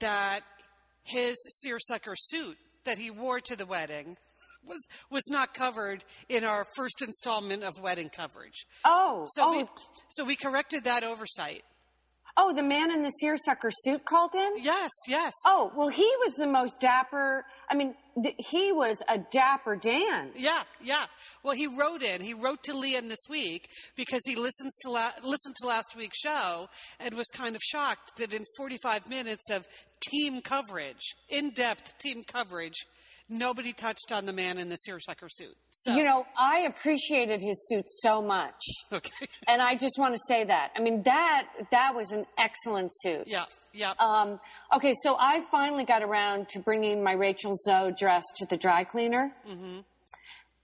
that 0.00 0.40
his 1.02 1.36
seersucker 1.60 2.14
suit 2.16 2.56
that 2.84 2.98
he 2.98 3.10
wore 3.10 3.40
to 3.40 3.56
the 3.56 3.66
wedding 3.66 4.16
was 4.68 4.80
was 5.10 5.24
not 5.28 5.54
covered 5.54 6.04
in 6.28 6.44
our 6.44 6.66
first 6.76 7.02
installment 7.02 7.62
of 7.64 7.80
wedding 7.80 8.10
coverage. 8.10 8.66
Oh, 8.84 9.24
So 9.34 9.42
oh, 9.46 9.50
we 9.52 9.64
so 10.10 10.24
we 10.24 10.36
corrected 10.36 10.84
that 10.84 11.04
oversight. 11.04 11.62
oh, 12.40 12.54
the 12.54 12.62
man 12.62 12.92
in 12.92 13.02
the 13.02 13.10
seersucker 13.10 13.70
suit 13.82 14.04
called 14.04 14.32
in. 14.34 14.52
Yes, 14.62 14.90
yes. 15.08 15.32
Oh, 15.44 15.72
well, 15.74 15.88
he 15.88 16.08
was 16.24 16.34
the 16.34 16.46
most 16.46 16.78
dapper. 16.78 17.44
I 17.68 17.74
mean, 17.74 17.94
th- 18.22 18.36
he 18.38 18.70
was 18.70 19.02
a 19.08 19.18
dapper 19.18 19.74
Dan. 19.74 20.30
Yeah, 20.36 20.62
yeah. 20.80 21.06
Well, 21.42 21.54
he 21.56 21.66
wrote 21.66 22.02
in. 22.02 22.20
He 22.20 22.34
wrote 22.34 22.62
to 22.64 22.74
Lian 22.74 23.08
this 23.08 23.24
week 23.28 23.68
because 23.96 24.20
he 24.24 24.36
listens 24.36 24.72
to 24.82 24.90
la- 24.90 25.18
listened 25.24 25.56
to 25.62 25.66
last 25.66 25.96
week's 25.96 26.18
show 26.20 26.68
and 27.00 27.14
was 27.14 27.26
kind 27.34 27.56
of 27.56 27.62
shocked 27.62 28.18
that 28.18 28.32
in 28.32 28.44
45 28.56 29.08
minutes 29.08 29.50
of 29.50 29.66
team 30.08 30.40
coverage, 30.40 31.16
in-depth 31.28 31.98
team 31.98 32.22
coverage, 32.22 32.86
nobody 33.28 33.72
touched 33.72 34.10
on 34.12 34.26
the 34.26 34.32
man 34.32 34.58
in 34.58 34.68
the 34.68 34.76
seersucker 34.76 35.28
suit. 35.28 35.56
So, 35.70 35.94
You 35.94 36.02
know, 36.04 36.26
I 36.38 36.60
appreciated 36.60 37.42
his 37.42 37.68
suit 37.68 37.84
so 38.02 38.20
much. 38.22 38.62
okay, 38.92 39.26
And 39.48 39.60
I 39.62 39.74
just 39.76 39.98
want 39.98 40.14
to 40.14 40.20
say 40.28 40.44
that. 40.44 40.70
I 40.76 40.80
mean, 40.80 41.02
that 41.04 41.46
that 41.70 41.94
was 41.94 42.10
an 42.12 42.26
excellent 42.38 42.90
suit. 42.94 43.24
yeah, 43.26 43.44
yeah. 43.72 43.92
Um, 43.98 44.40
okay, 44.74 44.92
so 45.02 45.16
I 45.18 45.42
finally 45.50 45.84
got 45.84 46.02
around 46.02 46.48
to 46.50 46.58
bringing 46.60 47.02
my 47.02 47.12
Rachel 47.12 47.52
Zoe 47.54 47.92
dress 47.92 48.24
to 48.36 48.46
the 48.46 48.56
dry 48.56 48.84
cleaner. 48.84 49.32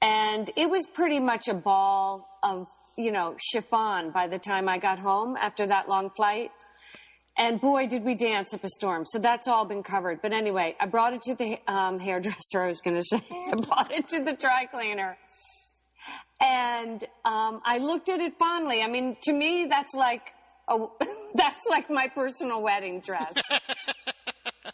And 0.02 0.50
it 0.56 0.68
was 0.68 0.84
pretty 0.92 1.18
much 1.20 1.48
a 1.48 1.54
ball 1.54 2.28
of, 2.42 2.66
you 2.96 3.10
know, 3.10 3.36
chiffon 3.40 4.10
by 4.10 4.26
the 4.28 4.38
time 4.38 4.68
I 4.68 4.78
got 4.78 4.98
home 4.98 5.36
after 5.40 5.66
that 5.66 5.88
long 5.88 6.10
flight. 6.10 6.50
And 7.37 7.61
boy, 7.61 7.89
did 7.89 8.05
we 8.05 8.14
dance 8.14 8.55
up 8.55 8.62
a 8.62 8.68
storm. 8.68 9.05
So 9.05 9.18
that's 9.18 9.49
all 9.49 9.64
been 9.64 9.82
covered. 9.82 10.22
But 10.22 10.32
anyway, 10.32 10.76
I 10.78 10.87
brought 10.87 11.14
it 11.14 11.22
to 11.22 11.35
the 11.35 11.59
um, 11.66 11.99
hairdresser, 11.99 12.62
I 12.62 12.68
was 12.68 12.80
going 12.80 12.97
to 12.97 13.03
say. 13.03 13.22
I 13.30 13.55
brought 13.55 13.91
it 13.91 14.07
to 14.09 14.22
the 14.22 14.35
dry 14.35 14.66
cleaner. 14.66 15.16
And 16.41 17.03
um, 17.24 17.61
I 17.64 17.78
looked 17.78 18.09
at 18.09 18.20
it 18.20 18.39
fondly. 18.39 18.82
I 18.82 18.89
mean, 18.89 19.16
to 19.22 19.32
me, 19.32 19.66
that's 19.68 19.95
like, 19.95 20.32
a, 20.68 20.78
that's 21.35 21.64
like 21.68 21.91
my 21.91 22.09
personal 22.09 22.62
wedding 22.62 23.01
dress. 23.01 23.32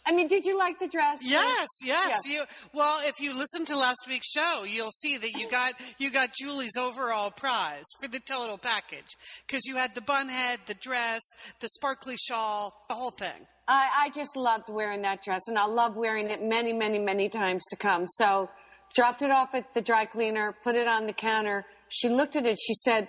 I 0.05 0.13
mean, 0.13 0.27
did 0.27 0.45
you 0.45 0.57
like 0.57 0.79
the 0.79 0.87
dress? 0.87 1.19
Yes, 1.21 1.67
yes. 1.83 2.21
Yeah. 2.25 2.31
You 2.31 2.43
well, 2.73 3.01
if 3.03 3.19
you 3.19 3.37
listen 3.37 3.65
to 3.65 3.77
last 3.77 4.05
week's 4.07 4.29
show, 4.29 4.63
you'll 4.67 4.91
see 4.91 5.17
that 5.17 5.33
you 5.33 5.49
got 5.49 5.73
you 5.99 6.09
got 6.11 6.33
Julie's 6.33 6.75
overall 6.77 7.29
prize 7.29 7.85
for 8.01 8.07
the 8.07 8.19
total 8.19 8.57
package 8.57 9.15
because 9.45 9.65
you 9.65 9.75
had 9.75 9.93
the 9.93 10.01
bun 10.01 10.27
head, 10.27 10.59
the 10.65 10.73
dress, 10.73 11.21
the 11.59 11.69
sparkly 11.69 12.17
shawl, 12.17 12.73
the 12.89 12.95
whole 12.95 13.11
thing. 13.11 13.45
I, 13.67 13.89
I 14.05 14.09
just 14.09 14.35
loved 14.35 14.69
wearing 14.69 15.03
that 15.03 15.23
dress, 15.23 15.41
and 15.47 15.57
I'll 15.57 15.73
love 15.73 15.95
wearing 15.95 16.29
it 16.29 16.43
many, 16.43 16.73
many, 16.73 16.97
many 16.97 17.29
times 17.29 17.63
to 17.69 17.75
come. 17.75 18.05
So, 18.07 18.49
dropped 18.95 19.21
it 19.21 19.29
off 19.29 19.53
at 19.53 19.73
the 19.73 19.81
dry 19.81 20.05
cleaner, 20.05 20.55
put 20.63 20.75
it 20.75 20.87
on 20.87 21.05
the 21.05 21.13
counter. 21.13 21.65
She 21.89 22.09
looked 22.09 22.35
at 22.35 22.45
it. 22.47 22.57
She 22.59 22.73
said, 22.73 23.07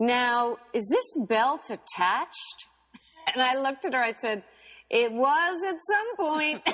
"Now, 0.00 0.56
is 0.72 0.88
this 0.88 1.26
belt 1.28 1.70
attached?" 1.70 2.66
And 3.34 3.42
I 3.42 3.60
looked 3.60 3.84
at 3.84 3.92
her. 3.92 4.02
I 4.02 4.14
said, 4.14 4.42
"It 4.90 5.12
was 5.12 5.64
at 5.64 5.76
some 5.82 6.16
point." 6.16 6.62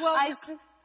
Well, 0.00 0.16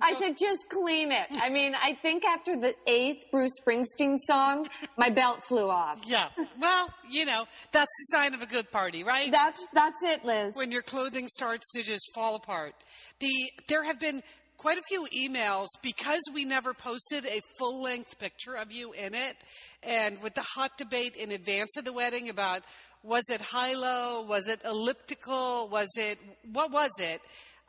I 0.02 0.14
said, 0.16 0.38
"Just 0.38 0.70
clean 0.70 1.12
it." 1.12 1.28
I 1.42 1.50
mean, 1.50 1.76
I 1.76 1.94
think 1.94 2.24
after 2.24 2.56
the 2.56 2.74
eighth 2.88 3.26
Bruce 3.32 3.52
Springsteen 3.62 4.18
song, 4.18 4.68
my 4.98 5.10
belt 5.10 5.44
flew 5.48 5.70
off. 5.70 6.00
yeah. 6.06 6.30
Well, 6.60 6.90
you 7.10 7.26
know 7.26 7.46
that's 7.72 7.92
the 8.00 8.18
sign 8.18 8.34
of 8.34 8.42
a 8.42 8.46
good 8.46 8.72
party, 8.72 9.04
right? 9.04 9.32
That's 9.32 9.64
that's 9.74 10.02
it, 10.04 10.24
Liz. 10.24 10.56
when 10.56 10.72
your 10.72 10.84
clothing 10.84 11.28
starts 11.28 11.70
to 11.74 11.84
just 11.84 12.12
fall 12.14 12.36
apart. 12.36 12.76
The 13.20 13.34
there 13.68 13.84
have 13.84 14.00
been 14.00 14.22
quite 14.58 14.78
a 14.78 14.84
few 14.88 15.08
emails 15.18 15.68
because 15.82 16.22
we 16.34 16.46
never 16.46 16.74
posted 16.74 17.26
a 17.26 17.42
full 17.58 17.82
length 17.82 18.20
picture 18.20 18.56
of 18.56 18.72
you 18.72 18.94
in 18.94 19.14
it, 19.16 19.36
and 19.84 20.22
with 20.22 20.34
the 20.36 20.46
hot 20.56 20.72
debate 20.78 21.16
in 21.16 21.32
advance 21.32 21.76
of 21.78 21.84
the 21.86 21.94
wedding 21.94 22.30
about 22.30 22.62
was 23.04 23.24
it 23.30 23.42
high 23.42 23.74
low, 23.74 24.22
was 24.22 24.48
it 24.48 24.60
elliptical, 24.66 25.68
was 25.70 25.90
it 25.96 26.20
what 26.52 26.72
was 26.72 26.92
it? 27.00 27.22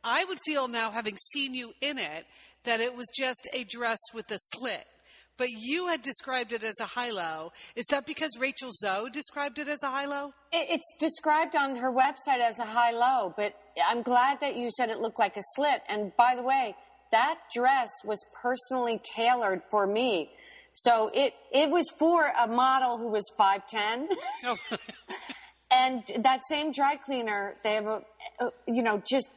I 0.03 0.25
would 0.25 0.39
feel 0.47 0.67
now, 0.69 0.91
having 0.91 1.17
seen 1.33 1.55
you 1.55 1.73
in 1.81 1.99
it, 1.99 2.25
that 2.65 2.81
it 2.81 2.97
was 2.97 3.07
just 3.17 3.49
a 3.55 3.65
dress 3.65 3.99
with 4.15 4.31
a 4.31 4.39
slit. 4.55 4.87
But 5.37 5.51
you 5.51 5.87
had 5.87 6.03
described 6.03 6.53
it 6.53 6.63
as 6.63 6.75
a 6.81 6.85
high 6.85 7.11
low. 7.11 7.53
Is 7.75 7.87
that 7.91 8.07
because 8.07 8.31
Rachel 8.39 8.71
Zoe 8.73 9.09
described 9.11 9.59
it 9.59 9.69
as 9.69 9.83
a 9.83 9.89
high 9.89 10.05
low? 10.05 10.35
It's 10.53 10.95
described 10.99 11.57
on 11.57 11.77
her 11.77 11.91
website 11.91 12.41
as 12.41 12.59
a 12.59 12.65
high 12.65 12.93
low, 12.93 13.33
but 13.37 13.55
I'm 13.89 14.03
glad 14.03 14.41
that 14.41 14.57
you 14.57 14.69
said 14.71 14.91
it 14.91 14.99
looked 14.99 15.19
like 15.19 15.37
a 15.37 15.43
slit. 15.55 15.81
And 15.89 16.13
by 16.17 16.35
the 16.37 16.43
way, 16.43 16.75
that 17.13 17.39
dress 17.55 17.89
was 18.05 18.19
personally 18.43 19.01
tailored 19.17 19.63
for 19.71 19.87
me. 19.87 20.31
So 20.73 21.11
it, 21.13 21.35
it 21.53 21.71
was 21.71 21.85
for 21.99 22.27
a 22.27 22.47
model 22.47 22.97
who 22.99 23.09
was 23.09 23.25
5'10. 23.39 24.07
Oh. 24.45 24.57
and 25.71 26.03
that 26.21 26.41
same 26.49 26.73
dry 26.73 26.97
cleaner, 26.97 27.57
they 27.63 27.75
have 27.75 27.87
a, 27.87 28.01
a 28.41 28.51
you 28.67 28.83
know, 28.83 29.03
just 29.09 29.29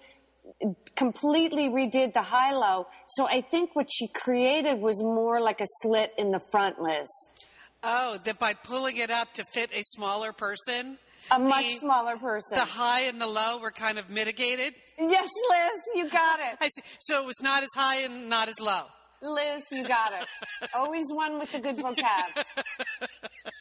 completely 0.95 1.69
redid 1.69 2.13
the 2.13 2.21
high 2.21 2.53
low. 2.53 2.87
So 3.07 3.25
I 3.27 3.41
think 3.41 3.75
what 3.75 3.87
she 3.91 4.07
created 4.07 4.79
was 4.79 5.01
more 5.01 5.41
like 5.41 5.61
a 5.61 5.65
slit 5.81 6.11
in 6.17 6.31
the 6.31 6.41
front, 6.51 6.81
Liz. 6.81 7.07
Oh, 7.83 8.17
that 8.25 8.39
by 8.39 8.53
pulling 8.53 8.97
it 8.97 9.11
up 9.11 9.33
to 9.33 9.43
fit 9.53 9.69
a 9.73 9.81
smaller 9.83 10.31
person, 10.31 10.97
A 11.31 11.39
much 11.39 11.65
the- 11.65 11.75
smaller 11.79 12.15
person. 12.17 12.57
the 12.57 12.65
high 12.65 13.01
and 13.01 13.19
the 13.19 13.27
low 13.27 13.57
were 13.59 13.71
kind 13.71 13.97
of 13.99 14.09
mitigated. 14.09 14.73
yes, 14.97 15.27
Liz, 15.49 15.81
you 15.95 16.09
got 16.09 16.39
it. 16.39 16.57
I 16.61 16.69
see. 16.69 16.83
So 16.99 17.21
it 17.21 17.25
was 17.25 17.41
not 17.41 17.63
as 17.63 17.69
high 17.75 18.01
and 18.03 18.29
not 18.29 18.47
as 18.47 18.59
low. 18.61 18.83
Liz, 19.23 19.63
you 19.71 19.87
got 19.87 20.11
it. 20.13 20.27
Always 20.75 21.05
one 21.09 21.39
with 21.39 21.53
a 21.53 21.59
good 21.59 21.77
vocab. 21.77 22.43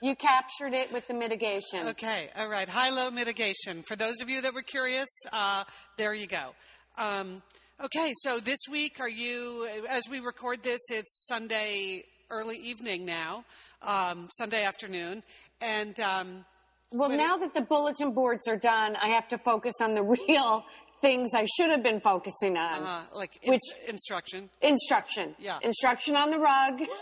You 0.00 0.16
captured 0.16 0.74
it 0.74 0.92
with 0.92 1.06
the 1.06 1.14
mitigation. 1.14 1.86
Okay, 1.88 2.28
all 2.36 2.48
right. 2.48 2.68
High 2.68 2.90
low 2.90 3.08
mitigation. 3.12 3.84
For 3.84 3.94
those 3.94 4.20
of 4.20 4.28
you 4.28 4.40
that 4.40 4.52
were 4.52 4.62
curious, 4.62 5.08
uh, 5.32 5.62
there 5.96 6.12
you 6.12 6.26
go. 6.26 6.50
Um, 6.98 7.40
okay, 7.80 8.12
so 8.16 8.40
this 8.40 8.58
week, 8.68 8.96
are 8.98 9.08
you, 9.08 9.68
as 9.88 10.02
we 10.10 10.18
record 10.18 10.64
this, 10.64 10.80
it's 10.90 11.26
Sunday 11.28 12.02
early 12.30 12.56
evening 12.56 13.04
now, 13.04 13.44
um, 13.82 14.28
Sunday 14.32 14.64
afternoon. 14.64 15.22
And 15.60 15.98
um, 16.00 16.44
Well, 16.90 17.10
now 17.10 17.36
that 17.36 17.54
the 17.54 17.62
bulletin 17.62 18.12
boards 18.12 18.48
are 18.48 18.56
done, 18.56 18.96
I 19.00 19.08
have 19.08 19.28
to 19.28 19.38
focus 19.38 19.74
on 19.80 19.94
the 19.94 20.02
real 20.28 20.64
things 21.02 21.34
I 21.34 21.44
should 21.56 21.70
have 21.70 21.82
been 21.82 22.00
focusing 22.00 22.56
on. 22.56 22.82
uh, 22.84 23.02
like 23.14 23.38
Which- 23.44 23.60
instruction. 23.86 24.48
Instruction. 24.62 25.34
Yeah. 25.38 25.58
Instruction 25.62 26.16
on 26.16 26.30
the 26.30 26.38
rug. 26.38 26.80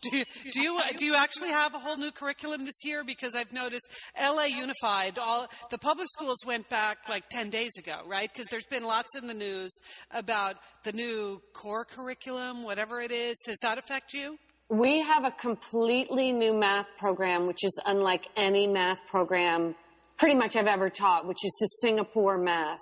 Do 0.00 0.16
you, 0.16 0.24
do 0.52 0.62
you 0.62 0.80
do 0.96 1.04
you 1.06 1.16
actually 1.16 1.48
have 1.48 1.74
a 1.74 1.78
whole 1.80 1.96
new 1.96 2.12
curriculum 2.12 2.64
this 2.64 2.84
year? 2.84 3.02
Because 3.04 3.34
I've 3.34 3.52
noticed 3.52 3.84
LA 4.16 4.44
Unified, 4.44 5.18
all 5.18 5.48
the 5.72 5.78
public 5.78 6.06
schools 6.08 6.36
went 6.46 6.68
back 6.68 6.98
like 7.08 7.28
ten 7.30 7.50
days 7.50 7.72
ago, 7.76 8.02
right? 8.06 8.30
Because 8.32 8.46
there's 8.46 8.64
been 8.66 8.84
lots 8.84 9.08
in 9.20 9.26
the 9.26 9.34
news 9.34 9.76
about 10.12 10.54
the 10.84 10.92
new 10.92 11.42
core 11.52 11.84
curriculum, 11.84 12.62
whatever 12.62 13.00
it 13.00 13.10
is. 13.10 13.36
Does 13.44 13.58
that 13.62 13.76
affect 13.76 14.14
you? 14.14 14.38
We 14.68 15.02
have 15.02 15.24
a 15.24 15.32
completely 15.32 16.30
new 16.30 16.54
math 16.54 16.86
program, 16.96 17.48
which 17.48 17.64
is 17.64 17.76
unlike 17.84 18.28
any 18.36 18.68
math 18.68 19.04
program 19.08 19.74
pretty 20.16 20.36
much 20.36 20.54
I've 20.54 20.68
ever 20.68 20.90
taught, 20.90 21.26
which 21.26 21.44
is 21.44 21.50
the 21.60 21.66
Singapore 21.88 22.38
math, 22.38 22.78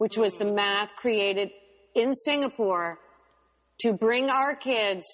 which 0.00 0.16
was 0.16 0.32
the 0.32 0.46
math 0.46 0.96
created 0.96 1.52
in 1.94 2.14
Singapore 2.14 2.98
to 3.80 3.92
bring 3.92 4.30
our 4.30 4.56
kids 4.56 5.04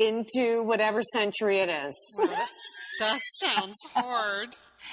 into 0.00 0.64
whatever 0.64 1.00
century 1.00 1.60
it 1.60 1.70
is. 1.70 1.96
That 3.00 3.18
sounds 3.38 3.78
hard. 3.94 4.50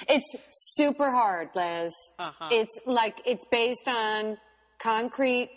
It's 0.08 0.34
super 0.50 1.10
hard, 1.10 1.50
Liz. 1.54 1.92
Uh-huh. 2.18 2.48
It's 2.50 2.78
like 2.86 3.20
it's 3.26 3.44
based 3.50 3.86
on 3.86 4.38
concrete, 4.78 5.50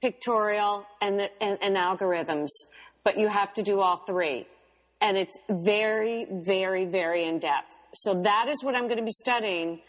pictorial, 0.00 0.86
and, 1.02 1.18
the, 1.18 1.42
and 1.42 1.58
and 1.60 1.74
algorithms, 1.74 2.46
but 3.02 3.18
you 3.18 3.26
have 3.26 3.52
to 3.54 3.64
do 3.64 3.80
all 3.80 3.96
three, 4.06 4.46
and 5.00 5.16
it's 5.16 5.36
very, 5.50 6.28
very, 6.30 6.84
very 6.84 7.24
in 7.26 7.40
depth. 7.40 7.74
So 7.92 8.22
that 8.22 8.46
is 8.48 8.62
what 8.62 8.76
I'm 8.76 8.86
going 8.86 8.98
to 8.98 9.04
be 9.04 9.10
studying. 9.10 9.80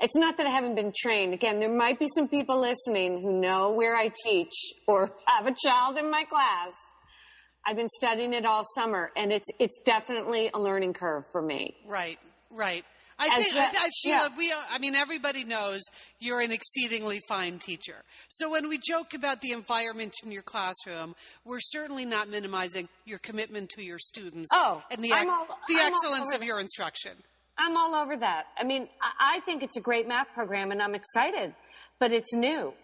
It's 0.00 0.16
not 0.16 0.36
that 0.38 0.46
I 0.46 0.50
haven't 0.50 0.74
been 0.74 0.92
trained. 0.96 1.34
Again, 1.34 1.60
there 1.60 1.74
might 1.74 1.98
be 1.98 2.06
some 2.14 2.28
people 2.28 2.60
listening 2.60 3.22
who 3.22 3.40
know 3.40 3.70
where 3.72 3.96
I 3.96 4.10
teach 4.24 4.52
or 4.88 5.12
have 5.26 5.46
a 5.46 5.54
child 5.64 5.96
in 5.98 6.10
my 6.10 6.24
class. 6.24 6.72
I've 7.66 7.76
been 7.76 7.88
studying 7.88 8.34
it 8.34 8.44
all 8.44 8.62
summer, 8.74 9.10
and 9.16 9.32
it's 9.32 9.48
it's 9.58 9.78
definitely 9.86 10.50
a 10.52 10.58
learning 10.60 10.92
curve 10.92 11.24
for 11.32 11.40
me. 11.40 11.74
Right, 11.86 12.18
right. 12.50 12.84
I 13.16 13.28
As 13.28 13.42
think, 13.44 13.54
well- 13.54 13.70
I, 13.72 13.84
I, 13.84 13.88
Sheila, 14.02 14.16
yeah. 14.32 14.36
we 14.36 14.52
I 14.72 14.78
mean, 14.78 14.96
everybody 14.96 15.44
knows 15.44 15.80
you're 16.18 16.40
an 16.40 16.50
exceedingly 16.50 17.20
fine 17.28 17.58
teacher. 17.60 18.02
So 18.28 18.50
when 18.50 18.68
we 18.68 18.78
joke 18.86 19.14
about 19.14 19.40
the 19.40 19.52
environment 19.52 20.12
in 20.24 20.32
your 20.32 20.42
classroom, 20.42 21.14
we're 21.44 21.60
certainly 21.60 22.04
not 22.04 22.28
minimizing 22.28 22.88
your 23.06 23.20
commitment 23.20 23.70
to 23.76 23.82
your 23.84 24.00
students 24.00 24.48
Oh, 24.52 24.82
and 24.90 25.02
the, 25.02 25.12
ex- 25.12 25.30
all- 25.30 25.46
the 25.68 25.76
I'm 25.78 25.92
excellence 25.92 26.34
of 26.34 26.42
your 26.42 26.58
instruction. 26.58 27.12
I'm 27.58 27.76
all 27.76 27.94
over 27.94 28.16
that. 28.16 28.44
I 28.58 28.64
mean, 28.64 28.88
I, 29.20 29.40
think 29.40 29.62
it's 29.62 29.76
a 29.76 29.80
great 29.80 30.08
math 30.08 30.28
program, 30.34 30.72
and 30.72 30.82
I'm 30.82 30.94
excited, 30.94 31.54
but 32.00 32.12
it's 32.12 32.34
new. 32.34 32.74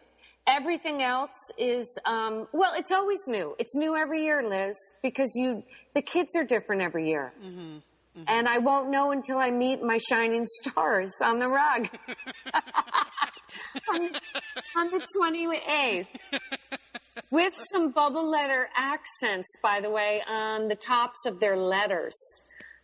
Everything 0.47 1.03
else 1.03 1.31
is, 1.59 1.87
um, 2.07 2.47
well, 2.53 2.73
it's 2.77 2.91
always 2.91 3.21
new. 3.27 3.55
It's 3.59 3.75
new 3.77 3.97
every 3.97 4.25
year, 4.25 4.43
Liz, 4.43 4.77
because 5.03 5.31
you, 5.35 5.63
the 5.95 6.03
kids 6.03 6.37
are 6.37 6.45
different 6.45 6.83
every 6.83 7.09
year. 7.09 7.33
And 8.27 8.49
I 8.49 8.59
won't 8.59 8.91
know 8.91 9.13
until 9.13 9.39
I 9.39 9.51
meet 9.51 9.83
my 9.83 9.99
shining 9.99 10.45
stars 10.47 11.13
on 11.23 11.39
the 11.39 11.49
rug 11.49 11.89
on, 13.89 14.01
on 14.77 14.91
the 14.91 15.07
28th. 15.17 16.07
With 17.31 17.55
some 17.71 17.93
bubble 17.93 18.29
letter 18.29 18.69
accents, 18.77 19.49
by 19.63 19.81
the 19.81 19.91
way, 19.91 20.21
on 20.29 20.69
the 20.69 20.75
tops 20.75 21.25
of 21.27 21.39
their 21.39 21.57
letters. 21.57 22.17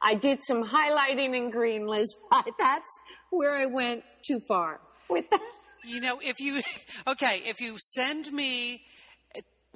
I 0.06 0.14
did 0.14 0.38
some 0.46 0.62
highlighting 0.62 1.36
in 1.36 1.50
green, 1.50 1.88
Liz. 1.88 2.14
That's 2.58 2.88
where 3.30 3.56
I 3.56 3.66
went 3.66 4.04
too 4.24 4.40
far 4.46 4.78
with 5.10 5.28
that. 5.30 5.40
You 5.84 6.00
know, 6.00 6.20
if 6.22 6.38
you, 6.38 6.62
okay, 7.08 7.42
if 7.44 7.60
you 7.60 7.76
send 7.78 8.32
me, 8.32 8.82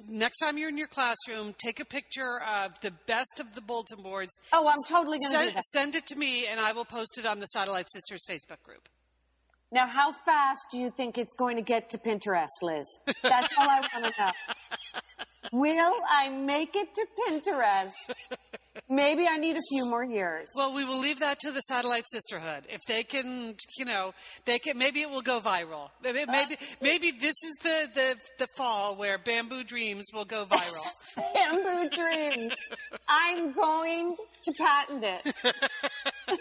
next 0.07 0.39
time 0.39 0.57
you're 0.57 0.69
in 0.69 0.77
your 0.77 0.87
classroom, 0.87 1.53
take 1.57 1.81
a 1.81 1.85
picture 1.85 2.39
of 2.41 2.79
the 2.79 2.91
best 3.07 3.41
of 3.41 3.53
the 3.55 3.61
bulletin 3.61 4.01
boards. 4.01 4.31
Oh, 4.53 4.69
I'm 4.69 4.77
totally 4.87 5.17
going 5.17 5.31
to 5.31 5.37
do 5.37 5.43
Send, 5.43 5.55
that. 5.57 5.63
send 5.65 5.95
it 5.95 6.07
to 6.07 6.15
me 6.15 6.47
and 6.47 6.61
I 6.61 6.71
will 6.71 6.85
post 6.85 7.17
it 7.17 7.25
on 7.25 7.39
the 7.39 7.47
Satellite 7.47 7.87
Sisters 7.91 8.21
Facebook 8.29 8.63
group. 8.63 8.87
Now, 9.73 9.87
how 9.87 10.13
fast 10.25 10.61
do 10.71 10.79
you 10.79 10.91
think 10.95 11.17
it's 11.17 11.33
going 11.33 11.55
to 11.57 11.61
get 11.61 11.89
to 11.91 11.97
Pinterest, 11.97 12.47
Liz? 12.61 12.85
That's 13.21 13.57
all 13.57 13.69
I 13.69 13.79
want 13.79 14.13
to 14.13 14.21
know. 14.21 14.31
Will 15.53 15.93
I 16.09 16.27
make 16.29 16.75
it 16.75 16.89
to 16.95 17.05
Pinterest? 17.27 17.91
Maybe 18.91 19.25
I 19.25 19.37
need 19.37 19.55
a 19.55 19.61
few 19.69 19.85
more 19.85 20.03
years. 20.03 20.49
Well, 20.53 20.73
we 20.73 20.83
will 20.83 20.99
leave 20.99 21.19
that 21.19 21.39
to 21.39 21.51
the 21.51 21.61
Satellite 21.61 22.03
Sisterhood. 22.11 22.65
If 22.67 22.81
they 22.89 23.03
can, 23.03 23.55
you 23.77 23.85
know, 23.85 24.11
they 24.43 24.59
can. 24.59 24.77
Maybe 24.77 24.99
it 24.99 25.09
will 25.09 25.21
go 25.21 25.39
viral. 25.39 25.91
Maybe 26.03 26.25
maybe, 26.27 26.57
maybe 26.81 27.11
this 27.11 27.35
is 27.41 27.55
the, 27.63 27.87
the 27.95 28.15
the 28.39 28.47
fall 28.57 28.97
where 28.97 29.17
Bamboo 29.17 29.63
Dreams 29.63 30.07
will 30.13 30.25
go 30.25 30.45
viral. 30.45 30.83
Bamboo 31.33 31.89
dreams. 31.89 32.53
I'm 33.07 33.53
going 33.53 34.17
to 34.43 34.51
patent 34.51 35.05
it. 35.05 35.35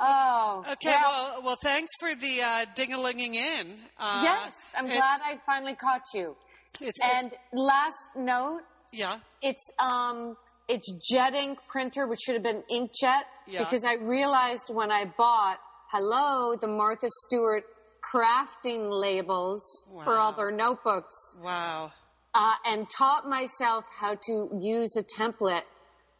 oh. 0.00 0.64
Okay, 0.70 0.94
well, 1.02 1.42
well, 1.44 1.58
thanks 1.60 1.90
for 1.98 2.14
the 2.14 2.40
uh, 2.40 2.66
ding-a-linging 2.76 3.34
in. 3.34 3.74
Uh, 3.98 4.20
yes, 4.22 4.54
I'm 4.76 4.86
glad 4.86 5.22
I 5.24 5.40
finally 5.44 5.74
caught 5.74 6.02
you. 6.14 6.36
It's, 6.80 7.00
And 7.02 7.32
last 7.52 7.98
note, 8.16 8.62
yeah, 8.94 9.18
it's 9.42 9.64
um 9.78 10.36
it's 10.68 10.90
jet 11.10 11.34
ink 11.34 11.58
printer, 11.68 12.06
which 12.06 12.20
should 12.24 12.34
have 12.34 12.42
been 12.42 12.62
inkjet, 12.70 13.22
Yeah. 13.46 13.58
because 13.64 13.84
I 13.84 13.94
realized 13.94 14.70
when 14.72 14.90
I 14.90 15.04
bought 15.04 15.58
hello 15.90 16.56
the 16.58 16.68
Martha 16.68 17.08
Stewart 17.26 17.64
crafting 18.02 18.88
labels 18.90 19.62
for 20.04 20.16
all 20.18 20.32
their 20.34 20.50
notebooks, 20.50 21.14
wow. 21.42 21.92
uh, 22.34 22.52
and 22.64 22.86
taught 22.88 23.28
myself 23.28 23.84
how 23.98 24.14
to 24.26 24.48
use 24.60 24.96
a 24.96 25.02
template 25.02 25.62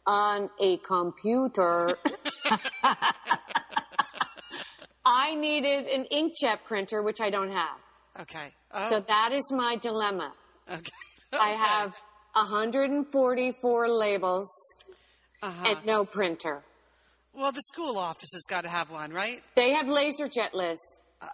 on 0.05 0.49
a 0.59 0.77
computer. 0.77 1.97
I 5.05 5.35
needed 5.35 5.85
an 5.87 6.05
inkjet 6.11 6.63
printer, 6.65 7.01
which 7.03 7.21
I 7.21 7.29
don't 7.29 7.51
have. 7.51 7.77
Okay. 8.21 8.53
Oh, 8.71 8.89
So 8.89 8.99
that 8.99 9.31
is 9.33 9.43
my 9.51 9.75
dilemma. 9.75 10.33
okay. 10.71 10.91
I 11.33 11.49
have 11.49 11.93
144 12.35 13.89
labels 13.89 14.49
Uh-huh. 15.41 15.67
and 15.69 15.85
no 15.85 16.05
printer. 16.05 16.63
Well, 17.33 17.51
the 17.51 17.61
school 17.61 17.97
office 17.97 18.29
has 18.33 18.43
got 18.49 18.61
to 18.61 18.69
have 18.69 18.89
one, 18.91 19.11
right? 19.11 19.41
They 19.55 19.71
have 19.73 19.87
LaserJet, 19.87 20.53
Liz. 20.53 20.79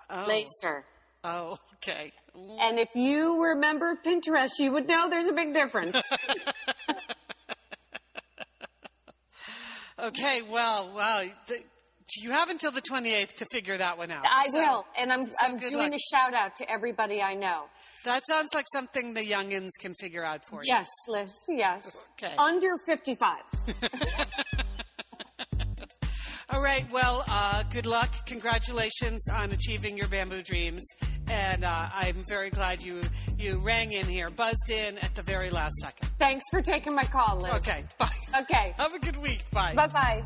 Oh. 0.09 0.25
Laser. 0.27 0.83
Oh, 1.23 1.57
okay. 1.75 2.11
And 2.59 2.79
if 2.79 2.89
you 2.95 3.43
remember 3.43 3.97
Pinterest, 4.05 4.51
you 4.57 4.71
would 4.71 4.87
know 4.87 5.09
there's 5.09 5.27
a 5.27 5.33
big 5.33 5.53
difference. 5.53 6.01
Okay. 9.99 10.41
Well, 10.41 10.91
well. 10.95 11.27
You 12.17 12.31
have 12.31 12.49
until 12.49 12.71
the 12.71 12.81
28th 12.81 13.35
to 13.35 13.45
figure 13.51 13.77
that 13.77 13.97
one 13.97 14.11
out. 14.11 14.25
I 14.29 14.49
So- 14.49 14.59
will. 14.59 14.85
And 14.97 15.11
I'm, 15.11 15.25
so 15.27 15.33
I'm 15.41 15.57
doing 15.57 15.77
luck. 15.77 15.93
a 15.93 16.15
shout 16.15 16.33
out 16.33 16.55
to 16.57 16.69
everybody 16.69 17.21
I 17.21 17.35
know. 17.35 17.65
That 18.05 18.23
sounds 18.27 18.49
like 18.53 18.65
something 18.73 19.13
the 19.13 19.25
youngins 19.25 19.69
can 19.79 19.93
figure 19.99 20.23
out 20.23 20.43
for 20.45 20.63
you. 20.63 20.73
Yes, 20.73 20.87
Liz. 21.07 21.31
Yes. 21.49 21.83
Okay. 22.21 22.33
Under 22.37 22.77
55. 22.85 23.37
All 26.49 26.61
right. 26.61 26.89
Well, 26.91 27.23
uh, 27.29 27.63
good 27.71 27.85
luck. 27.85 28.25
Congratulations 28.25 29.29
on 29.29 29.51
achieving 29.51 29.97
your 29.97 30.07
bamboo 30.09 30.41
dreams. 30.41 30.85
And 31.29 31.63
uh, 31.63 31.87
I'm 31.93 32.25
very 32.27 32.49
glad 32.49 32.81
you 32.81 32.99
you 33.37 33.59
rang 33.59 33.93
in 33.93 34.05
here, 34.05 34.29
buzzed 34.29 34.69
in 34.69 34.97
at 34.97 35.15
the 35.15 35.23
very 35.23 35.49
last 35.49 35.73
second. 35.81 36.09
Thanks 36.19 36.43
for 36.51 36.61
taking 36.61 36.93
my 36.93 37.03
call, 37.03 37.37
Liz. 37.39 37.53
Okay. 37.53 37.85
Bye. 37.97 38.09
Okay. 38.41 38.73
Have 38.77 38.93
a 38.93 38.99
good 38.99 39.15
week. 39.17 39.49
Bye. 39.51 39.75
Bye 39.75 39.87
bye. 39.87 40.23